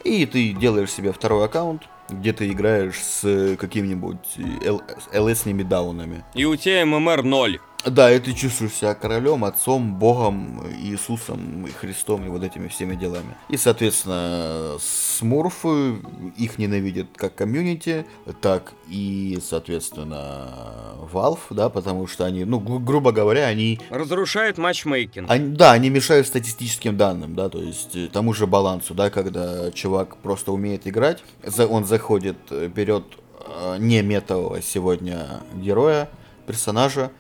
и 0.05 0.27
ты 0.27 0.53
делаешь 0.53 0.93
себе 0.93 1.13
второй 1.13 1.47
аккаунт, 1.47 1.85
где 2.11 2.33
ты 2.33 2.51
играешь 2.51 3.03
с 3.03 3.57
какими-нибудь 3.57 4.39
ЛСными 5.15 5.63
даунами. 5.63 6.25
И 6.35 6.45
у 6.45 6.55
тебя 6.57 6.85
ММР 6.85 7.23
0. 7.23 7.61
Да, 7.87 8.13
и 8.13 8.19
ты 8.19 8.33
чувствуешь 8.33 8.73
себя 8.73 8.95
королем, 8.95 9.45
отцом, 9.45 9.95
богом, 9.95 10.61
Иисусом, 10.83 11.67
и 11.67 11.71
Христом 11.71 12.25
и 12.27 12.29
вот 12.29 12.43
этими 12.43 12.67
всеми 12.67 12.97
делами. 12.97 13.37
И, 13.49 13.57
соответственно, 13.57 14.77
смурфы, 14.81 15.99
их 16.37 16.59
ненавидят 16.59 17.07
как 17.15 17.37
комьюнити, 17.37 18.05
так 18.41 18.73
и, 18.89 19.39
соответственно, 19.41 20.49
Valve, 21.13 21.39
да, 21.51 21.69
потому 21.69 22.09
что 22.09 22.25
они, 22.25 22.45
ну, 22.45 22.59
гру- 22.59 22.81
грубо 22.81 23.13
говоря, 23.13 23.47
они, 23.47 23.79
Разрушает 23.91 24.59
матчмейкинг. 24.59 25.31
они, 25.31 25.55
да, 25.55 25.71
они 25.73 25.89
мешают 25.89 26.27
статистическим 26.27 26.97
данным, 26.97 27.37
да, 27.37 27.49
то 27.49 27.63
есть 27.63 27.95
э, 27.95 28.09
тому 28.13 28.33
же 28.35 28.49
балансу, 28.49 28.95
да, 28.95 29.11
когда 29.11 29.71
чувак 29.71 30.17
просто 30.17 30.51
умеет 30.51 30.89
играть, 30.89 31.23
он 31.71 31.85
заходит, 31.85 32.37
э, 32.51 32.67
берет 32.67 33.05
э, 33.47 33.77
не 33.79 34.03
метового 34.03 34.61
сегодня 34.61 35.41
героя, 35.55 36.09
персонажа, 36.47 37.11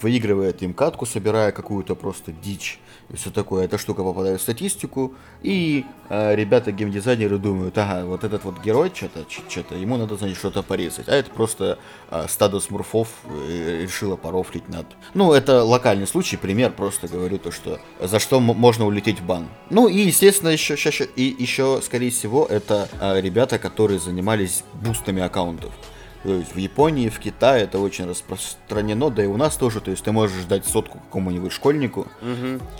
выигрывает 0.00 0.62
им 0.62 0.74
катку, 0.74 1.06
собирая 1.06 1.52
какую-то 1.52 1.94
просто 1.94 2.32
дичь 2.32 2.78
и 3.10 3.16
все 3.16 3.30
такое. 3.30 3.64
Эта 3.64 3.78
штука 3.78 4.02
попадает 4.02 4.40
в 4.40 4.42
статистику, 4.42 5.14
и 5.42 5.84
э, 6.08 6.34
ребята, 6.34 6.72
геймдизайнеры 6.72 7.38
думают, 7.38 7.76
ага, 7.76 8.04
вот 8.06 8.24
этот 8.24 8.44
вот 8.44 8.60
герой, 8.62 8.90
что-то, 8.94 9.24
что-то, 9.28 9.74
ему 9.74 9.96
надо, 9.96 10.16
значит, 10.16 10.38
что-то 10.38 10.62
порезать. 10.62 11.08
А 11.08 11.14
это 11.14 11.30
просто 11.30 11.78
э, 12.10 12.26
стадо 12.28 12.60
смурфов 12.60 13.08
э, 13.24 13.82
решило 13.82 14.16
порофлить 14.16 14.68
над... 14.68 14.86
Ну, 15.14 15.32
это 15.32 15.62
локальный 15.62 16.06
случай, 16.06 16.36
пример, 16.36 16.72
просто 16.72 17.08
говорю 17.08 17.38
то, 17.38 17.50
что 17.50 17.80
за 18.00 18.18
что 18.18 18.40
можно 18.40 18.86
улететь 18.86 19.20
в 19.20 19.26
бан. 19.26 19.48
Ну, 19.70 19.88
и, 19.88 19.98
естественно, 19.98 20.48
еще, 20.50 20.76
ща- 20.76 21.04
и 21.16 21.36
еще, 21.38 21.80
скорее 21.82 22.10
всего, 22.10 22.46
это 22.46 22.88
э, 23.00 23.20
ребята, 23.20 23.58
которые 23.58 23.98
занимались 23.98 24.64
бустами 24.74 25.22
аккаунтов. 25.22 25.72
То 26.22 26.30
есть 26.34 26.54
в 26.54 26.58
Японии, 26.58 27.08
в 27.08 27.18
Китае 27.18 27.64
это 27.64 27.78
очень 27.78 28.08
распространено, 28.08 29.10
да 29.10 29.24
и 29.24 29.26
у 29.26 29.36
нас 29.36 29.56
тоже. 29.56 29.80
То 29.80 29.90
есть 29.90 30.04
ты 30.04 30.12
можешь 30.12 30.44
дать 30.44 30.64
сотку 30.64 30.98
какому-нибудь 30.98 31.52
школьнику 31.52 32.06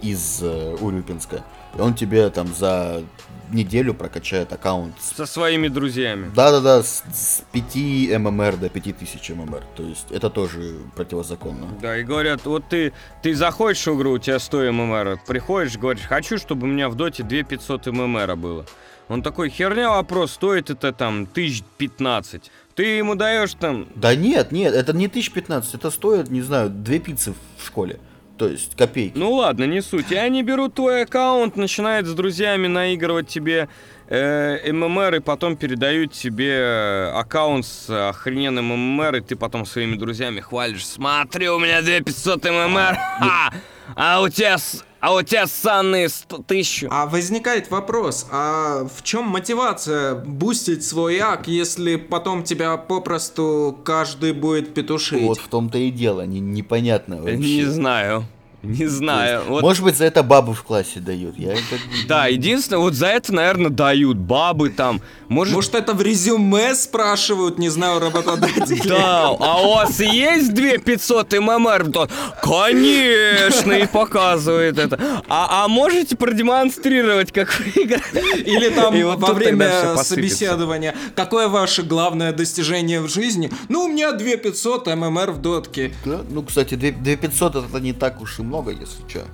из 0.01 0.41
э, 0.43 0.77
Урюпинска, 0.81 1.43
и 1.77 1.81
он 1.81 1.95
тебе 1.95 2.31
там 2.31 2.55
за 2.55 3.03
неделю 3.51 3.95
прокачает 3.95 4.53
аккаунт. 4.53 4.95
Со 5.01 5.27
своими 5.27 5.69
друзьями. 5.69 6.31
Да-да-да, 6.35 6.83
с, 6.83 7.03
с 7.13 7.45
5 7.53 8.19
ММР 8.19 8.57
до 8.57 8.69
5000 8.69 9.31
ММР. 9.31 9.63
То 9.77 9.83
есть 9.83 10.11
это 10.11 10.31
тоже 10.31 10.77
противозаконно. 10.97 11.69
Да, 11.81 11.99
и 11.99 12.03
говорят, 12.03 12.45
вот 12.47 12.65
ты, 12.69 12.93
ты 13.23 13.35
заходишь 13.35 13.87
в 13.87 13.95
игру, 13.97 14.13
у 14.13 14.19
тебя 14.19 14.39
100 14.39 14.73
ММР, 14.73 15.21
приходишь, 15.27 15.77
говоришь, 15.77 16.05
хочу, 16.05 16.39
чтобы 16.39 16.67
у 16.67 16.71
меня 16.71 16.89
в 16.89 16.95
доте 16.95 17.23
2500 17.23 17.87
ММР 17.87 18.37
было. 18.37 18.67
Он 19.09 19.23
такой, 19.23 19.51
херня 19.51 19.91
вопрос, 19.91 20.33
стоит 20.33 20.71
это 20.71 20.93
там 20.93 21.25
1015. 21.31 22.51
Ты 22.75 22.85
ему 22.85 23.15
даешь 23.15 23.55
там 23.55 23.87
Да 23.95 24.15
нет, 24.15 24.53
нет, 24.53 24.75
это 24.75 24.93
не 24.93 25.07
1015, 25.07 25.75
это 25.75 25.91
стоит, 25.91 26.31
не 26.31 26.41
знаю, 26.43 26.71
две 26.71 26.99
пиццы 26.99 27.35
в 27.59 27.67
школе. 27.67 28.01
То 28.39 28.49
есть 28.49 28.77
копейки. 28.77 29.13
Ну 29.17 29.33
ладно, 29.33 29.65
не 29.65 29.83
суть. 29.83 30.11
И 30.11 30.17
они 30.17 30.43
берут 30.43 30.75
твой 30.75 31.03
аккаунт, 31.03 31.57
начинают 31.57 32.07
с 32.07 32.15
друзьями 32.15 32.67
наигрывать 32.67 33.29
тебе 33.29 33.69
э, 34.09 34.73
ММР, 34.73 35.17
и 35.17 35.21
потом 35.21 35.55
передают 35.57 36.13
тебе 36.13 36.51
э, 36.51 37.11
аккаунт 37.15 37.67
с 37.67 38.09
охрененным 38.09 38.65
ММР, 38.65 39.17
и 39.17 39.21
ты 39.21 39.37
потом 39.37 39.65
своими 39.67 39.97
друзьями 39.97 40.41
хвалишь. 40.41 40.87
Смотри, 40.87 41.51
у 41.51 41.59
меня 41.59 41.83
2500 41.83 42.45
ММР, 42.45 42.97
ха! 43.19 43.53
а 43.95 44.21
у 44.23 44.29
тебя, 44.29 44.59
с- 44.59 44.85
а 45.03 45.13
у 45.15 45.23
тебя 45.23 45.49
ссанные 45.49 46.09
100 46.09 46.39
тысяч. 46.45 46.85
А 46.89 47.07
возникает 47.07 47.71
вопрос, 47.73 48.29
а 48.31 48.87
в 48.87 49.03
чем 49.03 49.25
мотивация 49.25 50.15
бустить 50.15 50.85
свой 50.85 51.19
ак, 51.19 51.49
если 51.49 51.97
потом 51.97 52.45
тебя 52.45 52.77
попросту 52.77 53.77
каждый 53.85 54.33
будет 54.33 54.75
петушить? 54.75 55.23
Вот 55.23 55.39
в 55.39 55.49
том-то 55.49 55.77
и 55.77 55.91
дело, 55.91 56.25
не, 56.25 56.39
непонятно 56.39 57.17
вообще. 57.17 57.37
Не 57.37 57.65
знаю, 57.65 58.25
не 58.79 58.87
знаю. 58.87 59.43
Вот 59.49 59.63
Может 59.63 59.83
быть, 59.83 59.97
за 59.97 60.05
это 60.05 60.23
бабу 60.23 60.53
в 60.53 60.63
классе 60.63 61.01
дают. 61.01 61.37
Я 61.37 61.51
бы- 61.51 61.61
Да, 62.07 62.29
единственное, 62.29 62.79
вот 62.79 62.95
за 62.95 63.09
это, 63.09 63.35
наверное, 63.35 63.71
дают 63.71 64.17
бабы 64.19 64.71
там. 64.71 65.01
Может, 65.29 65.55
Может, 65.55 65.75
это 65.75 65.95
в 65.95 66.03
резюме 66.03 66.75
спрашивают, 66.75 67.59
не 67.59 67.71
знаю, 67.71 67.99
работодатели? 68.01 68.87
Да, 68.87 69.29
а 69.29 69.63
у 69.67 69.75
вас 69.75 69.99
есть 69.99 70.53
2500 70.55 71.33
ММР? 71.41 71.91
Тот, 71.93 72.11
Конечно, 72.41 73.73
и 73.73 73.87
показывает 73.87 74.79
это. 74.79 75.23
А, 75.29 75.65
а 75.65 75.69
можете 75.69 76.17
продемонстрировать, 76.17 77.33
как 77.33 77.59
вы 77.59 77.83
играете? 77.83 78.43
Или 78.43 78.69
там 78.69 78.95
И 78.95 79.03
вот 79.03 79.19
во 79.19 79.33
время 79.33 79.97
собеседования, 79.97 80.95
какое 81.17 81.49
ваше 81.49 81.83
главное 81.83 82.33
достижение 82.33 83.01
в 83.01 83.09
жизни? 83.09 83.51
Ну, 83.69 83.85
у 83.85 83.89
меня 83.89 84.13
2500 84.13 84.87
ММР 84.87 85.33
в 85.33 85.39
дотке. 85.41 85.93
Да? 86.05 86.21
Ну, 86.29 86.43
кстати, 86.43 86.75
2 86.75 86.91
2500 86.93 87.57
это 87.57 87.81
не 87.81 87.93
так 87.93 88.21
уж 88.21 88.39
и 88.39 88.43
много, 88.53 88.71
если 88.71 89.09
что. 89.09 89.25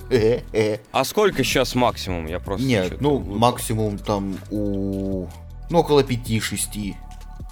А 0.92 1.04
сколько 1.04 1.42
сейчас 1.42 1.74
максимум? 1.74 2.26
Я 2.26 2.38
просто... 2.38 2.64
Нет, 2.64 3.00
ну, 3.00 3.16
выпал. 3.16 3.38
максимум 3.38 3.98
там 3.98 4.38
у... 4.50 5.26
Ну, 5.70 5.78
около 5.78 6.02
5-6. 6.02 6.94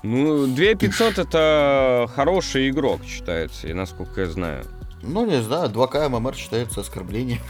Ну, 0.05 0.47
2500 0.47 1.19
это 1.19 2.09
хороший 2.15 2.71
игрок 2.71 3.01
считается, 3.05 3.67
и 3.67 3.73
насколько 3.73 4.21
я 4.21 4.29
знаю. 4.29 4.65
Ну, 5.03 5.27
не 5.27 5.43
знаю, 5.43 5.69
2К 5.69 6.09
ММР 6.09 6.37
считается 6.37 6.81
оскорблением. 6.83 7.41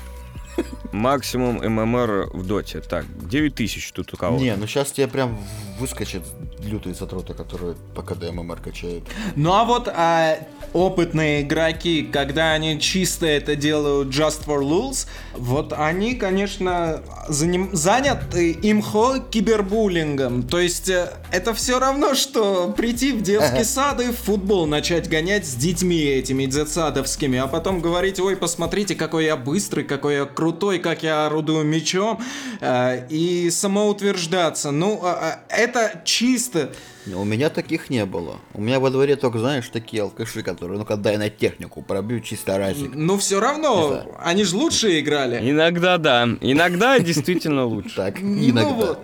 Максимум 0.92 1.57
ММР 1.57 2.30
в 2.32 2.46
доте. 2.46 2.80
Так, 2.80 3.04
9000 3.28 3.92
тут 3.92 4.14
у 4.14 4.16
кого-то. 4.16 4.42
Не, 4.42 4.57
ну 4.57 4.66
сейчас 4.66 4.92
тебе 4.92 5.09
прям 5.09 5.38
выскочит 5.78 6.22
лютые 6.62 6.94
затроты, 6.94 7.34
которые 7.34 7.76
по 7.94 8.02
КД 8.02 8.32
ММР 8.32 8.61
качают. 8.61 9.04
Ну 9.34 9.52
а 9.52 9.64
вот 9.64 9.88
а, 9.88 10.38
опытные 10.72 11.42
игроки, 11.42 12.02
когда 12.02 12.52
они 12.52 12.80
чисто 12.80 13.26
это 13.26 13.57
делают 13.57 14.09
just 14.09 14.46
for 14.46 14.62
lulz, 14.62 15.07
вот 15.34 15.72
они, 15.76 16.14
конечно, 16.14 17.02
заним- 17.28 17.74
заняты 17.74 18.52
имхо 18.62 19.18
кибербуллингом. 19.30 20.42
То 20.44 20.59
есть 20.59 20.88
э, 20.88 21.12
это 21.30 21.52
все 21.54 21.78
равно, 21.78 22.14
что 22.14 22.72
прийти 22.76 23.12
в 23.12 23.22
детский 23.22 23.64
сад 23.64 24.00
и 24.00 24.07
в 24.07 24.16
футбол 24.16 24.66
начать 24.66 25.09
гонять 25.09 25.46
с 25.46 25.54
детьми 25.54 26.00
этими 26.00 26.46
детсадовскими, 26.46 27.38
а 27.38 27.46
потом 27.46 27.80
говорить, 27.80 28.18
ой, 28.18 28.36
посмотрите, 28.36 28.94
какой 28.94 29.26
я 29.26 29.36
быстрый, 29.36 29.84
какой 29.84 30.14
я 30.14 30.24
крутой, 30.24 30.45
как 30.53 31.03
я 31.03 31.26
орудую 31.26 31.64
мечом, 31.64 32.20
э, 32.61 33.07
и 33.09 33.51
самоутверждаться. 33.51 34.70
Ну, 34.70 35.01
а, 35.03 35.40
это 35.49 36.03
чисто 36.05 36.72
У 37.12 37.24
меня 37.24 37.51
таких 37.51 37.90
не 37.90 38.05
было. 38.05 38.36
У 38.55 38.61
меня 38.61 38.80
во 38.80 38.90
дворе 38.90 39.16
только, 39.16 39.38
знаешь, 39.38 39.68
такие 39.68 40.03
алкаши, 40.03 40.42
которые, 40.42 40.78
ну-ка, 40.78 40.97
дай 40.97 41.16
на 41.18 41.30
технику, 41.30 41.82
пробью 41.82 42.20
чисто 42.20 42.59
разик. 42.59 42.92
Ну, 42.94 43.16
все 43.16 43.40
равно, 43.40 44.05
они 44.18 44.44
же 44.44 44.57
лучше 44.57 44.99
играли. 44.99 45.38
Иногда 45.51 45.99
да, 45.99 46.24
иногда 46.40 46.99
действительно 47.01 47.64
лучше. 47.64 47.97
Так, 47.97 48.20
Ну 48.20 48.51
иногда. 48.51 48.99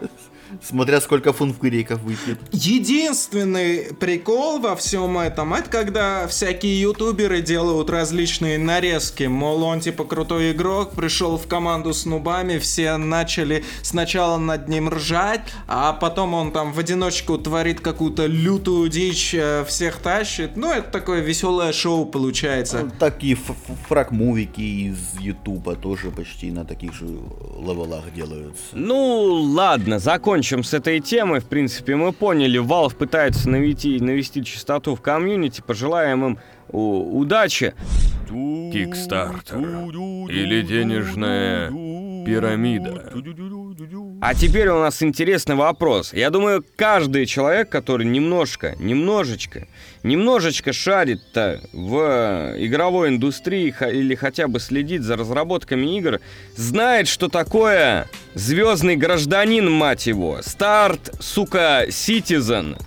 Смотря 0.62 1.00
сколько 1.00 1.32
фунфыриков 1.32 2.00
выпьет. 2.02 2.38
Единственный 2.52 3.94
прикол 3.98 4.58
во 4.60 4.76
всем 4.76 5.18
этом, 5.18 5.54
это 5.54 5.70
когда 5.70 6.26
всякие 6.28 6.80
ютуберы 6.80 7.40
делают 7.40 7.90
различные 7.90 8.58
нарезки. 8.58 9.24
Мол, 9.24 9.62
он 9.62 9.80
типа 9.80 10.04
крутой 10.04 10.52
игрок, 10.52 10.92
пришел 10.94 11.38
в 11.38 11.46
команду 11.46 11.94
с 11.94 12.04
нубами, 12.04 12.58
все 12.58 12.96
начали 12.96 13.64
сначала 13.82 14.36
над 14.36 14.68
ним 14.68 14.88
ржать, 14.88 15.40
а 15.66 15.92
потом 15.92 16.34
он 16.34 16.52
там 16.52 16.72
в 16.72 16.78
одиночку 16.78 17.38
творит 17.38 17.80
какую-то 17.80 18.26
лютую 18.26 18.88
дичь, 18.88 19.34
э, 19.34 19.64
всех 19.66 19.96
тащит. 19.98 20.56
Ну, 20.56 20.70
это 20.70 20.90
такое 20.90 21.20
веселое 21.20 21.72
шоу 21.72 22.04
получается. 22.04 22.82
Ну, 22.84 22.90
Такие 22.98 23.38
фраг-мувики 23.88 24.60
из 24.60 25.18
Ютуба 25.20 25.76
тоже 25.76 26.10
почти 26.10 26.50
на 26.50 26.64
таких 26.64 26.92
же 26.92 27.06
левелах 27.06 28.12
делаются. 28.14 28.62
Ну, 28.72 29.32
ладно, 29.54 29.98
закончим 29.98 30.41
с 30.42 30.74
этой 30.74 31.00
темой. 31.00 31.40
В 31.40 31.46
принципе, 31.46 31.96
мы 31.96 32.12
поняли, 32.12 32.60
Valve 32.60 32.96
пытается 32.96 33.48
навести, 33.48 34.00
навести 34.00 34.44
чистоту 34.44 34.94
в 34.94 35.00
комьюнити. 35.00 35.62
Пожелаем 35.66 36.24
им 36.24 36.38
удачи. 36.70 37.74
Кикстартер. 38.28 39.58
Или 39.58 40.62
денежная 40.62 41.70
пирамида. 42.24 43.12
А 44.20 44.34
теперь 44.34 44.68
у 44.68 44.78
нас 44.78 45.02
интересный 45.02 45.54
вопрос. 45.54 46.12
Я 46.12 46.30
думаю, 46.30 46.64
каждый 46.76 47.26
человек, 47.26 47.68
который 47.68 48.06
немножко, 48.06 48.74
немножечко, 48.78 49.66
немножечко 50.02 50.72
шарит-то 50.72 51.60
в 51.72 52.54
игровой 52.58 53.08
индустрии 53.08 53.74
или 53.92 54.14
хотя 54.14 54.48
бы 54.48 54.60
следит 54.60 55.02
за 55.02 55.16
разработками 55.16 55.96
игр, 55.98 56.20
знает, 56.56 57.08
что 57.08 57.28
такое 57.28 58.08
звездный 58.34 58.96
гражданин, 58.96 59.70
мать 59.70 60.06
его. 60.06 60.40
Старт, 60.42 61.14
сука, 61.20 61.86
Citizen. 61.88 62.80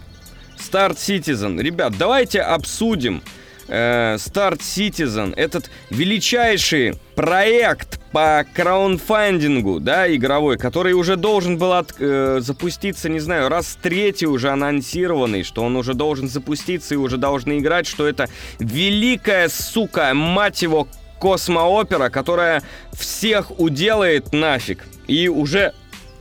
Старт 0.58 0.98
Citizen. 0.98 1.62
Ребят, 1.62 1.94
давайте 1.98 2.42
обсудим 2.42 3.22
э, 3.68 4.16
Start 4.16 4.60
Citizen, 4.60 5.34
этот 5.36 5.70
величайший 5.90 6.94
проект 7.16 8.00
по 8.12 8.46
краунфандингу, 8.54 9.80
да, 9.80 10.14
игровой, 10.14 10.58
который 10.58 10.94
уже 10.94 11.16
должен 11.16 11.58
был 11.58 11.74
от- 11.74 11.96
э, 12.00 12.40
запуститься, 12.42 13.10
не 13.10 13.20
знаю, 13.20 13.50
раз 13.50 13.78
третий 13.82 14.26
уже 14.28 14.50
анонсированный, 14.50 15.44
что 15.44 15.64
он 15.64 15.76
уже 15.76 15.94
должен 15.94 16.28
запуститься 16.30 16.94
и 16.94 16.98
уже 16.98 17.18
должны 17.18 17.60
играть, 17.60 17.88
что 17.88 18.08
это 18.08 18.30
великая, 18.60 19.50
сука, 19.50 20.14
мать 20.14 20.62
его, 20.62 20.88
космоопера, 21.20 22.10
которая 22.10 22.62
всех 22.94 23.60
уделает 23.60 24.34
нафиг. 24.34 24.86
И 25.08 25.28
уже 25.30 25.74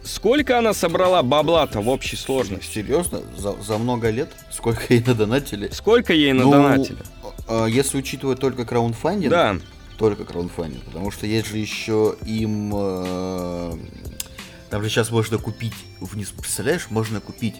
сколько 0.04 0.58
она 0.58 0.72
собрала 0.74 1.22
бабла-то 1.22 1.80
в 1.80 1.88
общей 1.88 2.16
сложности? 2.16 2.74
Серьезно? 2.74 3.20
За, 3.36 3.54
за 3.60 3.78
много 3.78 4.10
лет? 4.10 4.30
Сколько 4.52 4.82
ей 4.94 5.02
надонатили? 5.06 5.68
Сколько 5.72 6.12
ей 6.12 6.32
Ну, 6.32 6.50
надонатили? 6.50 6.98
а, 7.22 7.23
если 7.48 7.98
учитывать 7.98 8.40
только 8.40 8.64
краундфандинг, 8.64 9.30
Да. 9.30 9.56
только 9.98 10.24
краундфандинг, 10.24 10.84
потому 10.84 11.10
что 11.10 11.26
есть 11.26 11.48
же 11.48 11.58
еще 11.58 12.16
им... 12.26 12.72
э, 12.74 13.78
там 14.70 14.82
же 14.82 14.88
сейчас 14.88 15.10
можно 15.10 15.38
купить, 15.38 15.74
вниз, 16.00 16.30
представляешь, 16.30 16.86
можно 16.90 17.20
купить 17.20 17.54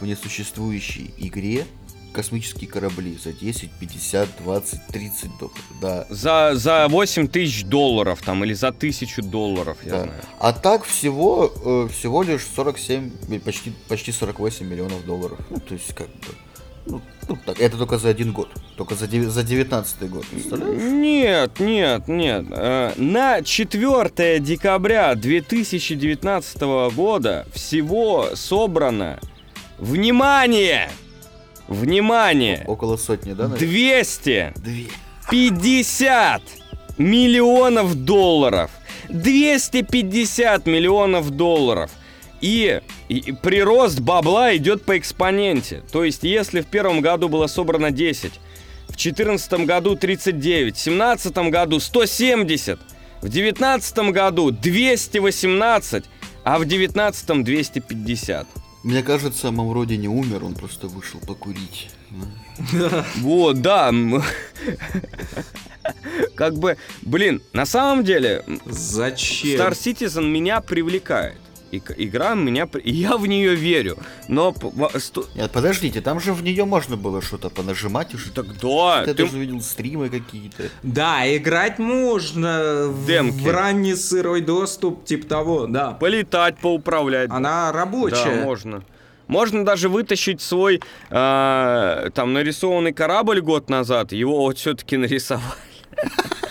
в 0.00 0.06
несуществующей 0.06 1.12
игре 1.18 1.66
космические 2.12 2.68
корабли 2.68 3.16
за 3.22 3.32
10, 3.32 3.70
50, 3.78 4.28
20, 4.42 4.86
30 4.88 5.30
долларов. 5.38 5.64
Да. 5.80 6.06
За, 6.10 6.52
за 6.54 6.88
8 6.88 7.28
тысяч 7.28 7.64
долларов 7.64 8.20
там 8.24 8.44
или 8.44 8.54
за 8.54 8.72
тысячу 8.72 9.22
долларов, 9.22 9.76
я 9.84 9.90
да. 9.90 10.02
знаю. 10.04 10.20
А 10.40 10.52
так 10.52 10.84
всего, 10.84 11.52
э, 11.64 11.88
всего 11.92 12.22
лишь 12.22 12.44
47, 12.56 13.10
или 13.28 13.38
почти, 13.38 13.72
почти 13.88 14.10
48 14.10 14.66
миллионов 14.66 15.04
долларов. 15.04 15.38
Ну, 15.50 15.60
то 15.60 15.74
есть, 15.74 15.94
как 15.94 16.08
бы, 16.08 16.26
ну, 16.88 17.00
ну, 17.28 17.38
так, 17.44 17.60
это 17.60 17.76
только 17.76 17.98
за 17.98 18.08
один 18.08 18.32
год. 18.32 18.48
Только 18.76 18.94
за, 18.94 19.06
за 19.06 19.42
19 19.42 20.10
год, 20.10 20.26
представляешь? 20.26 20.82
Нет, 20.82 21.60
нет, 21.60 22.08
нет. 22.08 22.46
Э, 22.50 22.92
На 22.96 23.42
4 23.42 24.38
декабря 24.40 25.14
2019 25.14 26.60
года 26.94 27.46
всего 27.52 28.30
собрано, 28.34 29.20
внимание, 29.78 30.90
внимание, 31.68 32.64
Около 32.66 32.96
сотни, 32.96 33.32
да? 33.34 33.48
наверное? 33.48 33.68
200 33.68 34.52
Две. 34.56 34.86
50 35.30 36.42
миллионов 36.96 37.94
долларов. 37.94 38.70
250 39.10 40.66
миллионов 40.66 41.30
долларов. 41.30 41.90
И, 42.40 42.80
и 43.08 43.32
прирост 43.32 44.00
бабла 44.00 44.56
идет 44.56 44.84
по 44.84 44.96
экспоненте. 44.96 45.82
То 45.92 46.04
есть, 46.04 46.22
если 46.22 46.60
в 46.60 46.66
первом 46.66 47.00
году 47.00 47.28
было 47.28 47.46
собрано 47.46 47.90
10, 47.90 48.32
в 48.84 48.96
2014 48.98 49.52
году 49.66 49.96
39, 49.96 50.74
в 50.74 50.84
2017 50.84 51.36
году 51.50 51.80
170, 51.80 52.78
в 53.20 53.28
2019 53.28 53.98
году 54.12 54.50
218, 54.50 56.04
а 56.44 56.58
в 56.58 56.64
2019 56.64 57.44
250. 57.44 58.46
Мне 58.84 59.02
кажется, 59.02 59.50
Мавроди 59.50 59.94
не 59.94 60.08
умер, 60.08 60.44
он 60.44 60.54
просто 60.54 60.86
вышел 60.86 61.20
покурить. 61.20 61.90
Вот, 63.16 63.60
да. 63.60 63.92
Как 66.34 66.54
бы, 66.56 66.76
блин, 67.02 67.42
на 67.52 67.66
самом 67.66 68.04
деле, 68.04 68.44
Зачем? 68.66 69.60
Star 69.60 69.72
Citizen 69.72 70.28
меня 70.28 70.60
привлекает. 70.60 71.38
И 71.70 71.82
игра 71.96 72.34
меня... 72.34 72.68
я 72.84 73.16
в 73.16 73.26
нее 73.26 73.54
верю. 73.54 73.98
Но... 74.28 74.54
Нет, 75.34 75.50
подождите, 75.52 76.00
там 76.00 76.20
же 76.20 76.32
в 76.32 76.42
нее 76.42 76.64
можно 76.64 76.96
было 76.96 77.20
что-то 77.22 77.50
понажимать 77.50 78.14
уже. 78.14 78.30
Так 78.30 78.46
да, 78.60 79.04
Ты 79.04 79.14
ты- 79.14 79.24
даже 79.24 79.38
видел 79.38 79.60
стримы 79.60 80.08
какие-то. 80.08 80.64
Да, 80.82 81.24
играть 81.36 81.78
можно 81.78 82.86
в, 82.88 83.06
Демки. 83.06 83.40
в 83.42 83.50
ранний 83.50 83.94
сырой 83.94 84.40
доступ, 84.40 85.04
типа 85.04 85.26
того, 85.26 85.66
да. 85.66 85.92
полетать, 85.92 86.58
поуправлять. 86.58 87.30
Она 87.30 87.70
Да, 87.70 87.78
рабочая. 87.78 88.42
можно. 88.44 88.82
Можно 89.26 89.64
даже 89.64 89.90
вытащить 89.90 90.40
свой 90.40 90.80
а, 91.10 92.08
там 92.14 92.32
нарисованный 92.32 92.92
корабль 92.94 93.40
год 93.42 93.68
назад, 93.68 94.12
его 94.12 94.38
вот 94.38 94.56
все-таки 94.58 94.96
нарисовали. 94.96 95.44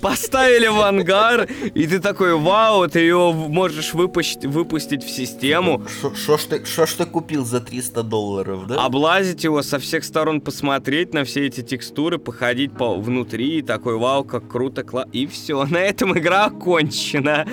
Поставили 0.00 0.66
в 0.68 0.80
ангар, 0.80 1.48
и 1.74 1.86
ты 1.86 1.98
такой, 2.00 2.34
вау, 2.36 2.88
ты 2.88 3.00
его 3.00 3.32
можешь 3.32 3.94
выпустить, 3.94 4.44
выпустить 4.44 5.02
в 5.04 5.10
систему, 5.10 5.82
Что 6.14 6.36
ж 6.36 6.44
ты, 6.44 6.64
шо 6.64 6.86
ж 6.86 6.92
ты 6.94 7.06
купил 7.06 7.44
за 7.44 7.60
300 7.60 8.02
долларов, 8.02 8.66
да? 8.66 8.84
облазить 8.84 9.44
его 9.44 9.62
со 9.62 9.78
всех 9.78 10.04
сторон, 10.04 10.40
посмотреть 10.40 11.14
на 11.14 11.24
все 11.24 11.46
эти 11.46 11.62
текстуры, 11.62 12.18
походить 12.18 12.72
по 12.72 12.94
внутри, 12.96 13.58
и 13.58 13.62
такой, 13.62 13.96
вау, 13.96 14.24
как 14.24 14.48
круто, 14.48 14.82
кла... 14.82 15.06
И 15.12 15.26
все, 15.26 15.64
на 15.70 15.78
этом 15.78 16.16
игра 16.18 16.46
окончена. 16.46 17.46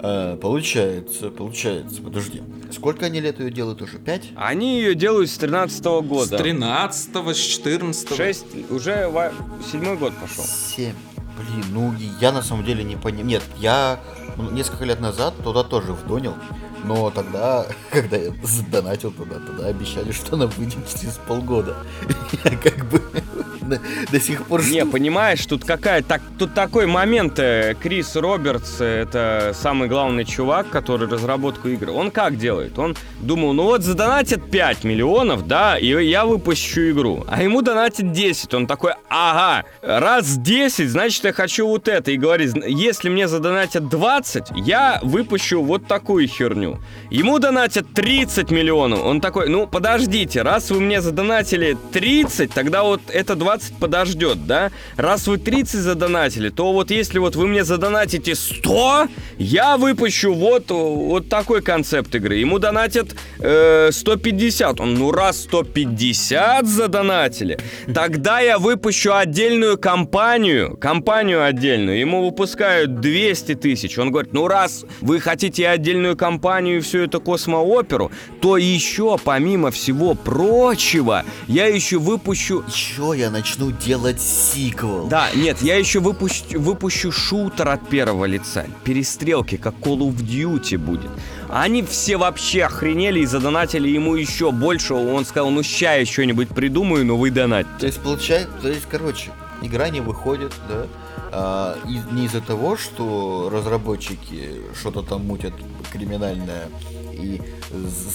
А, 0.00 0.36
получается, 0.36 1.30
получается, 1.30 2.02
подожди. 2.02 2.42
Сколько 2.72 3.06
они 3.06 3.20
лет 3.20 3.40
ее 3.40 3.50
делают 3.50 3.82
уже? 3.82 3.98
Пять? 3.98 4.24
Они 4.36 4.78
ее 4.78 4.94
делают 4.94 5.30
с 5.30 5.38
13 5.38 5.78
С 5.78 5.82
года. 6.02 6.38
13 6.38 7.16
с 7.34 7.36
14 7.38 8.16
Шесть, 8.16 8.46
уже 8.70 9.08
во- 9.08 9.32
седьмой 9.70 9.96
год 9.96 10.12
пошел. 10.20 10.44
Семь. 10.44 10.94
Блин, 11.38 11.64
ну 11.70 11.94
я 12.20 12.32
на 12.32 12.42
самом 12.42 12.64
деле 12.64 12.82
не 12.82 12.96
понимаю. 12.96 13.26
Нет, 13.26 13.42
я 13.56 14.00
ну, 14.36 14.50
несколько 14.50 14.84
лет 14.84 15.00
назад 15.00 15.34
туда 15.42 15.62
тоже 15.62 15.92
вдонил. 15.92 16.34
Но 16.84 17.10
тогда, 17.10 17.66
когда 17.90 18.16
я 18.16 18.32
задонатил 18.42 19.10
туда, 19.12 19.36
тогда 19.36 19.66
обещали, 19.66 20.12
что 20.12 20.34
она 20.36 20.46
выйдет 20.46 20.78
через 20.88 21.18
полгода. 21.26 21.76
Я 22.44 22.56
как 22.56 22.84
бы 22.90 23.02
до, 23.62 23.80
до 24.10 24.20
сих 24.20 24.44
пор 24.46 24.64
Не, 24.66 24.86
понимаешь, 24.86 25.44
тут 25.46 25.64
какая 25.64 26.02
так, 26.02 26.22
тут 26.38 26.54
такой 26.54 26.86
момент. 26.86 27.38
э, 27.38 27.74
Крис 27.80 28.16
Робертс, 28.16 28.80
э, 28.80 29.02
это 29.02 29.52
самый 29.54 29.88
главный 29.88 30.24
чувак, 30.24 30.68
который 30.70 31.08
разработку 31.08 31.68
игр. 31.68 31.90
Он 31.90 32.10
как 32.10 32.36
делает? 32.38 32.78
Он 32.78 32.96
думал, 33.20 33.52
ну 33.52 33.64
вот 33.64 33.82
задонатят 33.82 34.50
5 34.50 34.84
миллионов, 34.84 35.46
да, 35.46 35.76
и 35.78 35.86
я 36.06 36.24
выпущу 36.24 36.90
игру. 36.90 37.24
А 37.28 37.42
ему 37.42 37.62
донатят 37.62 38.12
10. 38.12 38.54
Он 38.54 38.66
такой, 38.66 38.92
ага, 39.08 39.64
раз 39.82 40.36
10, 40.38 40.88
значит 40.88 41.24
я 41.24 41.32
хочу 41.32 41.66
вот 41.66 41.88
это. 41.88 42.10
И 42.10 42.16
говорит, 42.16 42.50
«Зн- 42.54 42.64
если 42.68 43.08
мне 43.08 43.28
задонатят 43.28 43.88
20, 43.88 44.44
я 44.56 45.00
выпущу 45.02 45.62
вот 45.62 45.86
такую 45.86 46.28
херню. 46.28 46.67
Ему 47.10 47.38
донатят 47.38 47.86
30 47.94 48.50
миллионов. 48.50 49.04
Он 49.04 49.20
такой, 49.20 49.48
ну 49.48 49.66
подождите, 49.66 50.42
раз 50.42 50.70
вы 50.70 50.80
мне 50.80 51.00
задонатили 51.00 51.76
30, 51.92 52.52
тогда 52.52 52.82
вот 52.82 53.00
это 53.08 53.34
20 53.34 53.48
20 53.68 53.74
подождет, 53.78 54.46
да? 54.46 54.70
Раз 54.96 55.26
вы 55.26 55.38
30 55.38 55.80
задонатили, 55.80 56.50
то 56.50 56.72
вот 56.72 56.90
если 56.90 57.18
вот 57.18 57.36
вы 57.36 57.46
мне 57.46 57.64
задонатите 57.64 58.34
100, 58.34 59.08
я 59.38 59.76
выпущу 59.76 60.34
вот, 60.34 60.70
вот 60.70 61.28
такой 61.28 61.62
концепт 61.62 62.14
игры. 62.14 62.36
Ему 62.36 62.58
донатят 62.58 63.14
э, 63.40 63.90
150. 63.92 64.80
Он, 64.80 64.94
ну 64.94 65.12
раз 65.12 65.42
150 65.44 66.66
задонатили, 66.66 67.58
тогда 67.94 68.40
я 68.40 68.58
выпущу 68.58 69.14
отдельную 69.14 69.78
компанию, 69.78 70.76
компанию 70.76 71.44
отдельную. 71.44 71.98
Ему 71.98 72.24
выпускают 72.24 73.00
200 73.00 73.54
тысяч. 73.54 73.98
Он 73.98 74.10
говорит, 74.10 74.32
ну 74.32 74.48
раз 74.48 74.84
вы 75.00 75.20
хотите 75.20 75.68
отдельную 75.68 76.16
компанию 76.16 76.57
и 76.60 76.80
всю 76.80 76.98
эту 77.00 77.20
космооперу, 77.20 78.10
то 78.40 78.56
еще 78.56 79.18
помимо 79.22 79.70
всего 79.70 80.14
прочего, 80.14 81.24
я 81.46 81.66
еще 81.66 81.98
выпущу 81.98 82.64
Еще 82.68 83.14
я 83.16 83.30
начну 83.30 83.70
делать 83.70 84.20
сиквел. 84.20 85.06
да, 85.06 85.28
нет, 85.34 85.62
я 85.62 85.76
еще 85.76 86.00
выпущу, 86.00 86.60
выпущу 86.60 87.12
шутер 87.12 87.68
от 87.68 87.88
первого 87.88 88.24
лица. 88.24 88.66
Перестрелки, 88.84 89.56
как 89.56 89.74
Call 89.76 89.98
of 89.98 90.16
Duty 90.16 90.78
будет. 90.78 91.10
Они 91.48 91.82
все 91.82 92.16
вообще 92.16 92.64
охренели 92.64 93.20
и 93.20 93.26
задонатили 93.26 93.88
ему 93.88 94.14
еще 94.16 94.50
больше. 94.52 94.94
Он 94.94 95.24
сказал, 95.24 95.50
ну 95.50 95.62
ща 95.62 95.94
я 95.94 96.04
что-нибудь 96.06 96.48
придумаю, 96.48 97.06
но 97.06 97.16
вы 97.16 97.30
донать. 97.30 97.66
То 97.78 97.86
есть 97.86 98.00
получается, 98.00 98.50
то 98.60 98.68
есть, 98.68 98.86
короче, 98.90 99.30
игра 99.62 99.88
не 99.90 100.00
выходит, 100.00 100.52
да, 100.68 100.86
а, 101.32 101.76
и- 101.88 102.14
не 102.14 102.26
из-за 102.26 102.40
того, 102.40 102.76
что 102.76 103.48
разработчики 103.52 104.50
что-то 104.78 105.02
там 105.02 105.26
мутят 105.26 105.52
криминальное 105.92 106.68
и 107.12 107.40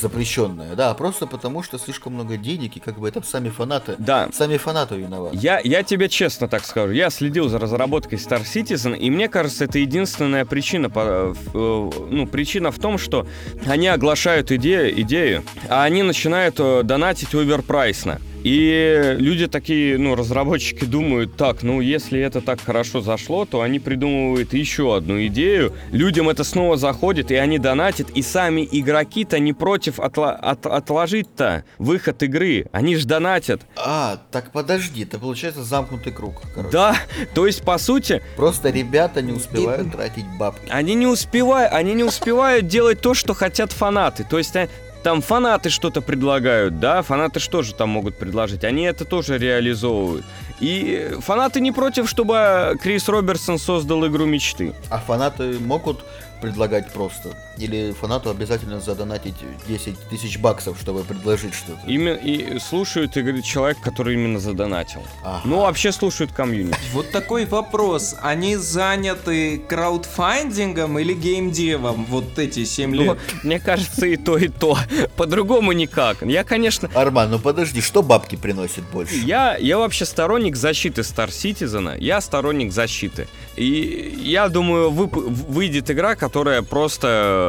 запрещенное, 0.02 0.76
да, 0.76 0.92
а 0.92 0.94
просто 0.94 1.28
потому, 1.28 1.62
что 1.62 1.78
слишком 1.78 2.14
много 2.14 2.38
денег, 2.38 2.78
и 2.78 2.80
как 2.80 2.98
бы 3.00 3.08
это 3.10 3.22
сами 3.22 3.50
фанаты, 3.50 3.96
Да. 3.98 4.30
сами 4.34 4.58
фанаты 4.58 4.96
виноваты. 4.96 5.36
Я, 5.38 5.60
я 5.64 5.84
тебе 5.84 6.08
честно 6.10 6.48
так 6.48 6.66
скажу, 6.66 6.94
я 6.94 7.10
следил 7.10 7.50
за 7.50 7.60
разработкой 7.60 8.18
Star 8.18 8.44
Citizen, 8.44 8.98
и 8.98 9.10
мне 9.12 9.28
кажется, 9.28 9.66
это 9.66 9.80
единственная 9.80 10.46
причина, 10.46 10.90
э, 10.96 11.34
ну, 11.54 12.28
причина 12.28 12.72
в 12.72 12.80
том, 12.80 12.98
что 12.98 13.28
они 13.66 13.88
оглашают 13.88 14.52
идею, 14.52 15.00
идею 15.02 15.44
а 15.70 15.84
они 15.84 16.02
начинают 16.04 16.56
э, 16.60 16.84
донатить 16.84 17.34
оверпрайсно. 17.36 18.20
И 18.44 19.16
люди 19.20 19.48
такие, 19.48 19.98
ну, 19.98 20.16
разработчики 20.16 20.84
думают, 20.84 21.38
так, 21.38 21.64
ну, 21.64 21.80
если 21.80 22.20
это 22.20 22.42
так 22.42 22.60
хорошо 22.62 23.02
зашло, 23.02 23.46
то 23.46 23.62
они 23.62 23.80
придумывают 23.80 24.54
еще 24.54 24.96
одну 24.98 25.26
идею, 25.28 25.74
людям 25.92 26.28
это 26.30 26.44
снова 26.44 26.76
заходит, 26.76 27.32
и 27.32 27.36
они 27.36 27.58
донатят, 27.58 28.10
и 28.10 28.22
сами 28.22 28.68
игроки-то 28.70 29.40
не 29.40 29.54
против 29.54 30.00
отла- 30.00 30.36
от- 30.36 30.66
отложить-то 30.66 31.64
выход 31.78 32.22
игры, 32.24 32.66
они 32.74 32.98
ж 32.98 33.06
донатят. 33.06 33.62
А, 33.78 34.18
так 34.32 34.52
подожди, 34.52 35.04
это 35.04 35.20
получается 35.20 35.64
замкнутый 35.64 36.12
круг, 36.12 36.42
короче. 36.54 36.72
Да, 36.72 36.96
то 37.34 37.48
есть, 37.48 37.64
по 37.64 37.78
сути, 37.78 38.22
Просто 38.36 38.70
ребята 38.72 39.22
не 39.22 39.32
успевают 39.32 39.92
тратить 39.94 40.26
бабки. 40.38 40.68
они 40.70 40.96
не 40.96 41.08
успевают, 41.08 41.72
они 41.74 41.94
не 41.94 42.04
успевают 42.04 42.68
делать 42.68 43.00
то, 43.00 43.14
что 43.14 43.34
хотят 43.34 43.72
фанаты. 43.72 44.26
То 44.30 44.38
есть, 44.38 44.56
а, 44.56 44.68
там 45.04 45.22
фанаты 45.22 45.70
что-то 45.70 46.02
предлагают, 46.02 46.80
да, 46.80 47.02
фанаты 47.02 47.40
что 47.40 47.62
же 47.62 47.74
там 47.76 47.90
могут 47.90 48.18
предложить? 48.18 48.64
Они 48.64 48.84
это 48.84 49.06
тоже 49.06 49.38
реализовывают. 49.38 50.26
И 50.60 51.12
фанаты 51.20 51.60
не 51.60 51.72
против, 51.72 52.10
чтобы 52.10 52.78
Крис 52.82 53.08
Робертсон 53.10 53.60
создал 53.60 54.08
игру 54.08 54.26
мечты. 54.26 54.74
А 54.90 54.98
фанаты 54.98 55.60
могут 55.60 56.04
предлагать 56.42 56.92
просто? 56.92 57.30
Или 57.58 57.92
фанату 57.92 58.30
обязательно 58.32 58.80
задонатить 58.80 59.36
10 59.68 59.96
тысяч 60.10 60.40
баксов, 60.40 60.78
чтобы 60.82 61.04
предложить 61.04 61.54
что-то? 61.54 61.80
Именно 61.88 62.16
и 62.16 62.58
слушают 62.60 63.16
игры 63.16 63.42
человек, 63.44 63.78
который 63.80 64.16
именно 64.16 64.40
задонатил. 64.40 65.02
Ага. 65.24 65.42
Ну, 65.46 65.60
вообще 65.60 65.92
слушают 65.92 66.32
комьюнити. 66.32 66.78
Вот 66.94 67.12
такой 67.12 67.46
вопрос. 67.46 68.16
Они 68.22 68.56
заняты 68.56 69.60
краудфандингом 69.60 70.98
или 71.00 71.14
геймдевом? 71.14 72.06
Вот 72.06 72.38
эти 72.40 72.66
7 72.66 72.94
Ну, 72.96 73.04
лет. 73.04 73.18
мне 73.44 73.60
кажется, 73.60 74.06
и 74.06 74.16
то, 74.18 74.38
и 74.38 74.48
то. 74.48 74.78
По-другому 75.16 75.72
никак. 75.74 76.22
Я, 76.24 76.44
конечно, 76.44 76.90
Арман, 76.94 77.32
ну 77.32 77.40
подожди, 77.40 77.82
что 77.82 78.02
бабки 78.04 78.36
приносит 78.36 78.84
больше? 78.92 79.16
Я, 79.16 79.58
я 79.58 79.78
вообще 79.78 80.06
сторонник 80.06 80.56
защиты 80.56 81.02
Star 81.02 81.30
Citizen, 81.30 81.98
я 82.00 82.20
сторонник 82.22 82.72
защиты. 82.72 83.28
И 83.56 84.18
я 84.24 84.50
думаю, 84.50 84.90
вып- 84.90 85.30
выйдет 85.30 85.92
игра, 85.92 86.16
которая 86.16 86.62
просто... 86.64 87.42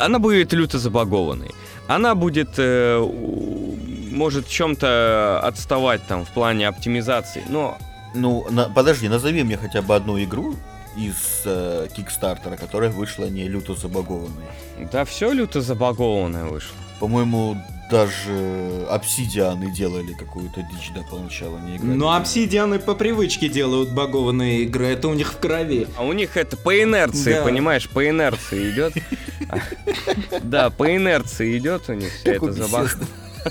Она 0.00 0.18
будет 0.18 0.52
люто 0.52 0.78
забагованной. 0.78 1.50
Она 1.88 2.14
будет... 2.14 2.48
э, 2.58 2.98
может 4.12 4.46
в 4.46 4.50
чем-то 4.50 5.40
отставать 5.44 6.00
там 6.08 6.24
в 6.24 6.28
плане 6.30 6.68
оптимизации, 6.68 7.42
но 7.48 7.76
Ну, 8.14 8.46
на- 8.50 8.68
подожди, 8.74 9.08
назови 9.08 9.44
мне 9.44 9.56
хотя 9.56 9.80
бы 9.82 9.94
одну 9.94 10.18
игру 10.24 10.54
из 10.96 11.42
э, 11.44 11.86
Кикстартера, 11.96 12.56
которая 12.56 12.90
вышла 12.90 13.26
не 13.30 13.48
люто 13.48 13.74
забагованной. 13.74 14.46
да 14.92 15.04
все 15.04 15.32
люто 15.32 15.60
забагованное 15.60 16.44
вышло. 16.44 16.74
По-моему, 17.00 17.56
даже 17.90 18.86
обсидианы 18.90 19.70
делали 19.70 20.12
какую-то 20.12 20.62
дичь 20.62 20.90
до 20.94 21.02
поначала 21.02 21.58
не 21.58 21.76
играли. 21.76 21.94
Но 21.94 22.14
обсидианы 22.14 22.78
по 22.78 22.94
привычке 22.94 23.48
делают 23.48 23.90
багованные 23.90 24.62
игры, 24.62 24.86
это 24.86 25.08
у 25.08 25.14
них 25.14 25.32
в 25.32 25.38
крови. 25.38 25.86
А 25.96 26.04
у 26.04 26.12
них 26.12 26.36
это 26.36 26.56
по 26.56 26.82
инерции, 26.82 27.34
Да. 27.34 27.44
понимаешь, 27.44 27.88
по 27.88 28.08
инерции 28.08 28.70
идет. 28.70 28.94
Да, 30.42 30.70
по 30.70 30.94
инерции 30.94 31.56
идет 31.58 31.88
у 31.88 31.94
них 31.94 32.12
вся 32.12 32.32
эта 32.32 32.44
у 32.44 32.48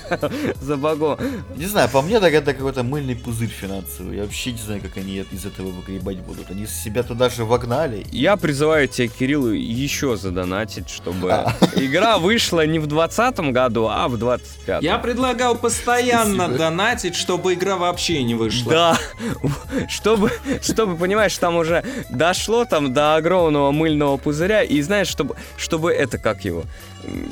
бесед. 0.10 0.56
забаго. 0.60 1.18
Не 1.56 1.66
знаю, 1.66 1.88
по 1.88 2.02
мне 2.02 2.20
так 2.20 2.32
это 2.32 2.54
какой-то 2.54 2.82
мыльный 2.82 3.16
пузырь 3.16 3.48
финансовый. 3.48 4.16
Я 4.16 4.22
вообще 4.22 4.52
не 4.52 4.58
знаю, 4.58 4.80
как 4.80 4.96
они 4.96 5.24
из 5.30 5.44
этого 5.44 5.68
выгребать 5.68 6.18
будут. 6.18 6.50
Они 6.50 6.66
себя 6.66 7.02
туда 7.02 7.28
же 7.30 7.44
вогнали. 7.44 8.06
Я 8.10 8.36
призываю 8.36 8.88
тебя, 8.88 9.08
Кирилл, 9.08 9.50
еще 9.52 10.16
задонатить, 10.16 10.88
чтобы 10.88 11.32
А. 11.32 11.54
игра 11.76 12.18
вышла 12.18 12.66
не 12.66 12.78
в 12.78 12.86
2020 12.86 13.40
году, 13.52 13.88
а 13.88 14.08
в 14.08 14.16
25 14.18 14.82
Я 14.82 14.98
предлагал 14.98 15.56
постоянно 15.56 16.44
Спасибо. 16.44 16.58
донатить, 16.58 17.14
чтобы 17.16 17.54
игра 17.54 17.76
вообще 17.76 18.22
не 18.22 18.34
вышла. 18.34 18.72
Да, 18.72 18.98
чтобы, 19.88 20.30
чтобы, 20.62 20.96
понимаешь, 20.96 21.36
там 21.38 21.56
уже 21.56 21.84
дошло 22.10 22.64
там 22.64 22.92
до 22.92 23.16
огромного 23.16 23.70
мыльного 23.72 24.16
пузыря, 24.16 24.62
и 24.62 24.80
знаешь, 24.82 25.08
чтобы, 25.08 25.36
чтобы 25.56 25.92
это, 25.92 26.18
как 26.18 26.44
его, 26.44 26.64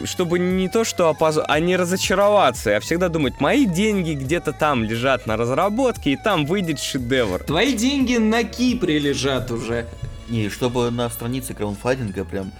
чтобы 0.04 0.38
не 0.38 0.68
то, 0.68 0.84
что 0.84 1.08
опозор, 1.08 1.44
а 1.48 1.60
не 1.60 1.76
разочароваться, 1.76 2.76
а 2.76 2.80
всегда 2.80 3.08
думать, 3.08 3.40
мои 3.40 3.66
деньги 3.66 4.12
где-то 4.12 4.52
там 4.52 4.84
лежат 4.84 5.26
на 5.26 5.36
разработке, 5.36 6.12
и 6.12 6.16
там 6.16 6.46
выйдет 6.46 6.80
шедевр. 6.80 7.42
Твои 7.44 7.72
деньги 7.72 8.16
на 8.16 8.44
Кипре 8.44 8.98
лежат 8.98 9.50
уже. 9.50 9.86
Не, 10.28 10.48
чтобы 10.48 10.90
на 10.90 11.08
странице 11.08 11.54
краундфандинга 11.54 12.24
прям 12.24 12.52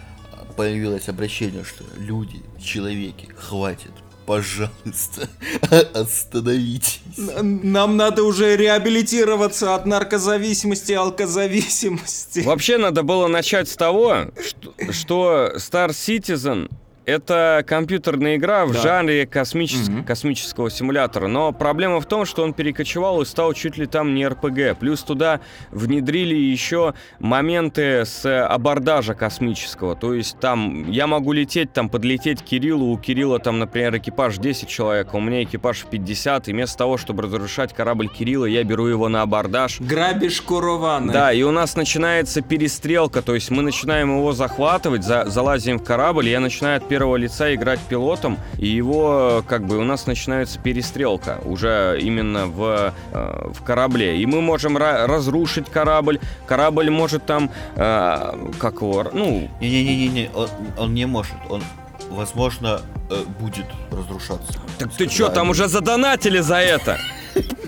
появилось 0.56 1.08
обращение, 1.08 1.64
что 1.64 1.84
люди, 1.98 2.42
человеки, 2.62 3.28
хватит, 3.36 3.92
пожалуйста, 4.26 5.28
остановитесь. 5.94 7.00
Нам 7.16 7.96
надо 7.96 8.24
уже 8.24 8.56
реабилитироваться 8.56 9.74
от 9.74 9.86
наркозависимости 9.86 10.92
и 10.92 10.94
алкозависимости. 10.94 12.40
Вообще 12.40 12.78
надо 12.78 13.02
было 13.02 13.28
начать 13.28 13.68
с 13.68 13.76
того, 13.76 14.26
что, 14.40 14.92
что 14.92 15.52
Star 15.56 15.90
Citizen 15.90 16.70
это 17.06 17.64
компьютерная 17.66 18.36
игра 18.36 18.66
в 18.66 18.72
Да. 18.72 18.80
жанре 18.80 19.24
космичес- 19.26 19.88
Мгм. 19.88 20.04
космического 20.04 20.70
симулятора. 20.70 21.28
Но 21.28 21.52
проблема 21.52 22.00
в 22.00 22.06
том, 22.06 22.24
что 22.26 22.42
он 22.42 22.52
перекочевал 22.52 23.22
и 23.22 23.24
стал 23.24 23.52
чуть 23.54 23.76
ли 23.78 23.86
там 23.86 24.14
не 24.14 24.26
РПГ. 24.26 24.74
Плюс 24.78 25.02
туда 25.02 25.40
внедрили 25.70 26.34
еще 26.34 26.94
моменты 27.20 28.04
с 28.04 28.24
абордажа 28.46 29.14
космического. 29.14 29.94
То 29.96 30.14
есть 30.14 30.38
там 30.40 30.90
я 30.90 31.06
могу 31.06 31.32
лететь, 31.32 31.72
там 31.72 31.88
подлететь 31.88 32.42
к 32.42 32.44
Кириллу. 32.44 32.86
У 32.92 32.98
Кирилла 32.98 33.38
там, 33.38 33.58
например, 33.58 33.96
экипаж 33.96 34.38
10 34.38 34.68
человек, 34.68 35.08
а 35.12 35.16
у 35.16 35.20
меня 35.20 35.42
экипаж 35.44 35.84
50. 35.90 36.48
И 36.48 36.52
вместо 36.52 36.76
того, 36.78 36.96
чтобы 36.98 37.22
разрушать 37.22 37.72
корабль 37.72 38.08
Кирилла, 38.08 38.46
я 38.46 38.64
беру 38.64 38.86
его 38.86 39.08
на 39.08 39.22
абордаж. 39.22 39.80
Грабишь 39.80 40.40
Курованы. 40.40 41.12
Да, 41.12 41.32
и 41.32 41.42
у 41.42 41.52
нас 41.52 41.76
начинается 41.76 42.40
перестрелка, 42.40 43.22
то 43.22 43.34
есть 43.34 43.50
мы 43.50 43.62
начинаем 43.62 44.10
его 44.16 44.32
захватывать, 44.32 45.04
за- 45.04 45.24
залазим 45.26 45.78
в 45.78 45.84
корабль, 45.84 46.28
я 46.28 46.40
начинаю 46.40 46.80
первого 46.96 47.16
лица 47.16 47.54
играть 47.54 47.78
пилотом, 47.90 48.38
и 48.58 48.66
его, 48.68 49.44
как 49.46 49.66
бы, 49.66 49.76
у 49.76 49.84
нас 49.84 50.06
начинается 50.06 50.58
перестрелка 50.58 51.38
уже 51.44 51.98
именно 52.00 52.46
в, 52.46 52.92
э, 53.12 53.50
в 53.52 53.62
корабле. 53.62 54.16
И 54.22 54.24
мы 54.26 54.40
можем 54.40 54.78
ра- 54.78 55.06
разрушить 55.06 55.66
корабль, 55.70 56.18
корабль 56.46 56.88
может 56.90 57.26
там, 57.26 57.50
э, 57.76 58.32
как 58.58 58.74
его, 58.80 59.04
ну, 59.12 59.48
Не-не-не-не, 59.60 60.30
он, 60.34 60.48
он 60.78 60.94
не 60.94 61.06
может, 61.06 61.34
он, 61.50 61.62
возможно, 62.10 62.80
э, 63.10 63.24
будет 63.40 63.66
разрушаться. 63.92 64.58
так 64.78 64.88
ты 64.98 65.06
чё, 65.06 65.28
там 65.28 65.50
уже 65.50 65.68
задонатили 65.68 66.40
за 66.40 66.56
это? 66.56 66.96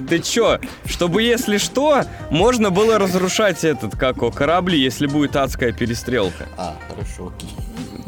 Ты 0.08 0.20
чё? 0.20 0.58
Чтобы, 0.86 1.22
если 1.22 1.58
что, 1.58 2.02
можно 2.30 2.70
было 2.70 2.98
разрушать 2.98 3.62
этот, 3.64 3.94
как 3.98 4.16
его, 4.16 4.30
корабли, 4.30 4.78
если 4.86 5.06
будет 5.06 5.36
адская 5.36 5.72
перестрелка. 5.72 6.46
А, 6.56 6.74
хорошо, 6.88 7.30
окей. 7.36 7.50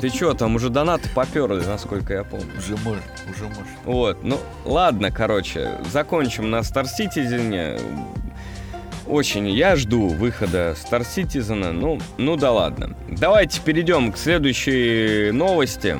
Ты 0.00 0.10
чё, 0.10 0.34
там 0.34 0.54
уже 0.54 0.70
донаты 0.70 1.08
поперли, 1.14 1.64
насколько 1.64 2.14
я 2.14 2.24
помню. 2.24 2.50
Уже 2.58 2.76
может, 2.78 3.04
уже 3.30 3.44
может. 3.44 3.72
Вот, 3.84 4.22
ну 4.22 4.38
ладно, 4.64 5.10
короче, 5.10 5.78
закончим 5.90 6.50
на 6.50 6.60
Star 6.60 6.84
Citizen. 6.84 7.80
Очень 9.06 9.48
я 9.50 9.76
жду 9.76 10.08
выхода 10.08 10.76
Star 10.76 11.02
Citizen. 11.02 11.72
Ну, 11.72 12.00
ну 12.16 12.36
да 12.36 12.52
ладно. 12.52 12.96
Давайте 13.08 13.60
перейдем 13.60 14.12
к 14.12 14.16
следующей 14.16 15.32
новости. 15.32 15.96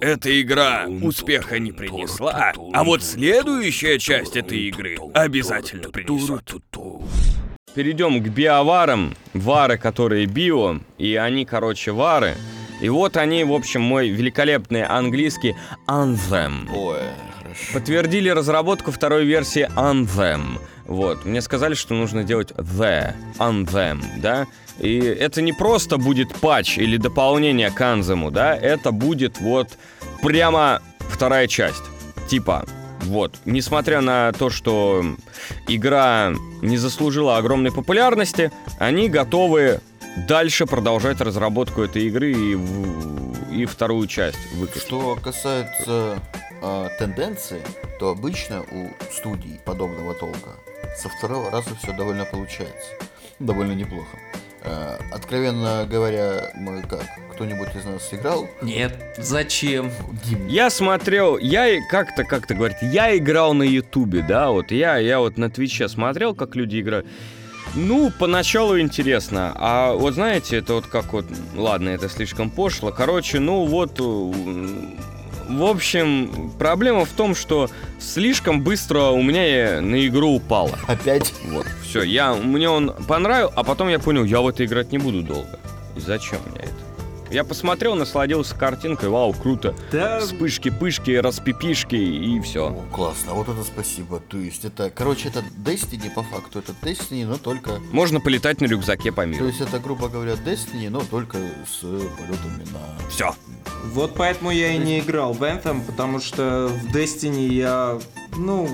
Эта 0.00 0.40
игра 0.40 0.86
успеха 1.02 1.58
не 1.58 1.72
принесла, 1.72 2.52
а 2.72 2.84
вот 2.84 3.02
следующая 3.02 3.98
часть 3.98 4.36
этой 4.36 4.58
игры 4.60 4.98
обязательно 5.14 5.90
принесет. 5.90 6.54
Перейдем 7.76 8.22
к 8.22 8.28
биоварам. 8.28 9.14
Вары, 9.34 9.76
которые 9.76 10.24
био, 10.24 10.80
и 10.96 11.14
они, 11.14 11.44
короче, 11.44 11.92
вары. 11.92 12.34
И 12.80 12.88
вот 12.88 13.18
они, 13.18 13.44
в 13.44 13.52
общем, 13.52 13.82
мой 13.82 14.08
великолепный 14.08 14.82
английский 14.82 15.54
Anthem. 15.86 16.70
Ой, 16.74 17.00
хорошо. 17.38 17.74
Подтвердили 17.74 18.30
разработку 18.30 18.92
второй 18.92 19.26
версии 19.26 19.68
Anthem. 19.76 20.58
Вот, 20.86 21.26
мне 21.26 21.42
сказали, 21.42 21.74
что 21.74 21.92
нужно 21.92 22.24
делать 22.24 22.52
The 22.52 23.12
Anthem, 23.38 24.02
да? 24.22 24.46
И 24.78 24.98
это 24.98 25.42
не 25.42 25.52
просто 25.52 25.98
будет 25.98 26.34
патч 26.34 26.78
или 26.78 26.96
дополнение 26.96 27.70
к 27.70 27.78
Anthem, 27.82 28.30
да? 28.30 28.56
Это 28.56 28.90
будет 28.90 29.38
вот 29.38 29.68
прямо 30.22 30.80
вторая 31.10 31.46
часть. 31.46 31.84
Типа, 32.26 32.64
вот, 33.02 33.36
несмотря 33.44 34.00
на 34.00 34.32
то, 34.32 34.50
что 34.50 35.04
игра 35.68 36.32
не 36.62 36.76
заслужила 36.76 37.38
огромной 37.38 37.72
популярности, 37.72 38.50
они 38.78 39.08
готовы 39.08 39.80
дальше 40.28 40.66
продолжать 40.66 41.20
разработку 41.20 41.82
этой 41.82 42.06
игры 42.06 42.32
и, 42.32 42.58
и 43.52 43.64
вторую 43.66 44.06
часть 44.06 44.38
выпустить. 44.54 44.82
Что 44.82 45.16
касается 45.22 46.18
э, 46.62 46.88
тенденции, 46.98 47.60
то 48.00 48.10
обычно 48.10 48.62
у 48.62 48.90
студий 49.12 49.60
подобного 49.64 50.14
толка 50.14 50.50
со 50.96 51.08
второго 51.08 51.50
раза 51.50 51.74
все 51.82 51.92
довольно 51.92 52.24
получается. 52.24 52.92
Довольно 53.38 53.72
неплохо. 53.72 54.18
Э, 54.66 54.98
откровенно 55.12 55.86
говоря, 55.88 56.50
мы 56.54 56.82
как? 56.82 57.04
Кто-нибудь 57.34 57.68
из 57.76 57.84
нас 57.84 58.08
играл? 58.12 58.48
Нет, 58.62 59.14
зачем? 59.18 59.90
Гимн. 60.24 60.46
Я 60.48 60.70
смотрел, 60.70 61.38
я 61.38 61.68
и- 61.68 61.80
как-то, 61.90 62.24
как-то 62.24 62.54
говорит, 62.54 62.78
я 62.82 63.16
играл 63.16 63.54
на 63.54 63.62
Ютубе, 63.62 64.22
да, 64.26 64.50
вот 64.50 64.70
я, 64.72 64.96
я 64.96 65.20
вот 65.20 65.36
на 65.36 65.50
Твиче 65.50 65.88
смотрел, 65.88 66.34
как 66.34 66.56
люди 66.56 66.80
играют. 66.80 67.06
Ну, 67.74 68.10
поначалу 68.18 68.78
интересно, 68.80 69.52
а 69.54 69.92
вот 69.92 70.14
знаете, 70.14 70.56
это 70.56 70.74
вот 70.74 70.86
как 70.86 71.12
вот, 71.12 71.26
ладно, 71.54 71.90
это 71.90 72.08
слишком 72.08 72.48
пошло, 72.50 72.90
короче, 72.90 73.38
ну 73.38 73.66
вот, 73.66 74.00
м, 74.00 74.96
в 75.48 75.64
общем, 75.64 76.52
проблема 76.58 77.04
в 77.04 77.10
том, 77.10 77.34
что 77.34 77.70
слишком 77.98 78.62
быстро 78.62 79.10
у 79.10 79.22
меня 79.22 79.80
на 79.80 80.06
игру 80.06 80.34
упало. 80.34 80.78
Опять? 80.86 81.32
Вот, 81.46 81.66
все, 81.84 82.02
я, 82.02 82.34
мне 82.34 82.68
он 82.68 82.94
понравил, 83.06 83.52
а 83.54 83.64
потом 83.64 83.88
я 83.88 83.98
понял, 83.98 84.24
я 84.24 84.40
в 84.40 84.48
это 84.48 84.64
играть 84.64 84.92
не 84.92 84.98
буду 84.98 85.22
долго. 85.22 85.58
И 85.96 86.00
зачем 86.00 86.38
мне 86.50 86.64
это? 86.64 86.85
Я 87.30 87.44
посмотрел, 87.44 87.94
насладился 87.96 88.54
картинкой, 88.54 89.08
вау, 89.08 89.32
круто. 89.32 89.74
Да, 89.90 90.20
Вспышки-пышки, 90.20 91.10
распипишки 91.10 91.96
и 91.96 92.40
все. 92.40 92.68
О, 92.68 92.84
классно, 92.92 93.34
вот 93.34 93.48
это 93.48 93.64
спасибо. 93.64 94.20
То 94.20 94.38
есть 94.38 94.64
это, 94.64 94.90
короче, 94.90 95.28
это 95.28 95.40
Destiny 95.58 96.10
по 96.14 96.22
факту, 96.22 96.60
это 96.60 96.72
Destiny, 96.82 97.26
но 97.26 97.36
только... 97.36 97.80
Можно 97.90 98.20
полетать 98.20 98.60
на 98.60 98.66
рюкзаке 98.66 99.10
по 99.10 99.22
То 99.22 99.28
миру. 99.28 99.46
есть 99.46 99.60
это, 99.60 99.78
грубо 99.78 100.08
говоря, 100.08 100.34
Destiny, 100.34 100.88
но 100.88 101.00
только 101.00 101.38
с 101.38 101.80
полетами 101.80 102.64
на... 102.72 103.08
Все. 103.10 103.34
Вот 103.86 104.14
поэтому 104.14 104.50
я 104.50 104.72
и 104.72 104.78
не 104.78 105.00
играл 105.00 105.32
в 105.32 105.42
Anthem, 105.42 105.84
потому 105.84 106.20
что 106.20 106.68
в 106.68 106.94
Destiny 106.94 107.52
я, 107.52 107.98
ну, 108.36 108.68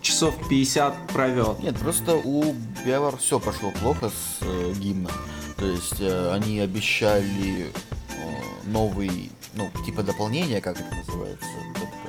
часов 0.00 0.34
50 0.48 1.08
провел. 1.08 1.56
Нет, 1.62 1.76
просто 1.76 2.14
у 2.16 2.54
BioWare 2.84 3.18
все 3.18 3.38
пошло 3.38 3.70
плохо 3.80 4.10
с 4.10 4.38
э, 4.42 4.72
гимном. 4.76 5.12
То 5.62 5.68
есть 5.68 6.00
э, 6.00 6.32
они 6.32 6.58
обещали 6.58 7.70
э, 7.70 8.42
новый, 8.64 9.30
ну, 9.54 9.70
типа 9.86 10.02
дополнение, 10.02 10.60
как 10.60 10.80
это 10.80 10.92
называется, 10.92 11.46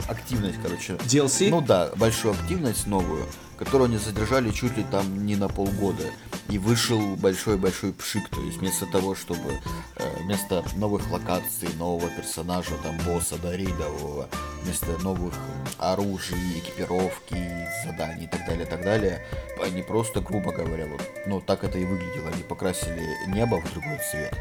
активность, 0.09 0.57
короче. 0.63 0.93
DLC? 0.93 1.51
Ну 1.51 1.61
да, 1.61 1.91
большую 1.95 2.33
активность 2.33 2.87
новую, 2.87 3.27
которую 3.57 3.89
они 3.89 3.97
задержали 3.97 4.51
чуть 4.51 4.77
ли 4.77 4.83
там 4.83 5.25
не 5.25 5.35
на 5.35 5.47
полгода. 5.47 6.05
И 6.49 6.57
вышел 6.57 7.15
большой-большой 7.15 7.93
пшик, 7.93 8.29
то 8.29 8.41
есть 8.41 8.57
вместо 8.57 8.85
того, 8.85 9.15
чтобы 9.15 9.59
э, 9.95 10.23
вместо 10.23 10.63
новых 10.75 11.09
локаций, 11.09 11.69
нового 11.77 12.09
персонажа, 12.09 12.71
там 12.83 12.97
босса, 13.05 13.35
да, 13.41 13.55
рейдового, 13.55 14.27
вместо 14.63 14.97
новых 15.01 15.33
оружий, 15.77 16.59
экипировки, 16.59 17.37
заданий 17.85 18.25
и 18.25 18.27
так 18.27 18.45
далее, 18.45 18.65
так 18.65 18.83
далее, 18.83 19.25
они 19.63 19.81
просто, 19.81 20.21
грубо 20.21 20.51
говоря, 20.51 20.85
вот, 20.87 21.01
ну 21.27 21.41
так 21.41 21.63
это 21.63 21.77
и 21.77 21.85
выглядело, 21.85 22.29
они 22.29 22.43
покрасили 22.43 23.07
небо 23.27 23.61
в 23.61 23.73
другой 23.73 23.99
цвет 24.11 24.33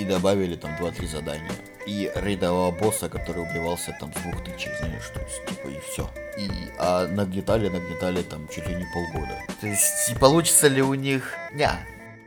и 0.00 0.04
добавили 0.04 0.56
там 0.56 0.70
2-3 0.80 1.06
задания. 1.06 1.50
И 1.86 2.10
рейдового 2.14 2.70
босса, 2.70 3.08
который 3.08 3.42
убивался 3.42 3.96
там 3.98 4.12
с 4.12 4.22
двух 4.22 4.44
тычек, 4.44 4.72
знаешь, 4.78 5.08
то 5.14 5.20
есть, 5.20 5.44
типа, 5.46 5.68
и 5.68 5.80
все. 5.90 6.08
И, 6.38 6.48
а 6.78 7.06
нагнетали, 7.06 7.68
нагнетали 7.68 8.22
там 8.22 8.48
чуть 8.48 8.68
ли 8.68 8.74
не 8.74 8.86
полгода. 8.92 9.34
То 9.60 9.66
есть, 9.66 10.10
и 10.10 10.18
получится 10.18 10.68
ли 10.68 10.82
у 10.82 10.94
них... 10.94 11.34
Ня. 11.52 11.80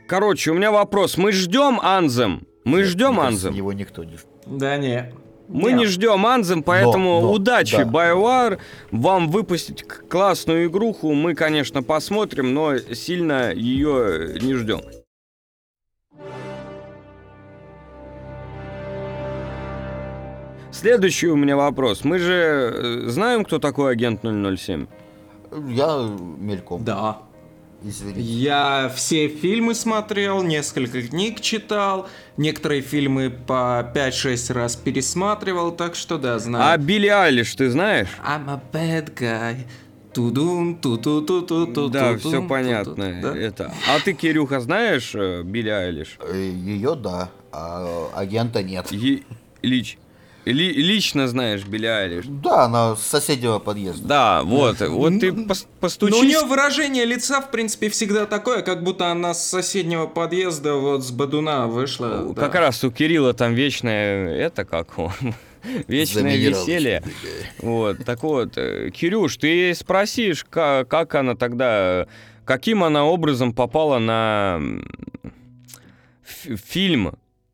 Короче, 0.07 0.51
у 0.51 0.53
меня 0.55 0.71
вопрос. 0.71 1.17
Мы 1.17 1.31
ждем 1.31 1.79
Анзем. 1.81 2.45
Мы 2.65 2.83
ждем 2.83 3.13
Мне 3.13 3.21
кажется, 3.21 3.47
Анзем. 3.47 3.57
Его 3.57 3.73
никто 3.73 4.03
не... 4.03 4.17
Да 4.45 4.77
не. 4.77 5.13
Мы 5.47 5.71
Нет. 5.71 5.79
не 5.79 5.85
ждем 5.85 6.25
Анзем, 6.25 6.63
поэтому 6.63 7.21
но, 7.21 7.31
удачи, 7.31 7.77
да. 7.77 7.83
BioWare. 7.83 8.59
Вам 8.91 9.29
выпустить 9.29 9.83
классную 9.83 10.67
игруху 10.67 11.13
мы, 11.13 11.35
конечно, 11.35 11.83
посмотрим, 11.83 12.53
но 12.53 12.77
сильно 12.77 13.53
ее 13.53 14.37
не 14.41 14.53
ждем. 14.55 14.81
Следующий 20.83 21.27
у 21.27 21.37
меня 21.37 21.55
вопрос. 21.55 22.03
Мы 22.03 22.19
же 22.19 22.33
э, 22.33 23.03
знаем, 23.07 23.45
кто 23.45 23.57
такой 23.57 23.93
агент 23.93 24.19
007? 24.21 24.87
Я 25.69 26.09
мельком. 26.37 26.83
Да. 26.83 27.19
Извините. 27.85 28.19
Я 28.19 28.91
все 28.93 29.29
фильмы 29.29 29.75
смотрел, 29.75 30.43
несколько 30.43 31.01
книг 31.03 31.39
читал, 31.39 32.09
некоторые 32.35 32.81
фильмы 32.81 33.29
по 33.29 33.89
5-6 33.95 34.51
раз 34.51 34.75
пересматривал, 34.75 35.71
так 35.71 35.95
что 35.95 36.17
да, 36.17 36.35
А 36.35 36.39
знаю. 36.39 36.79
Билли 36.81 37.07
Айлиш 37.07 37.55
ты 37.55 37.69
знаешь? 37.69 38.09
I'm 38.21 38.49
a 38.49 38.61
bad 38.73 39.13
guy. 39.17 39.59
Тудун, 40.13 40.75
ту 40.75 40.97
ту 40.97 41.21
ту 41.21 41.43
ту 41.43 41.65
ту 41.67 41.87
Да, 41.87 42.17
все 42.17 42.45
понятно. 42.45 43.03
Это. 43.03 43.73
А 43.89 44.01
ты, 44.03 44.11
Кирюха, 44.11 44.59
знаешь 44.59 45.15
э, 45.15 45.43
Билли 45.43 45.69
Айлиш? 45.69 46.19
Ее 46.33 46.95
да, 46.95 47.29
а 47.53 48.09
агента 48.13 48.61
нет. 48.61 48.91
Е- 48.91 49.23
лич- 49.61 49.97
ли- 50.45 50.73
лично 50.73 51.27
знаешь 51.27 51.63
Билли 51.65 51.85
Айлиш? 51.87 52.25
Да, 52.27 52.65
она 52.65 52.95
с 52.95 53.01
соседнего 53.03 53.59
подъезда. 53.59 54.07
Да, 54.07 54.43
вот, 54.43 54.79
вот 54.81 55.19
ты 55.19 55.29
пос- 55.29 55.65
Но 55.65 55.77
у 55.77 55.79
постучись. 55.81 56.21
нее 56.21 56.41
выражение 56.45 57.05
лица, 57.05 57.41
в 57.41 57.51
принципе, 57.51 57.89
всегда 57.89 58.25
такое, 58.25 58.61
как 58.61 58.83
будто 58.83 59.11
она 59.11 59.33
с 59.33 59.47
соседнего 59.47 60.05
подъезда 60.07 60.75
вот 60.75 61.03
с 61.03 61.11
Бадуна 61.11 61.67
вышла. 61.67 62.33
да. 62.33 62.41
Как 62.41 62.55
раз 62.55 62.83
у 62.83 62.91
Кирилла 62.91 63.33
там 63.33 63.53
вечное, 63.53 64.29
это 64.35 64.65
как 64.65 64.97
он, 64.99 65.11
вечное 65.87 66.35
веселье. 66.37 67.03
Вот, 67.59 68.03
так 68.05 68.23
вот, 68.23 68.57
э, 68.57 68.89
Кирюш, 68.91 69.37
ты 69.37 69.47
ей 69.47 69.75
спросишь, 69.75 70.45
как, 70.49 70.87
как 70.89 71.15
она 71.15 71.35
тогда, 71.35 72.07
каким 72.45 72.83
она 72.83 73.05
образом 73.05 73.53
попала 73.53 73.99
на 73.99 74.59
фильм 76.23 77.13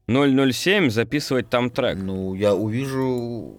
007, 0.10 0.90
записывать 0.90 1.50
там 1.50 1.70
трек. 1.70 1.98
Ну, 2.02 2.34
я 2.34 2.56
увижу, 2.56 3.54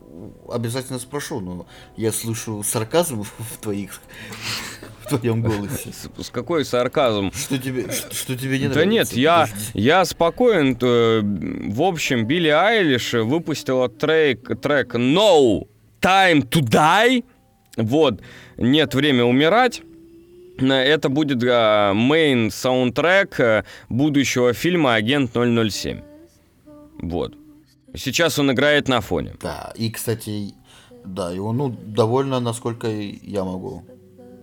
обязательно 0.53 0.99
спрошу, 0.99 1.41
но 1.41 1.67
я 1.97 2.11
слышу 2.13 2.63
сарказм 2.65 3.23
в 3.39 3.57
твоих, 3.61 4.01
в 5.03 5.09
твоем 5.09 5.43
голосе. 5.43 5.91
С, 5.93 6.27
с 6.27 6.31
какой 6.31 6.65
сарказм? 6.65 7.31
Что 7.33 7.57
тебе, 7.59 7.91
что, 7.93 8.13
что 8.15 8.37
тебе 8.37 8.59
не 8.59 8.69
Да 8.69 8.85
нет, 8.85 9.13
нравится? 9.13 9.21
я, 9.21 9.49
я 9.75 10.05
спокоен. 10.05 10.77
э, 10.81 11.21
В 11.73 11.83
общем, 11.83 12.27
Билли 12.27 12.49
Айлиш 12.49 13.13
выпустила 13.13 13.89
трек, 13.89 14.61
трек 14.61 14.95
No 14.97 15.69
Time 16.01 16.49
to 16.49 16.61
Die. 16.63 17.25
Вот, 17.77 18.21
нет 18.57 18.95
времени 18.95 19.23
умирать. 19.23 19.83
Э, 20.61 20.65
Это 20.73 21.09
будет 21.09 21.43
мейн 21.43 22.51
саундтрек 22.51 23.39
э, 23.39 23.65
будущего 23.89 24.53
фильма 24.53 24.95
«Агент 24.97 25.35
007». 25.37 26.03
Вот. 27.03 27.35
Сейчас 27.95 28.39
он 28.39 28.53
играет 28.53 28.89
на 28.89 29.01
фоне. 29.01 29.35
Да, 29.43 29.73
и, 29.77 29.91
кстати, 29.91 30.55
да, 31.05 31.31
его, 31.33 31.53
ну, 31.53 31.69
довольно, 31.71 32.41
насколько 32.41 32.89
я 32.89 33.45
могу 33.45 33.85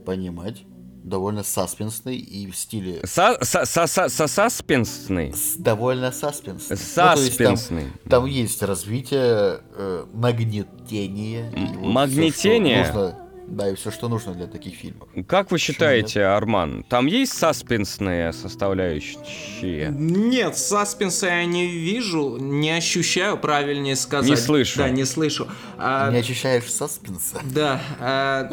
понимать, 0.06 0.64
довольно 1.04 1.44
саспенсный 1.44 2.18
и 2.18 2.52
в 2.52 2.56
стиле... 2.58 3.00
Са- 3.06 3.40
са- 3.42 3.64
са- 3.66 3.88
са- 3.88 4.10
са- 4.10 4.28
Саспенсный. 4.28 5.32
с- 5.34 5.56
довольно 5.56 6.12
саспенсный. 6.12 6.76
Ну, 6.78 6.94
то 6.96 7.22
есть 7.22 7.38
там- 7.38 7.56
Саспенсный. 7.58 7.86
Там 8.10 8.26
есть 8.26 8.62
развитие, 8.64 9.62
э, 9.76 10.06
нагнетение. 10.14 11.50
и 11.52 11.60
вот 11.60 11.68
всё, 11.68 11.78
что 11.78 11.88
магнетение? 11.94 12.84
нужно- 12.86 13.27
Да, 13.48 13.70
и 13.70 13.76
все, 13.76 13.92
что 13.92 14.10
нужно 14.10 14.34
для 14.34 14.48
таких 14.48 14.76
фильмов. 14.76 15.08
Как 15.26 15.52
вы 15.52 15.58
считаете, 15.58 16.24
Арман, 16.24 16.84
там 16.90 17.06
есть 17.06 17.34
саспенсные 17.34 18.34
составляющие? 18.34 19.90
Нет, 19.90 20.58
саспенса 20.58 21.28
я 21.28 21.46
не 21.46 21.66
вижу, 21.68 22.38
не 22.38 22.72
ощущаю, 22.72 23.38
правильнее 23.38 23.96
сказать. 23.96 24.30
Не 24.30 24.36
слышу. 24.36 24.80
Да, 24.80 24.90
не 24.90 25.06
слышу. 25.06 25.48
А, 25.78 26.12
Не 26.12 26.20
ощущаешь 26.20 26.72
саспенса? 26.72 27.42
Да. 27.58 27.82
а, 28.00 28.52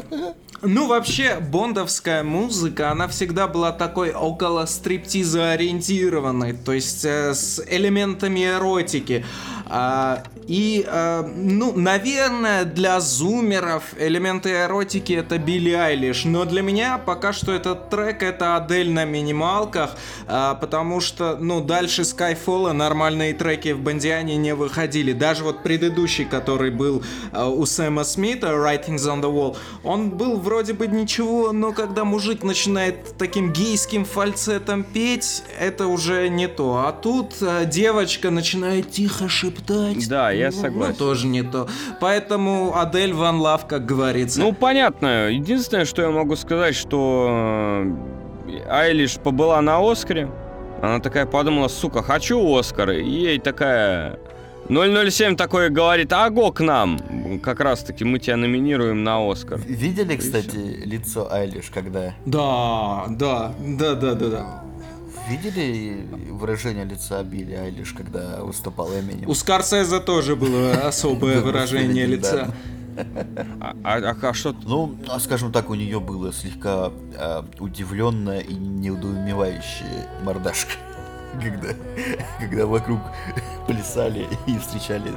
ну, 0.62 0.86
вообще, 0.86 1.40
бондовская 1.40 2.22
музыка, 2.22 2.90
она 2.90 3.08
всегда 3.08 3.46
была 3.48 3.72
такой 3.72 4.12
около 4.12 4.64
стриптиза 4.64 5.50
ориентированной, 5.52 6.54
то 6.54 6.72
есть 6.72 7.04
э, 7.04 7.34
с 7.34 7.62
элементами 7.68 8.46
эротики. 8.46 9.26
А, 9.66 10.22
и, 10.46 10.84
э, 10.86 11.22
ну, 11.36 11.72
наверное, 11.76 12.64
для 12.64 13.00
зумеров 13.00 13.82
элементы 13.98 14.50
эротики 14.50 14.83
это 14.84 15.38
Билли 15.38 15.72
Айлиш, 15.72 16.24
но 16.24 16.44
для 16.44 16.62
меня 16.62 16.98
пока 16.98 17.32
что 17.32 17.52
этот 17.52 17.88
трек 17.88 18.22
это 18.22 18.56
Адель 18.56 18.90
на 18.90 19.04
минималках, 19.04 19.96
а, 20.26 20.54
потому 20.54 21.00
что, 21.00 21.36
ну, 21.40 21.60
дальше 21.60 22.02
Skyfall 22.02 22.72
нормальные 22.72 23.32
треки 23.34 23.72
в 23.72 23.80
Бондиане 23.80 24.36
не 24.36 24.54
выходили. 24.54 25.12
Даже 25.12 25.42
вот 25.44 25.62
предыдущий, 25.62 26.26
который 26.26 26.70
был 26.70 27.02
э, 27.32 27.44
у 27.44 27.64
Сэма 27.64 28.04
Смита, 28.04 28.48
Writings 28.48 29.06
on 29.08 29.22
the 29.22 29.32
Wall, 29.32 29.56
он 29.82 30.10
был 30.10 30.38
вроде 30.38 30.74
бы 30.74 30.86
ничего, 30.86 31.52
но 31.52 31.72
когда 31.72 32.04
мужик 32.04 32.42
начинает 32.42 33.16
таким 33.16 33.52
гейским 33.52 34.04
фальцетом 34.04 34.84
петь, 34.84 35.42
это 35.58 35.86
уже 35.86 36.28
не 36.28 36.46
то. 36.46 36.84
А 36.86 36.92
тут 36.92 37.36
э, 37.40 37.64
девочка 37.64 38.30
начинает 38.30 38.90
тихо 38.90 39.28
шептать. 39.28 40.08
Да, 40.08 40.30
я 40.30 40.50
Ну, 40.50 40.60
согласен. 40.60 40.92
Ну, 40.98 41.06
тоже 41.06 41.26
не 41.26 41.42
то. 41.42 41.68
Поэтому 42.00 42.76
Адель 42.76 43.14
Ван 43.14 43.40
Лав, 43.40 43.66
как 43.66 43.86
говорится. 43.86 44.40
Ну, 44.40 44.52
понятно. 44.52 44.73
Единственное, 44.78 45.84
что 45.84 46.02
я 46.02 46.10
могу 46.10 46.36
сказать, 46.36 46.74
что 46.74 47.84
э, 47.84 48.60
Айлиш 48.68 49.18
побыла 49.18 49.60
на 49.60 49.78
Оскаре. 49.78 50.30
Она 50.82 51.00
такая 51.00 51.26
подумала, 51.26 51.68
сука, 51.68 52.02
хочу 52.02 52.56
Оскар. 52.56 52.90
И 52.90 53.08
ей 53.08 53.38
такая... 53.38 54.18
007 54.68 55.36
такой 55.36 55.68
говорит, 55.68 56.12
аго 56.12 56.50
к 56.50 56.60
нам. 56.60 56.98
Как 57.42 57.60
раз 57.60 57.82
таки 57.82 58.04
мы 58.04 58.18
тебя 58.18 58.36
номинируем 58.36 59.04
на 59.04 59.30
Оскар. 59.30 59.60
Видели, 59.66 60.16
кстати, 60.16 60.56
лицо 60.84 61.30
Айлиш, 61.30 61.70
когда... 61.72 62.14
Да, 62.24 63.04
да, 63.08 63.54
да, 63.60 63.94
да, 63.94 64.14
да, 64.14 64.28
да. 64.28 64.64
Видели 65.28 66.06
выражение 66.30 66.84
лица 66.84 67.22
Билли 67.22 67.54
Айлиш, 67.54 67.92
когда 67.94 68.42
выступал 68.42 68.88
Эминем? 68.88 69.28
У 69.28 69.34
Скорсезе 69.34 70.00
тоже 70.00 70.36
было 70.36 70.72
особое 70.86 71.40
выражение 71.40 72.06
лица. 72.06 72.54
А, 73.60 73.74
а- 73.84 74.16
а 74.28 74.34
что... 74.34 74.54
Ну, 74.64 74.96
а 75.08 75.18
скажем 75.20 75.52
так, 75.52 75.70
у 75.70 75.74
нее 75.74 76.00
было 76.00 76.32
слегка 76.32 76.90
э, 77.18 77.42
удивленная 77.58 78.40
и 78.40 78.54
неудоумевающая 78.54 80.08
мордашка. 80.22 80.72
Когда, 81.42 81.70
когда 82.38 82.64
вокруг 82.64 83.00
плясали 83.66 84.28
и 84.46 84.56
встречали 84.56 85.10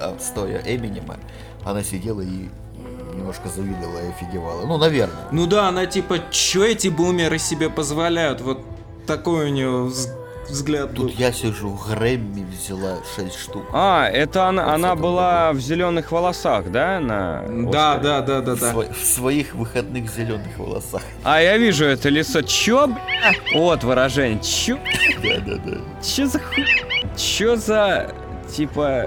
а, 0.00 0.14
стоя 0.20 0.62
Эминема, 0.66 1.16
она 1.64 1.82
сидела 1.82 2.20
и 2.20 2.50
немножко 3.14 3.48
завидовала 3.48 3.98
и 4.04 4.08
офигевала. 4.10 4.66
Ну, 4.66 4.76
наверное. 4.76 5.28
Ну 5.32 5.46
да, 5.46 5.68
она 5.68 5.86
типа, 5.86 6.18
чё 6.30 6.64
эти 6.64 6.88
бумеры 6.88 7.38
себе 7.38 7.70
позволяют? 7.70 8.42
Вот 8.42 8.60
такой 9.06 9.46
у 9.46 9.48
нее 9.48 9.90
взгляд 10.48 10.92
был. 10.92 11.08
Тут 11.08 11.18
я 11.18 11.32
сижу, 11.32 11.70
Грэмми 11.88 12.44
взяла 12.44 12.98
6 13.16 13.38
штук. 13.38 13.64
А, 13.72 14.06
это 14.08 14.46
она, 14.48 14.64
Вот 14.64 14.74
она 14.74 14.94
была 14.96 15.52
в 15.52 15.60
зеленых 15.60 16.12
волосах, 16.12 16.70
да? 16.70 17.00
На 17.00 17.42
Да, 17.70 17.96
да, 17.98 18.20
да, 18.20 18.40
да, 18.40 18.54
В, 18.54 18.60
да. 18.60 18.72
сво- 18.72 18.92
в 18.92 19.04
своих 19.04 19.54
выходных 19.54 20.10
зеленых 20.10 20.58
волосах. 20.58 21.02
А, 21.24 21.40
я 21.40 21.56
вижу 21.58 21.84
это 21.84 22.08
лицо. 22.08 22.42
Чё, 22.42 22.86
бля? 22.86 23.32
Вот 23.54 23.84
выражение. 23.84 24.40
Чё? 24.42 24.78
Да-да-да. 25.22 25.78
Чё 26.02 26.26
за 26.26 26.38
хуй? 26.38 26.66
Чё 27.16 27.56
за... 27.56 28.12
Типа... 28.54 29.06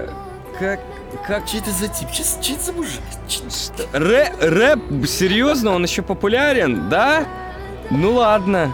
Как... 0.58 0.80
Как... 1.26 1.46
Че 1.46 1.58
это 1.58 1.70
за 1.70 1.88
тип? 1.88 2.10
Че, 2.12 2.22
че 2.42 2.52
это 2.54 2.62
за 2.64 2.72
мужик? 2.72 3.00
Че- 3.28 3.42
Рэ, 3.92 4.32
рэп? 4.40 5.06
Серьезно? 5.06 5.74
Он 5.74 5.84
еще 5.84 6.02
популярен? 6.02 6.88
Да? 6.88 7.24
Ну 7.90 8.14
ладно. 8.14 8.72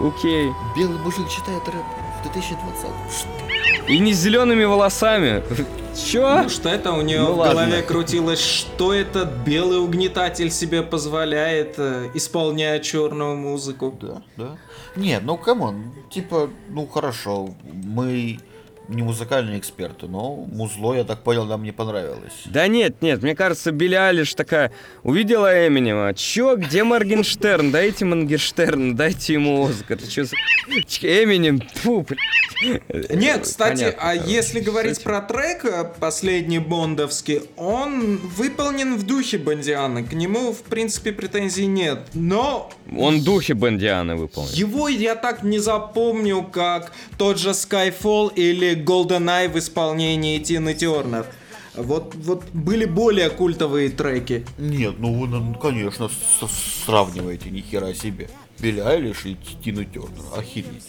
Окей. 0.00 0.50
Белый 0.76 0.98
мужик 0.98 1.28
читает 1.28 1.62
рэп 1.66 1.84
в 2.20 2.22
2020 2.22 2.86
Что? 3.10 3.92
И 3.92 3.98
не 3.98 4.12
с 4.12 4.18
зелеными 4.18 4.64
волосами. 4.64 5.42
Чё? 5.94 6.42
Ну 6.42 6.48
что 6.48 6.68
это 6.68 6.92
у 6.92 7.02
нее 7.02 7.20
Ну 7.20 7.34
в 7.34 7.38
ладно. 7.38 7.54
голове 7.66 7.82
крутилось, 7.82 8.40
что 8.40 8.92
этот 8.92 9.30
белый 9.46 9.78
угнетатель 9.78 10.50
себе 10.50 10.82
позволяет, 10.82 11.74
э, 11.78 12.10
исполняя 12.14 12.80
черную 12.80 13.36
музыку. 13.36 13.94
Да, 14.00 14.22
да. 14.36 14.56
Не, 14.96 15.20
ну 15.20 15.36
come 15.36 15.68
on, 15.68 15.92
типа, 16.10 16.48
ну 16.68 16.86
хорошо, 16.88 17.50
мы 17.62 18.38
не 18.88 19.02
музыкальные 19.02 19.58
эксперты, 19.58 20.06
но 20.06 20.34
музло, 20.52 20.94
я 20.94 21.04
так 21.04 21.22
понял, 21.22 21.44
нам 21.46 21.62
не 21.62 21.72
понравилось. 21.72 22.32
Да 22.46 22.66
нет, 22.68 23.00
нет, 23.02 23.22
мне 23.22 23.34
кажется, 23.34 23.72
Билли 23.72 23.94
Айлиш 23.94 24.34
такая 24.34 24.72
увидела 25.02 25.66
Эминема. 25.66 26.12
Чё, 26.14 26.56
где 26.56 26.84
Моргенштерн? 26.84 27.70
Дайте 27.70 28.04
Моргенштерн, 28.04 28.94
дайте 28.96 29.34
ему 29.34 29.66
Оскар. 29.66 29.98
Чё 30.02 30.24
за... 30.24 30.36
Эминем, 31.02 31.60
фу, 31.74 32.06
блядь. 32.08 33.10
Не, 33.10 33.38
кстати, 33.38 33.78
Понятно, 33.80 34.00
а 34.02 34.14
короче. 34.16 34.32
если 34.32 34.60
говорить 34.60 35.02
про 35.02 35.20
трек 35.20 35.64
э, 35.64 35.84
последний 36.00 36.58
бондовский, 36.60 37.42
он 37.56 38.16
выполнен 38.18 38.96
в 38.96 39.04
духе 39.04 39.38
Бондиана, 39.38 40.02
к 40.02 40.12
нему, 40.12 40.52
в 40.52 40.62
принципе, 40.62 41.12
претензий 41.12 41.66
нет, 41.66 41.98
но 42.14 42.70
Он 42.96 43.22
духе 43.22 43.54
Бондианы 43.54 44.16
выполнил. 44.16 44.52
его 44.52 44.88
я 44.88 45.14
так 45.14 45.42
не 45.42 45.58
запомню, 45.58 46.42
как 46.42 46.92
тот 47.18 47.38
же 47.38 47.50
Skyfall 47.50 48.32
или 48.34 48.73
GoldenEye 48.74 49.48
в 49.48 49.58
исполнении 49.58 50.38
Тины 50.38 50.74
Тернер. 50.74 51.26
Вот, 51.74 52.14
вот 52.14 52.44
были 52.52 52.84
более 52.84 53.30
культовые 53.30 53.90
треки. 53.90 54.46
Нет, 54.58 54.94
ну 54.98 55.12
вы, 55.12 55.26
ну, 55.26 55.54
конечно, 55.54 56.08
сравниваете, 56.84 57.50
ни 57.50 57.60
хера 57.60 57.92
себе. 57.94 58.30
Билли 58.60 58.80
Айлиш 58.80 59.24
и 59.24 59.36
Тину 59.64 59.84
Тернер, 59.84 60.22
охереть. 60.36 60.84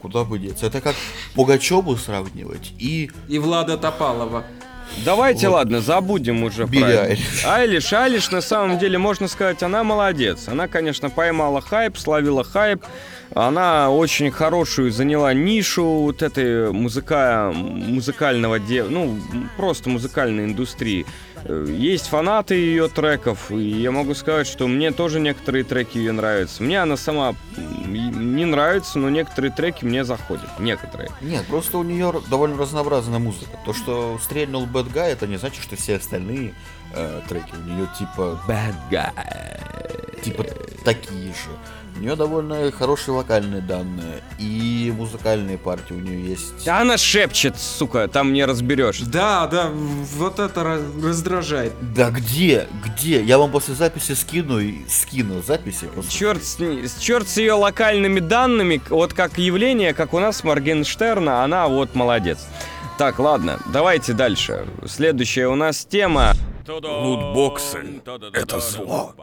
Куда 0.00 0.24
бы 0.24 0.38
деться? 0.38 0.66
Это 0.66 0.80
как 0.80 0.96
Пугачеву 1.34 1.96
сравнивать 1.96 2.72
и 2.78 3.10
И 3.28 3.38
Влада 3.38 3.78
Топалова. 3.78 4.44
Давайте, 5.04 5.48
ладно, 5.48 5.80
забудем 5.80 6.42
уже 6.42 6.66
Билли 6.66 6.82
про 6.82 7.02
Айлиш. 7.02 7.44
Айлиш. 7.46 7.92
Айлиш, 7.92 8.30
на 8.30 8.40
самом 8.40 8.78
деле, 8.78 8.98
можно 8.98 9.28
сказать, 9.28 9.62
она 9.62 9.82
молодец. 9.84 10.48
Она, 10.48 10.68
конечно, 10.68 11.08
поймала 11.08 11.60
хайп, 11.60 11.96
словила 11.96 12.44
хайп. 12.44 12.84
Она 13.34 13.90
очень 13.90 14.30
хорошую 14.30 14.90
заняла 14.92 15.32
нишу 15.32 15.84
вот 15.84 16.22
этой 16.22 16.70
музыка... 16.72 17.50
музыкального 17.54 18.58
де... 18.58 18.84
ну, 18.84 19.18
просто 19.56 19.88
музыкальной 19.88 20.44
индустрии. 20.44 21.06
Э, 21.44 21.66
Есть 21.68 22.08
фанаты 22.08 22.54
ее 22.54 22.88
треков, 22.88 23.50
и 23.50 23.56
я 23.80 23.90
могу 23.90 24.14
сказать, 24.14 24.46
что 24.46 24.68
мне 24.68 24.90
тоже 24.90 25.18
некоторые 25.18 25.64
треки 25.64 25.98
ее 25.98 26.12
нравятся. 26.12 26.62
Мне 26.62 26.82
она 26.82 26.96
сама 26.96 27.34
не 27.56 28.44
нравится, 28.44 28.98
но 28.98 29.08
некоторые 29.08 29.50
треки 29.50 29.84
мне 29.84 30.04
заходят. 30.04 30.48
Некоторые. 30.58 31.10
Нет, 31.20 31.44
просто 31.46 31.78
у 31.78 31.82
нее 31.82 32.12
довольно 32.30 32.58
разнообразная 32.58 33.18
музыка. 33.18 33.58
То, 33.64 33.72
что 33.72 34.18
стрельнул 34.22 34.66
Bad 34.66 34.92
Guy, 34.92 35.08
это 35.12 35.26
не 35.26 35.36
значит, 35.36 35.62
что 35.62 35.76
все 35.76 35.96
остальные 35.96 36.54
э, 36.94 37.20
треки 37.28 37.54
у 37.54 37.68
нее 37.70 37.88
типа, 37.98 38.40
Bad 38.46 38.74
guy. 38.90 40.22
типа 40.22 40.44
такие 40.84 41.28
же. 41.28 41.50
У 41.94 42.00
нее 42.00 42.16
довольно 42.16 42.70
хорошие 42.72 43.14
вокальные 43.14 43.60
данные 43.60 44.22
и 44.38 44.92
музыкальные 44.96 45.58
партии 45.58 45.92
у 45.94 46.00
нее 46.00 46.24
есть. 46.30 46.64
Да 46.64 46.80
она 46.80 46.96
шепчет, 46.96 47.56
сука, 47.58 48.08
там 48.08 48.32
не 48.32 48.44
разберешь. 48.44 49.00
Да, 49.00 49.46
да, 49.46 49.70
вот 49.72 50.38
это 50.38 50.64
раздражает. 50.64 51.72
Да 51.94 52.10
где? 52.10 52.66
Где? 52.84 53.22
Я 53.22 53.38
вам 53.38 53.50
после 53.52 53.74
записи 53.74 54.12
скину 54.12 54.58
и 54.58 54.86
скину 54.88 55.42
записи. 55.42 55.86
просто. 55.86 56.10
Черт 56.10 56.42
с, 56.44 56.58
ней- 56.58 56.84
черт 57.00 57.28
с 57.28 57.36
ее 57.36 57.52
локальными 57.52 58.20
данными, 58.20 58.80
вот 58.88 59.12
как 59.12 59.38
явление, 59.38 59.94
как 59.94 60.14
у 60.14 60.18
нас 60.18 60.42
Моргенштерна, 60.44 61.44
она 61.44 61.68
вот 61.68 61.94
молодец. 61.94 62.38
Так, 62.98 63.18
ладно, 63.18 63.58
давайте 63.72 64.12
дальше. 64.12 64.66
Следующая 64.86 65.46
у 65.48 65.54
нас 65.54 65.84
тема. 65.84 66.32
Лутбоксы— 66.68 68.00
это 68.32 68.60
зло. 68.60 69.14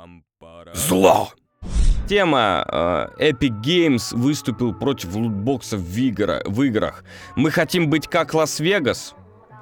Зло! 0.73 1.29
Тема 2.09 2.65
э, 3.19 3.29
Epic 3.31 3.61
Games 3.61 4.17
выступил 4.17 4.73
против 4.73 5.13
лутбоксов 5.15 5.79
в, 5.79 5.97
игра- 5.99 6.41
в 6.43 6.63
играх. 6.63 7.03
Мы 7.35 7.51
хотим 7.51 7.87
быть 7.87 8.07
как 8.07 8.33
Лас-Вегас? 8.33 9.13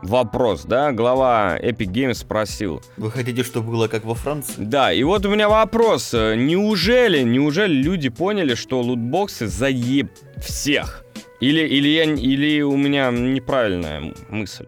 Вопрос, 0.02 0.64
да? 0.64 0.94
Глава 0.94 1.58
Epic 1.62 1.88
Games 1.92 2.14
спросил. 2.14 2.82
Вы 2.96 3.12
хотите, 3.12 3.44
чтобы 3.44 3.72
было 3.72 3.90
как 3.90 4.06
во 4.06 4.16
Франции? 4.16 4.54
Да, 4.64 4.94
и 4.94 5.04
вот 5.04 5.26
у 5.26 5.30
меня 5.30 5.50
вопрос. 5.50 6.14
Э, 6.14 6.36
Неужели, 6.38 7.22
неужели 7.24 7.74
люди 7.74 8.08
поняли, 8.08 8.56
что 8.56 8.80
лутбоксы 8.82 9.48
заеб 9.48 10.10
всех? 10.38 11.04
Или, 11.42 11.68
или, 11.68 11.90
я, 11.90 12.04
или 12.06 12.62
у 12.62 12.78
меня 12.78 13.12
неправильная 13.12 14.14
мысль? 14.30 14.68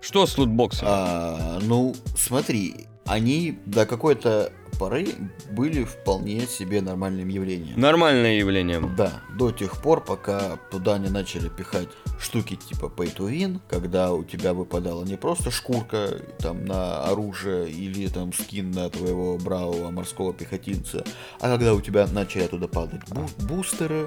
Что 0.00 0.26
с 0.26 0.38
лутбоксами? 0.38 0.88
А, 0.90 1.58
ну, 1.60 1.94
смотри, 2.16 2.86
они 3.04 3.58
до 3.66 3.84
какой-то 3.84 4.50
поры 4.78 5.08
были 5.50 5.84
вполне 5.84 6.46
себе 6.46 6.80
нормальным 6.80 7.28
явлением. 7.28 7.78
Нормальное 7.80 8.38
явление. 8.38 8.80
Да, 8.96 9.22
до 9.36 9.50
тех 9.50 9.80
пор, 9.82 10.04
пока 10.04 10.56
туда 10.70 10.98
не 10.98 11.08
начали 11.08 11.48
пихать 11.48 11.88
штуки 12.20 12.56
типа 12.56 12.86
pay 12.86 13.14
to 13.14 13.30
win, 13.30 13.60
когда 13.68 14.12
у 14.12 14.24
тебя 14.24 14.54
выпадала 14.54 15.04
не 15.04 15.16
просто 15.16 15.50
шкурка 15.50 16.20
там 16.38 16.64
на 16.64 17.04
оружие 17.04 17.70
или 17.70 18.08
там 18.08 18.32
скин 18.32 18.70
на 18.70 18.88
твоего 18.90 19.36
бравого 19.38 19.90
морского 19.90 20.32
пехотинца, 20.32 21.04
а 21.40 21.48
когда 21.48 21.74
у 21.74 21.80
тебя 21.80 22.06
начали 22.06 22.46
туда 22.46 22.68
падать 22.68 23.02
бу- 23.10 23.46
бустеры, 23.46 24.06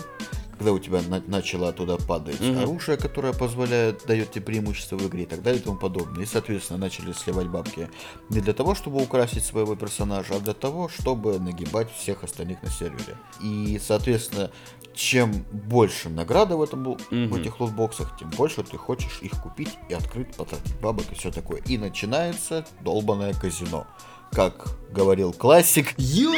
когда 0.58 0.72
у 0.74 0.80
тебя 0.80 1.02
на- 1.08 1.24
начало 1.28 1.70
оттуда 1.70 1.98
падать 1.98 2.42
оружие, 2.62 2.98
которое 2.98 3.34
позволяет, 3.34 4.06
дает 4.06 4.32
тебе 4.32 4.46
преимущество 4.46 4.98
в 4.98 5.08
игре 5.08 5.24
и 5.24 5.26
так 5.26 5.42
далее 5.44 5.62
и 5.62 5.64
тому 5.64 5.78
подобное. 5.78 6.24
И, 6.24 6.26
соответственно, 6.26 6.80
начали 6.80 7.14
сливать 7.14 7.48
бабки 7.48 7.90
не 8.30 8.40
для 8.42 8.54
того, 8.54 8.74
чтобы 8.76 9.02
украсить 9.02 9.46
своего 9.46 9.76
персонажа, 9.76 10.36
а 10.36 10.40
для 10.40 10.54
того, 10.54 10.90
чтобы 10.90 11.40
нагибать 11.40 11.92
всех 11.94 12.24
остальных 12.24 12.62
на 12.64 12.70
сервере. 12.70 13.16
И, 13.44 13.80
соответственно, 13.86 14.52
чем 14.94 15.32
больше 15.52 16.10
награда 16.10 16.58
в, 16.58 16.64
этом, 16.64 16.84
бу- 16.88 17.02
в 17.28 17.36
этих 17.36 17.60
лутбоксах, 17.60 18.18
тем 18.20 18.30
больше 18.32 18.64
ты 18.64 18.78
хочешь 18.78 19.20
их 19.22 19.32
купить 19.44 19.78
и 19.90 19.94
открыть, 19.94 20.34
потратить 20.36 20.76
бабок 20.82 21.06
и 21.12 21.16
все 21.16 21.32
такое. 21.32 21.62
И 21.68 21.78
начинается 21.78 22.66
долбанное 22.82 23.34
казино. 23.34 23.86
Как 24.32 24.68
говорил 24.92 25.34
классик, 25.34 25.94
Ёб 25.98 26.34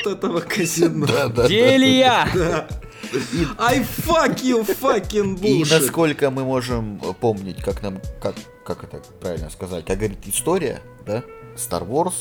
от 0.00 0.12
этого 0.12 0.40
казино. 0.40 1.06
Делия! 1.48 2.26
I 3.58 3.80
fuck 3.82 4.42
you 4.42 4.64
fucking 4.64 5.38
И 5.44 5.62
bullshit. 5.62 5.80
насколько 5.80 6.30
мы 6.30 6.44
можем 6.44 6.98
помнить, 7.20 7.62
как 7.62 7.82
нам, 7.82 8.00
как, 8.20 8.34
как 8.64 8.84
это 8.84 8.98
правильно 9.20 9.50
сказать, 9.50 9.84
как 9.84 9.98
говорит 9.98 10.18
история, 10.26 10.82
да, 11.06 11.22
Star 11.56 11.86
Wars, 11.88 12.14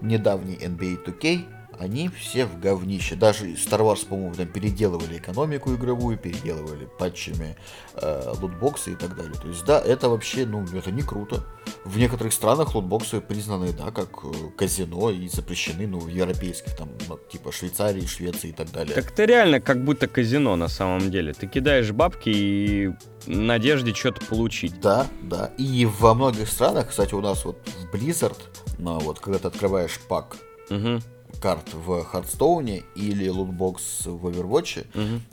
недавний 0.00 0.56
NBA 0.56 1.04
2K, 1.04 1.44
они 1.78 2.08
все 2.08 2.46
в 2.46 2.58
говнище. 2.58 3.14
Даже 3.14 3.52
Star 3.52 3.80
Wars, 3.80 4.06
по-моему, 4.06 4.34
там 4.34 4.46
переделывали 4.46 5.18
экономику 5.18 5.74
игровую, 5.74 6.18
переделывали 6.18 6.88
патчами 6.98 7.56
э, 7.94 8.32
лутбоксы 8.40 8.92
и 8.92 8.94
так 8.96 9.16
далее. 9.16 9.34
То 9.40 9.48
есть, 9.48 9.64
да, 9.64 9.80
это 9.80 10.08
вообще, 10.08 10.44
ну, 10.44 10.64
это 10.64 10.90
не 10.90 11.02
круто. 11.02 11.44
В 11.84 11.98
некоторых 11.98 12.32
странах 12.32 12.74
лутбоксы 12.74 13.20
признаны, 13.20 13.72
да, 13.72 13.90
как 13.90 14.24
э, 14.24 14.28
казино 14.56 15.10
и 15.10 15.28
запрещены, 15.28 15.86
ну, 15.86 16.00
в 16.00 16.08
европейских, 16.08 16.76
там, 16.76 16.90
ну, 17.08 17.18
типа 17.30 17.52
Швейцарии, 17.52 18.06
Швеции 18.06 18.48
и 18.48 18.52
так 18.52 18.70
далее. 18.72 18.94
Так 18.94 19.12
это 19.12 19.24
реально 19.24 19.60
как 19.60 19.84
будто 19.84 20.08
казино 20.08 20.56
на 20.56 20.68
самом 20.68 21.10
деле. 21.10 21.32
Ты 21.32 21.46
кидаешь 21.46 21.92
бабки 21.92 22.30
и 22.30 22.94
надежде 23.26 23.94
что-то 23.94 24.24
получить. 24.26 24.80
Да, 24.80 25.06
да. 25.22 25.52
И 25.58 25.86
во 25.86 26.14
многих 26.14 26.48
странах, 26.48 26.88
кстати, 26.88 27.14
у 27.14 27.20
нас 27.20 27.44
вот 27.44 27.58
в 27.66 27.94
Blizzard, 27.94 28.38
ну, 28.78 28.98
вот 28.98 29.20
когда 29.20 29.38
ты 29.38 29.48
открываешь 29.48 29.98
пак 30.08 30.36
Мгм. 30.70 31.00
Карт 31.40 31.72
в 31.74 32.04
Хардстоуне 32.04 32.82
или 32.96 33.28
лутбокс 33.28 34.06
в 34.06 34.26
Overwatch, 34.26 34.86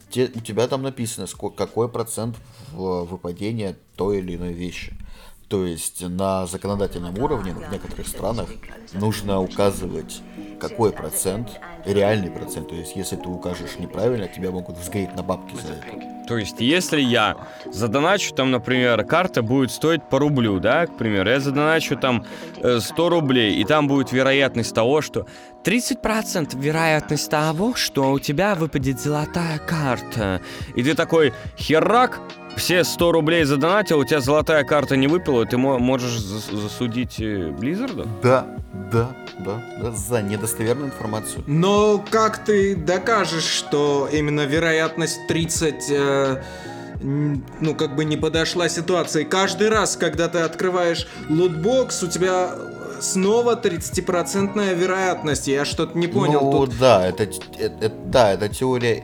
те- 0.10 0.32
у 0.36 0.40
тебя 0.40 0.68
там 0.68 0.82
написано, 0.84 1.26
ско- 1.26 1.52
какой 1.56 1.90
процент 1.90 2.36
в- 2.72 3.06
выпадения 3.06 3.76
той 3.96 4.20
или 4.20 4.36
иной 4.36 4.54
вещи. 4.54 4.94
То 5.48 5.66
есть 5.66 6.02
на 6.02 6.48
законодательном 6.48 7.18
уровне 7.20 7.54
в 7.54 7.72
некоторых 7.72 8.08
странах 8.08 8.50
нужно 8.94 9.40
указывать 9.42 10.22
какой 10.60 10.92
процент, 10.92 11.50
реальный 11.86 12.30
процент. 12.32 12.70
То 12.70 12.76
есть 12.76 12.96
если 12.96 13.16
ты 13.16 13.28
укажешь 13.30 13.78
неправильно, 13.80 14.28
тебя 14.28 14.52
могут 14.52 14.78
взгреть 14.78 15.16
на 15.16 15.24
бабки 15.24 15.56
за 15.56 15.74
это. 15.74 16.16
То 16.28 16.38
есть, 16.40 16.60
если 16.60 17.00
я 17.02 17.36
задоначу, 17.72 18.34
там, 18.34 18.50
например, 18.50 19.04
карта 19.06 19.44
будет 19.44 19.70
стоить 19.72 20.02
по 20.10 20.18
рублю, 20.18 20.60
да, 20.60 20.88
к 20.88 20.98
примеру, 20.98 21.30
я 21.30 21.40
задоначу 21.40 21.96
там 21.98 22.26
э, 22.64 22.80
100 22.80 23.10
рублей, 23.10 23.56
и 23.62 23.64
там 23.64 23.88
будет 23.88 24.12
вероятность 24.12 24.74
того, 24.74 25.02
что 25.02 25.28
30% 25.64 26.60
вероятность 26.60 27.30
того, 27.30 27.76
что 27.76 28.12
у 28.12 28.20
тебя 28.20 28.56
выпадет 28.56 29.00
золотая 29.00 29.60
карта. 29.60 30.42
И 30.76 30.82
ты 30.82 30.96
такой, 30.96 31.32
херак, 31.58 32.20
все 32.56 32.84
100 32.84 33.12
рублей 33.12 33.44
задонатил, 33.44 34.00
у 34.00 34.06
тебя 34.06 34.22
золотая 34.22 34.64
карта 34.64 34.96
не 34.96 35.08
выпала, 35.08 35.44
и 35.44 35.46
ты 35.46 35.58
мо- 35.58 35.78
можешь 35.78 36.18
зас- 36.18 36.56
засудить 36.56 37.20
э, 37.20 37.52
Близзарда? 37.52 38.08
Да, 38.24 38.48
да, 38.92 39.10
да, 39.40 39.62
да, 39.82 39.92
за 39.92 40.22
недостоверную 40.22 40.88
информацию. 40.88 41.44
Но 41.48 41.75
как 42.12 42.44
ты 42.46 42.76
докажешь, 42.76 43.44
что 43.46 44.10
именно 44.12 44.42
вероятность 44.46 45.28
30, 45.28 45.86
э, 45.90 46.44
ну, 47.02 47.76
как 47.76 47.96
бы 47.96 48.06
не 48.06 48.18
подошла 48.18 48.70
ситуации? 48.70 49.24
Каждый 49.24 49.70
раз, 49.70 49.96
когда 49.96 50.28
ты 50.28 50.40
открываешь 50.40 51.08
лутбокс, 51.30 52.04
у 52.04 52.08
тебя 52.08 52.50
снова 53.02 53.56
30% 53.56 54.74
вероятность. 54.74 55.48
Я 55.48 55.66
что-то 55.66 55.98
не 55.98 56.08
понял. 56.08 56.42
Ну 56.42 56.52
тут. 56.52 56.78
да, 56.80 57.08
это, 57.08 57.26
т- 57.28 57.36
э- 57.60 57.72
э- 57.82 57.92
да, 58.08 58.34
это 58.34 58.50
теория. 58.50 59.04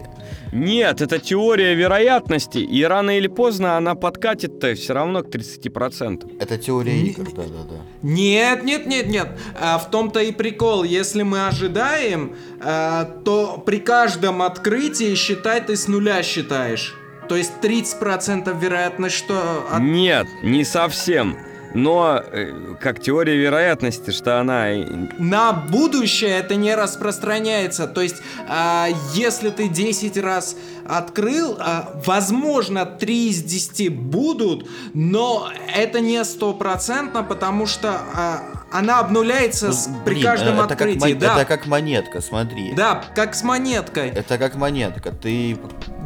Нет, 0.52 1.02
это 1.02 1.18
теория 1.20 1.74
вероятности, 1.76 2.58
и 2.58 2.84
рано 2.84 3.18
или 3.18 3.28
поздно 3.28 3.78
она 3.78 3.96
подкатит-то 3.96 4.76
все 4.76 4.94
равно 4.94 5.24
к 5.24 5.28
30%. 5.28 6.38
Это 6.40 6.58
теория 6.58 6.98
игр, 7.02 7.24
да, 7.34 7.44
да, 7.44 7.64
да. 7.70 7.76
Нет, 8.02 8.64
нет, 8.64 8.86
нет, 8.86 9.08
нет. 9.08 9.30
А 9.60 9.78
в 9.78 9.90
том-то 9.90 10.20
и 10.20 10.32
прикол. 10.32 10.84
Если 10.84 11.24
мы 11.24 11.48
ожидаем, 11.48 12.36
а, 12.60 13.06
то 13.06 13.64
при 13.66 13.78
каждом 13.80 14.42
открытии 14.42 15.16
считай 15.16 15.62
ты 15.62 15.76
с 15.78 15.88
нуля 15.88 16.22
считаешь. 16.24 16.96
То 17.30 17.38
есть 17.38 17.54
30% 17.62 18.60
вероятность, 18.60 19.16
что... 19.16 19.66
от- 19.72 19.82
Нет, 19.82 20.28
не 20.44 20.66
совсем. 20.66 21.38
Но 21.74 22.22
э, 22.32 22.76
как 22.80 23.00
теория 23.00 23.36
вероятности, 23.38 24.12
что 24.12 24.40
она... 24.40 24.68
На 25.18 25.54
будущее 25.54 26.32
это 26.40 26.56
не 26.56 26.76
распространяется. 26.76 27.88
То 27.88 28.02
есть, 28.02 28.22
а, 28.48 28.88
если 29.14 29.50
ты 29.50 29.68
10 29.70 30.18
раз 30.18 30.56
открыл, 30.88 31.58
а, 31.60 32.02
возможно, 32.06 32.86
3 32.86 33.30
из 33.30 33.44
10 33.44 33.90
будут, 33.90 34.68
но 34.94 35.50
это 35.74 36.00
не 36.00 36.24
стопроцентно, 36.26 37.24
потому 37.24 37.66
что 37.68 38.02
а, 38.16 38.42
она 38.72 39.00
обнуляется 39.00 39.72
с- 39.72 39.90
при 40.06 40.16
Блин, 40.16 40.24
каждом 40.26 40.54
это 40.60 40.68
как, 40.70 40.72
открытии. 40.82 41.00
мон- 41.14 41.20
да, 41.20 41.36
это 41.38 41.46
как 41.46 41.68
монетка, 41.68 42.22
смотри. 42.22 42.74
да, 42.76 43.04
как 43.16 43.36
с 43.36 43.44
монеткой. 43.44 44.10
Это 44.10 44.38
как 44.38 44.56
монетка. 44.56 45.12
Ты 45.12 45.58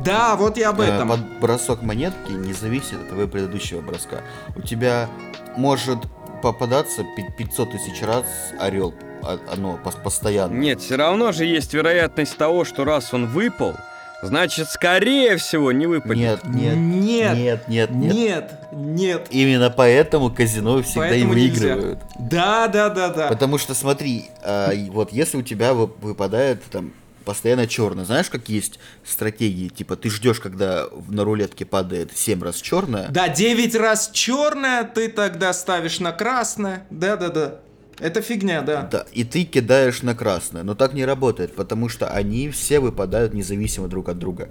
Да, 0.04 0.36
вот 0.36 0.58
я 0.58 0.70
об 0.70 0.82
э, 0.82 0.86
этом. 0.86 1.10
под 1.10 1.40
бросок 1.40 1.82
монетки 1.82 2.32
не 2.32 2.54
зависит 2.54 2.94
от 2.94 3.10
твоего 3.10 3.28
предыдущего 3.30 3.82
броска. 3.82 4.22
У 4.56 4.62
тебя 4.62 5.10
может 5.58 6.00
попадаться 6.42 7.04
пи- 7.16 7.26
500 7.38 7.72
тысяч 7.72 8.02
раз 8.02 8.26
орел, 8.60 8.94
а- 9.24 9.40
оно 9.52 9.80
пос- 9.84 10.02
постоянно. 10.02 10.54
Нет, 10.54 10.82
все 10.82 10.96
равно 10.96 11.32
же 11.32 11.46
есть 11.46 11.74
вероятность 11.74 12.38
того, 12.38 12.66
что 12.66 12.84
раз 12.86 13.14
он 13.14 13.26
выпал, 13.28 13.74
значит, 14.22 14.70
скорее 14.70 15.38
всего, 15.38 15.72
не 15.72 15.88
выпадет. 15.88 16.44
Нет, 16.44 16.76
нет, 16.76 16.76
Нет. 16.78 17.38
нет, 17.38 17.68
нет, 17.68 17.90
нет. 17.92 18.14
Нет, 18.14 18.52
нет. 18.72 19.28
Именно 19.32 19.70
поэтому 19.70 20.30
казино 20.32 20.82
всегда 20.84 21.02
Поэтому 21.10 21.34
и 21.34 21.36
нельзя. 21.50 21.66
выигрывают. 21.76 22.00
Да, 22.20 22.68
да, 22.68 22.90
да, 22.90 23.10
да. 23.10 23.28
Потому 23.28 23.58
что 23.58 23.74
смотри, 23.74 24.26
а, 24.44 24.72
вот 24.90 25.12
если 25.12 25.38
у 25.38 25.42
тебя 25.42 25.74
вы- 25.74 25.90
выпадает 26.02 26.64
там 26.66 26.92
постоянно 27.26 27.68
черное, 27.68 28.06
знаешь, 28.06 28.30
как 28.30 28.48
есть 28.50 28.80
стратегии, 29.04 29.68
типа 29.70 29.96
ты 29.96 30.10
ждешь, 30.10 30.40
когда 30.40 30.88
на 31.10 31.24
рулетке 31.24 31.66
падает 31.66 32.16
7 32.16 32.42
раз 32.44 32.58
черное, 32.62 33.08
Да, 33.10 33.28
9 33.28 33.76
раз 33.76 34.10
черное, 34.14 34.84
ты 34.84 35.10
тогда 35.10 35.52
ставишь 35.54 36.00
на 36.00 36.12
красное. 36.12 36.86
Да, 36.90 37.18
да, 37.18 37.30
да. 37.30 37.60
Это 38.00 38.22
фигня, 38.22 38.62
да. 38.62 38.82
да, 38.92 39.06
и 39.14 39.24
ты 39.24 39.46
кидаешь 39.46 40.02
на 40.02 40.16
красное, 40.16 40.64
но 40.64 40.76
так 40.76 40.94
не 40.94 41.06
работает, 41.06 41.56
потому 41.56 41.88
что 41.88 42.08
они 42.10 42.50
все 42.50 42.82
выпадают 42.82 43.34
независимо 43.34 43.88
друг 43.88 44.10
от 44.10 44.20
друга. 44.20 44.50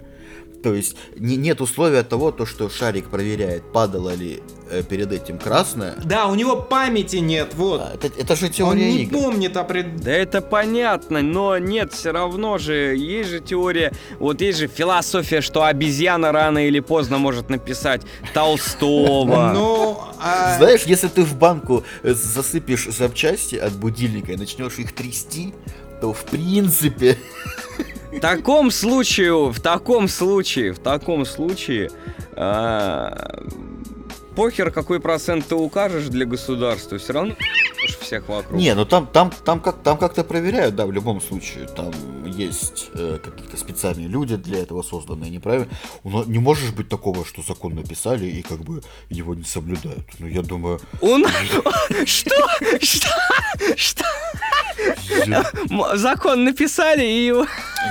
То 0.63 0.73
есть 0.73 0.97
не- 1.19 1.37
нет 1.37 1.61
условия 1.61 2.03
того, 2.05 2.33
то, 2.33 2.47
что 2.47 2.71
шарик 2.71 3.11
проверяет, 3.11 3.71
падало 3.71 4.15
ли 4.15 4.43
перед 4.83 5.13
этим 5.13 5.39
красное. 5.39 5.95
Да, 6.05 6.27
у 6.27 6.35
него 6.35 6.57
памяти 6.57 7.17
нет, 7.17 7.55
вот. 7.55 7.81
А, 7.81 7.93
Это, 7.95 8.09
это 8.19 8.37
же 8.37 8.47
Он 8.47 8.53
теория 8.53 8.93
не 8.93 9.03
игр. 9.05 9.19
помнит 9.19 9.57
о 9.57 9.65
пред... 9.65 9.97
Да 10.01 10.11
это 10.13 10.41
понятно, 10.41 11.23
но 11.23 11.59
нет, 11.59 11.93
все 11.93 12.11
равно 12.11 12.59
же, 12.59 12.97
есть 12.97 13.31
же 13.31 13.41
теория, 13.41 13.93
вот 14.19 14.41
есть 14.41 14.59
же 14.59 14.67
философия, 14.67 15.41
что 15.41 15.65
обезьяна 15.65 16.33
рано 16.33 16.67
или 16.67 16.81
поздно 16.81 17.19
может 17.19 17.49
написать 17.51 18.03
Толстого. 18.33 19.45
Ну, 19.55 19.99
а, 20.21 20.57
Знаешь, 20.59 20.83
если 20.85 21.09
ты 21.09 21.23
в 21.23 21.37
банку 21.37 21.85
э, 22.03 22.13
засыпешь 22.15 22.87
запчасти 22.87 23.57
от 23.57 23.73
будильника 23.73 24.33
и 24.33 24.37
начнешь 24.37 24.79
их 24.79 24.93
трясти, 24.95 25.55
то 26.01 26.13
в 26.13 26.25
принципе... 26.25 27.17
В 28.13 28.21
таком 28.21 28.71
случае, 28.71 29.51
в 29.51 29.61
таком 29.61 30.07
случае, 30.09 30.73
в 30.73 30.79
таком 30.79 31.25
случае, 31.25 31.91
а, 32.33 33.43
похер, 34.35 34.71
какой 34.71 35.01
процент 35.01 35.47
ты 35.47 35.55
укажешь 35.55 36.09
для 36.09 36.27
государства, 36.27 36.99
все 36.99 37.13
равно 37.13 37.35
всех 38.01 38.29
вокруг. 38.29 38.59
Не, 38.61 38.75
ну 38.75 38.85
там, 38.85 39.07
там, 39.07 39.31
там, 39.45 39.61
как, 39.61 39.83
там 39.83 39.99
как-то 39.99 40.25
проверяют, 40.25 40.75
да, 40.75 40.87
в 40.87 40.93
любом 40.93 41.21
случае. 41.21 41.67
Там 41.67 41.93
есть 42.27 42.91
э, 42.95 43.19
какие-то 43.23 43.57
специальные 43.57 44.09
люди 44.09 44.37
для 44.37 44.59
этого 44.63 44.83
созданные, 44.83 45.31
неправильно. 45.31 45.69
Нас- 46.05 46.27
Не 46.27 46.39
можешь 46.39 46.73
быть 46.73 46.89
такого, 46.89 47.25
что 47.25 47.43
закон 47.43 47.75
написали 47.75 48.27
и 48.27 48.43
как 48.43 48.61
бы 48.61 48.83
его 49.11 49.35
не 49.35 49.45
соблюдают. 49.45 50.07
Ну, 50.19 50.27
я 50.27 50.43
думаю, 50.43 50.81
Он... 51.01 51.25
Что? 52.07 52.49
Что? 52.81 53.09
Что? 53.77 54.05
Закон 55.95 56.45
написали 56.45 57.05
и 57.05 57.27
его... 57.27 57.47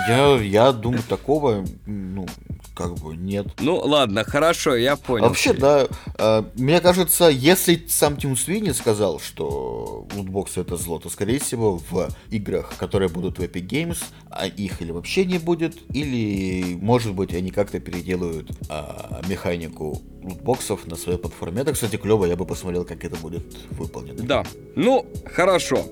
я, 0.08 0.36
я 0.42 0.72
думаю, 0.72 1.04
такого, 1.04 1.66
ну, 1.86 2.28
как 2.74 2.96
бы 2.96 3.16
нет. 3.16 3.48
Ну 3.60 3.78
ладно, 3.78 4.24
хорошо, 4.24 4.76
я 4.76 4.96
понял. 4.96 5.28
Вообще, 5.28 5.54
да, 5.54 5.88
э, 6.18 6.44
мне 6.56 6.80
кажется, 6.80 7.26
если 7.26 7.84
сам 7.88 8.18
Тим 8.18 8.36
Свини 8.36 8.72
сказал, 8.72 9.20
что 9.20 10.08
лутбоксы 10.16 10.62
это 10.62 10.76
зло, 10.78 11.00
то, 11.00 11.10
скорее 11.10 11.40
всего, 11.40 11.78
в 11.78 12.10
играх, 12.32 12.74
которые 12.78 13.10
будут 13.10 13.38
в 13.38 13.42
Epic 13.42 13.68
Games, 13.68 14.04
а 14.30 14.48
их 14.48 14.82
или 14.82 14.92
вообще 14.92 15.26
не 15.26 15.38
будет, 15.38 15.76
или, 15.94 16.76
может 16.76 17.14
быть, 17.14 17.34
они 17.34 17.52
как-то 17.52 17.80
переделают 17.80 18.52
а, 18.70 19.22
механику 19.28 20.02
лутбоксов 20.24 20.88
на 20.88 20.96
своей 20.96 21.20
платформе. 21.20 21.62
Это, 21.62 21.74
кстати, 21.74 21.98
клево, 21.98 22.26
я 22.26 22.36
бы 22.36 22.46
посмотрел, 22.46 22.86
как 22.86 23.04
это 23.04 23.16
будет 23.18 23.44
выполнено. 23.72 24.24
Да, 24.24 24.44
ну, 24.76 25.06
хорошо. 25.26 25.86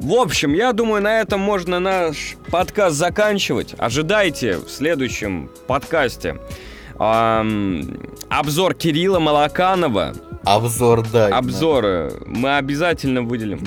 В 0.00 0.12
общем, 0.14 0.52
я 0.52 0.72
думаю, 0.72 1.02
на 1.02 1.20
этом 1.20 1.40
можно 1.40 1.80
наш 1.80 2.36
подкаст 2.50 2.96
заканчивать. 2.96 3.74
Ожидайте 3.78 4.58
в 4.58 4.68
следующем 4.68 5.50
подкасте 5.66 6.17
ам, 6.98 7.98
обзор 8.28 8.74
Кирилла 8.74 9.18
Малаканова. 9.18 10.14
Обзор, 10.44 11.06
да. 11.10 11.26
Обзоры 11.28 12.12
мы 12.26 12.56
обязательно 12.56 13.22
выделим. 13.22 13.60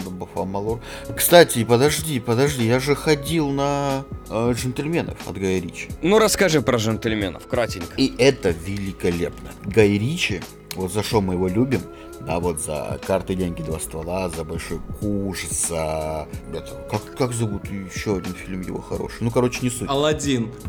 Кстати, 1.16 1.64
подожди, 1.64 2.20
подожди, 2.20 2.66
я 2.66 2.80
же 2.80 2.96
ходил 2.96 3.50
на 3.50 4.04
э, 4.30 4.54
джентльменов 4.56 5.18
от 5.28 5.38
Гая 5.38 5.62
Ричи. 5.62 5.90
Ну, 6.02 6.18
расскажи 6.18 6.62
про 6.62 6.78
джентльменов, 6.78 7.46
кратенько. 7.48 7.94
И 7.98 8.14
это 8.18 8.50
великолепно. 8.50 9.52
Гай 9.66 9.98
Ричи, 9.98 10.42
вот 10.76 10.92
за 10.92 11.04
что 11.04 11.22
мы 11.22 11.34
его 11.36 11.48
любим, 11.48 11.82
да, 12.22 12.40
вот 12.40 12.60
за 12.60 13.00
карты, 13.06 13.36
деньги, 13.36 13.62
два 13.62 13.80
ствола, 13.80 14.30
за 14.30 14.44
большой 14.44 14.80
куш, 15.00 15.46
за... 15.48 16.28
Это, 16.54 16.72
как, 16.90 17.18
как 17.18 17.34
зовут 17.34 17.66
еще 17.66 18.18
один 18.18 18.34
фильм 18.34 18.62
его 18.62 18.82
хороший? 18.82 19.18
Ну, 19.22 19.32
короче, 19.32 19.60
не 19.62 19.70
суть. 19.70 19.90
Алладин. 19.90 20.52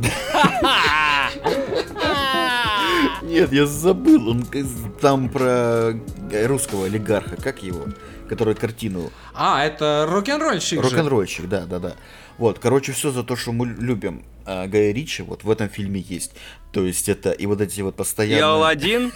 Нет, 3.23 3.53
я 3.53 3.67
забыл, 3.67 4.29
он 4.31 4.45
там 5.01 5.29
про 5.29 5.95
русского 6.47 6.87
олигарха, 6.87 7.37
как 7.37 7.63
его? 7.63 7.87
Который 8.29 8.55
картину 8.55 9.11
А, 9.35 9.65
это 9.65 10.07
рок-н-ролльщик. 10.09 10.81
Рок-н-ролльщик, 10.81 11.49
да, 11.49 11.67
да, 11.67 11.79
да. 11.79 11.95
Вот, 12.43 12.59
короче, 12.59 12.91
все 12.91 13.13
за 13.13 13.23
то, 13.23 13.37
что 13.37 13.53
мы 13.53 13.69
любим 13.69 14.25
а, 14.45 14.67
Гая 14.67 14.93
Ричи, 14.93 15.23
вот 15.23 15.45
в 15.45 15.49
этом 15.49 15.69
фильме 15.69 16.01
есть. 16.01 16.33
То 16.73 16.85
есть 16.85 17.09
это 17.09 17.31
и 17.31 17.47
вот 17.47 17.61
эти 17.61 17.81
вот 17.83 17.95
И 17.95 17.99
постоянные... 17.99 18.43
Алладин. 18.43 19.13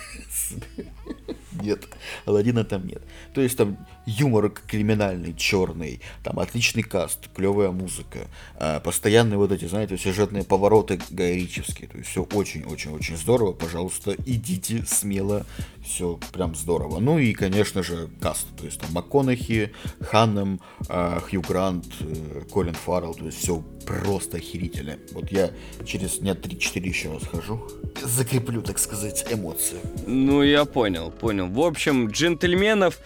Нет, 1.60 1.88
Аладдина 2.24 2.62
там 2.62 2.86
нет. 2.86 3.02
То 3.34 3.40
есть 3.40 3.56
там 3.56 3.78
юмор 4.06 4.50
криминальный, 4.50 5.34
черный, 5.34 6.00
там 6.22 6.38
отличный 6.38 6.82
каст, 6.82 7.28
клевая 7.34 7.70
музыка, 7.70 8.28
а, 8.54 8.80
постоянные 8.80 9.36
вот 9.36 9.52
эти, 9.52 9.66
знаете, 9.66 9.98
сюжетные 9.98 10.44
повороты 10.44 11.00
гайричевские. 11.10 11.88
То 11.88 11.98
есть 11.98 12.10
все 12.10 12.22
очень-очень-очень 12.22 13.16
здорово. 13.16 13.52
Пожалуйста, 13.52 14.14
идите 14.24 14.84
смело, 14.86 15.44
все 15.84 16.18
прям 16.32 16.54
здорово. 16.54 17.00
Ну 17.00 17.18
и, 17.18 17.32
конечно 17.32 17.82
же, 17.82 18.08
каст. 18.20 18.46
То 18.56 18.64
есть 18.64 18.80
там 18.80 18.92
МакКонахи, 18.92 19.72
Ханнем, 20.00 20.60
а, 20.88 21.20
Хью 21.20 21.42
Грант, 21.42 21.86
э, 22.00 22.42
Колин 22.52 22.74
Фаррелл. 22.74 23.14
То 23.14 23.26
есть 23.26 23.38
все 23.38 23.62
просто 23.86 24.38
охерительно. 24.38 24.98
Вот 25.12 25.30
я 25.30 25.50
через 25.84 26.18
дня 26.18 26.34
3-4 26.34 26.86
еще 26.86 27.12
раз 27.12 27.22
хожу, 27.24 27.60
закреплю, 28.02 28.62
так 28.62 28.78
сказать, 28.78 29.24
эмоции. 29.30 29.78
Ну, 30.06 30.42
я 30.42 30.64
понял, 30.64 31.10
понял. 31.10 31.48
В 31.48 31.60
общем, 31.60 32.08
джентльменов 32.08 32.98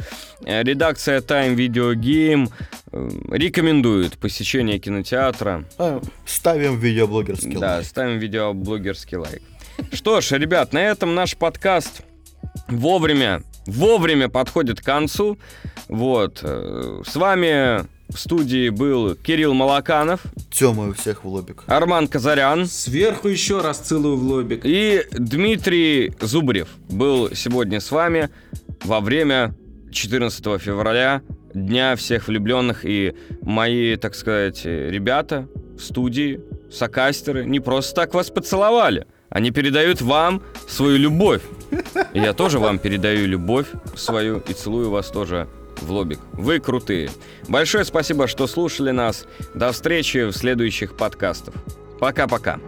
э, 0.45 0.65
редакция 0.91 1.21
Time 1.21 1.55
Video 1.55 1.95
Game 1.95 2.51
э, 2.93 3.09
рекомендует 3.31 4.19
посещение 4.19 4.79
кинотеатра. 4.81 5.65
А, 5.79 6.01
ставим 6.27 6.79
видеоблогерский 6.79 7.53
Да, 7.57 7.77
лайк. 7.77 7.87
ставим 7.87 8.19
видеоблогерский 8.19 9.17
лайк. 9.19 9.43
Что 9.93 10.21
ж, 10.21 10.33
ребят, 10.33 10.73
на 10.73 10.79
этом 10.83 11.15
наш 11.15 11.37
подкаст 11.37 12.03
вовремя, 12.69 13.43
вовремя 13.67 14.29
подходит 14.29 14.81
к 14.81 14.85
концу. 14.85 15.39
Вот. 15.89 16.41
э, 16.43 17.03
С 17.07 17.15
вами 17.15 17.87
в 18.13 18.19
студии 18.19 18.69
был 18.71 19.15
Кирилл 19.15 19.55
Малаканов, 19.55 20.21
Тёма 20.51 20.89
у 20.89 20.93
всех 20.95 21.23
в 21.23 21.29
лобик. 21.29 21.63
Арман 21.69 22.09
Казарян 22.09 22.67
Сверху 22.67 23.29
еще 23.29 23.61
раз 23.61 23.79
целую 23.79 24.17
в 24.17 24.25
лобик. 24.25 24.63
и 24.65 25.05
Дмитрий 25.13 26.13
Зубрев 26.21 26.67
был 26.89 27.31
сегодня 27.37 27.79
с 27.81 27.93
вами 27.93 28.29
во 28.83 29.01
время 29.01 29.55
14 29.93 30.61
февраля, 30.61 31.23
Дня 31.55 31.97
всех 31.97 32.29
влюбленных. 32.29 32.85
И 32.85 33.15
мои, 33.43 33.97
так 33.97 34.15
сказать, 34.15 34.65
ребята 34.65 35.49
в 35.77 35.83
студии, 35.83 36.41
сокастеры, 36.71 37.45
не 37.45 37.61
просто 37.61 37.95
так 37.95 38.15
вас 38.15 38.31
поцеловали. 38.31 39.07
Они 39.29 39.51
передают 39.51 40.01
вам 40.01 40.43
свою 40.69 40.97
любовь. 40.97 41.43
И 42.15 42.21
я 42.21 42.33
тоже 42.33 42.59
вам 42.59 42.79
передаю 42.79 43.27
любовь 43.27 43.67
свою 43.97 44.39
и 44.39 44.53
целую 44.53 44.91
вас 44.91 45.09
тоже 45.11 45.49
в 45.81 45.91
лобик. 45.91 46.19
Вы 46.33 46.61
крутые. 46.61 47.11
Большое 47.49 47.85
спасибо, 47.85 48.27
что 48.27 48.47
слушали 48.47 48.91
нас. 48.91 49.27
До 49.55 49.73
встречи 49.73 50.27
в 50.27 50.33
следующих 50.33 50.97
подкастах. 50.97 51.55
Пока-пока. 51.99 52.59